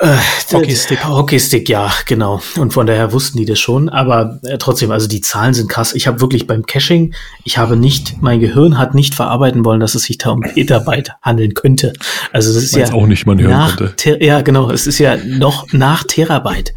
Äh, 0.00 0.16
Hockeystick. 0.52 1.04
Hockeystick, 1.04 1.68
ja, 1.68 1.92
genau. 2.06 2.40
Und 2.58 2.72
von 2.72 2.86
daher 2.86 3.12
wussten 3.12 3.38
die 3.38 3.44
das 3.44 3.58
schon. 3.58 3.88
Aber 3.88 4.40
äh, 4.42 4.58
trotzdem, 4.58 4.90
also 4.90 5.08
die 5.08 5.20
Zahlen 5.20 5.54
sind 5.54 5.68
krass. 5.68 5.94
Ich 5.94 6.06
habe 6.06 6.20
wirklich 6.20 6.46
beim 6.46 6.66
Caching, 6.66 7.14
ich 7.44 7.58
habe 7.58 7.76
nicht, 7.76 8.20
mein 8.20 8.40
Gehirn 8.40 8.78
hat 8.78 8.94
nicht 8.94 9.14
verarbeiten 9.14 9.64
wollen, 9.64 9.80
dass 9.80 9.94
es 9.94 10.04
sich 10.04 10.18
da 10.18 10.30
um 10.30 10.40
Petabyte 10.54 11.12
handeln 11.22 11.54
könnte. 11.54 11.92
Also 12.32 12.52
das 12.52 12.64
ist 12.64 12.76
ja 12.76 12.92
auch 12.92 13.06
nicht 13.06 13.26
man 13.26 13.40
hören 13.40 13.50
nach, 13.50 13.76
konnte. 13.76 14.22
Ja, 14.22 14.42
genau. 14.42 14.70
Es 14.70 14.86
ist 14.86 14.98
ja 14.98 15.16
noch 15.16 15.72
nach 15.72 16.04
Terabyte. 16.04 16.74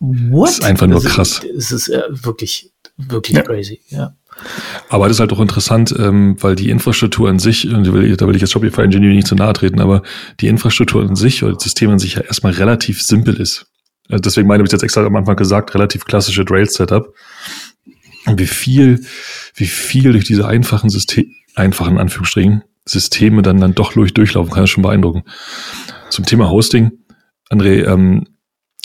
What? 0.00 0.48
Das 0.48 0.58
ist 0.58 0.64
einfach 0.64 0.86
nur 0.86 0.96
also, 0.96 1.08
krass. 1.08 1.40
Es 1.56 1.72
ist 1.72 1.88
äh, 1.88 2.02
wirklich, 2.10 2.72
wirklich 2.96 3.36
ja. 3.36 3.42
crazy. 3.42 3.80
Ja. 3.88 4.14
Aber 4.88 5.08
das 5.08 5.16
ist 5.16 5.20
halt 5.20 5.32
auch 5.32 5.40
interessant, 5.40 5.94
ähm, 5.98 6.36
weil 6.40 6.56
die 6.56 6.70
Infrastruktur 6.70 7.28
an 7.28 7.38
sich, 7.38 7.68
und 7.68 7.86
da 7.86 7.92
will 7.92 8.34
ich 8.34 8.40
jetzt 8.40 8.52
Shopify 8.52 8.82
Engineering 8.82 9.16
nicht 9.16 9.28
zu 9.28 9.34
nahe 9.34 9.52
treten, 9.52 9.80
aber 9.80 10.02
die 10.40 10.48
Infrastruktur 10.48 11.02
an 11.02 11.16
sich 11.16 11.42
oder 11.42 11.54
das 11.54 11.64
System 11.64 11.90
an 11.90 11.98
sich 11.98 12.14
ja 12.14 12.22
erstmal 12.22 12.52
relativ 12.52 13.02
simpel 13.02 13.34
ist. 13.40 13.66
Also 14.08 14.22
deswegen 14.22 14.48
meine 14.48 14.62
ich 14.62 14.70
jetzt 14.70 14.82
extra 14.82 15.04
am 15.04 15.16
Anfang 15.16 15.36
gesagt, 15.36 15.74
relativ 15.74 16.04
klassische 16.04 16.44
Rails-Setup. 16.48 17.14
Und 18.26 18.38
wie 18.38 18.46
viel, 18.46 19.04
wie 19.54 19.66
viel 19.66 20.12
durch 20.12 20.24
diese 20.24 20.46
einfachen 20.46 20.90
Systeme, 20.90 21.28
einfachen 21.54 21.98
Anführungsstrichen, 21.98 22.62
Systeme 22.86 23.42
dann, 23.42 23.60
dann 23.60 23.74
doch 23.74 23.92
durch, 23.94 24.12
durchlaufen 24.12 24.52
kann, 24.52 24.64
ist 24.64 24.70
schon 24.70 24.82
beeindrucken. 24.82 25.24
Zum 26.10 26.26
Thema 26.26 26.50
Hosting, 26.50 26.92
André, 27.50 27.86
ähm, 27.86 28.26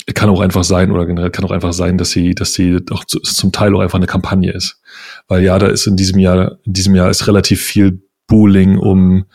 kann 0.05 0.29
auch 0.29 0.41
einfach 0.41 0.63
sein 0.63 0.91
oder 0.91 1.05
generell 1.05 1.29
kann 1.29 1.45
auch 1.45 1.51
einfach 1.51 1.73
sein, 1.73 1.97
dass 1.97 2.11
sie, 2.11 2.35
dass 2.35 2.53
sie 2.53 2.77
doch 2.81 3.05
zum 3.05 3.51
Teil 3.51 3.75
auch 3.75 3.79
einfach 3.79 3.97
eine 3.97 4.07
Kampagne 4.07 4.51
ist. 4.51 4.81
Weil 5.27 5.43
ja, 5.43 5.59
da 5.59 5.67
ist 5.67 5.87
in 5.87 5.95
diesem 5.95 6.19
Jahr, 6.19 6.57
in 6.63 6.73
diesem 6.73 6.95
Jahr 6.95 7.09
ist 7.09 7.27
relativ 7.27 7.61
viel 7.61 8.01
Booling 8.27 8.77
um, 8.77 9.25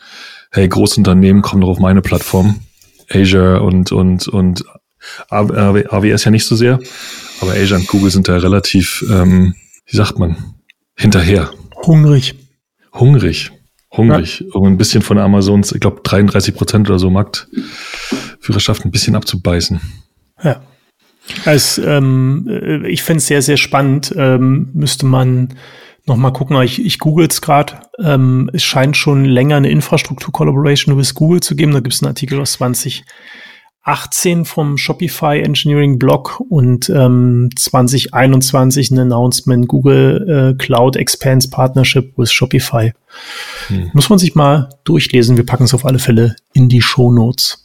hey, 0.51 0.67
Großunternehmen 0.67 1.41
kommen 1.41 1.61
doch 1.61 1.69
auf 1.69 1.79
meine 1.79 2.01
Plattform. 2.01 2.61
Azure 3.09 3.61
und, 3.61 3.91
und, 3.91 4.27
und 4.27 4.63
AWS 5.29 6.23
ja 6.23 6.31
nicht 6.31 6.45
so 6.45 6.55
sehr, 6.55 6.79
aber 7.41 7.51
Azure 7.51 7.79
und 7.79 7.87
Google 7.87 8.09
sind 8.09 8.27
da 8.27 8.37
relativ, 8.37 9.05
ähm, 9.11 9.55
wie 9.85 9.95
sagt 9.95 10.17
man, 10.17 10.55
hinterher. 10.95 11.51
Hungrig. 11.85 12.35
Hungrig. 12.93 13.51
Hungrig. 13.91 14.39
Ja. 14.39 14.47
Um 14.53 14.65
ein 14.65 14.77
bisschen 14.77 15.01
von 15.01 15.17
Amazons, 15.17 15.71
ich 15.71 15.79
glaube 15.79 16.01
33 16.03 16.55
Prozent 16.55 16.89
oder 16.89 16.99
so 16.99 17.09
Marktführerschaft 17.09 18.85
ein 18.85 18.91
bisschen 18.91 19.15
abzubeißen. 19.15 19.79
Ja. 20.45 20.61
Also, 21.43 21.83
ähm, 21.83 22.47
äh, 22.49 22.87
ich 22.87 23.03
finde 23.03 23.17
es 23.17 23.27
sehr, 23.27 23.41
sehr 23.41 23.57
spannend. 23.57 24.13
Ähm, 24.17 24.69
müsste 24.73 25.05
man 25.05 25.49
noch 26.05 26.17
mal 26.17 26.31
gucken. 26.31 26.61
Ich, 26.61 26.83
ich 26.83 26.99
google 26.99 27.27
es 27.27 27.41
gerade. 27.41 27.79
Ähm, 27.99 28.49
es 28.53 28.63
scheint 28.63 28.95
schon 28.95 29.25
länger 29.25 29.57
eine 29.57 29.69
Infrastruktur-Collaboration 29.69 30.97
with 30.97 31.15
Google 31.15 31.41
zu 31.41 31.55
geben. 31.55 31.73
Da 31.73 31.79
gibt 31.79 31.95
es 31.95 32.03
einen 32.03 32.09
Artikel 32.09 32.39
aus 32.39 32.53
2018 32.53 34.45
vom 34.45 34.77
Shopify 34.77 35.41
Engineering 35.41 35.97
Blog 35.97 36.41
und 36.47 36.89
ähm, 36.89 37.49
2021 37.55 38.91
ein 38.91 38.99
Announcement 38.99 39.67
Google 39.67 40.53
äh, 40.53 40.63
Cloud 40.63 40.95
Expands 40.95 41.49
Partnership 41.49 42.15
with 42.17 42.31
Shopify. 42.31 42.93
Hm. 43.67 43.89
Muss 43.93 44.09
man 44.09 44.19
sich 44.19 44.35
mal 44.35 44.69
durchlesen. 44.83 45.37
Wir 45.37 45.45
packen 45.45 45.63
es 45.63 45.73
auf 45.73 45.85
alle 45.85 45.99
Fälle 45.99 46.35
in 46.53 46.69
die 46.69 46.83
Show 46.83 47.11
Notes. 47.11 47.63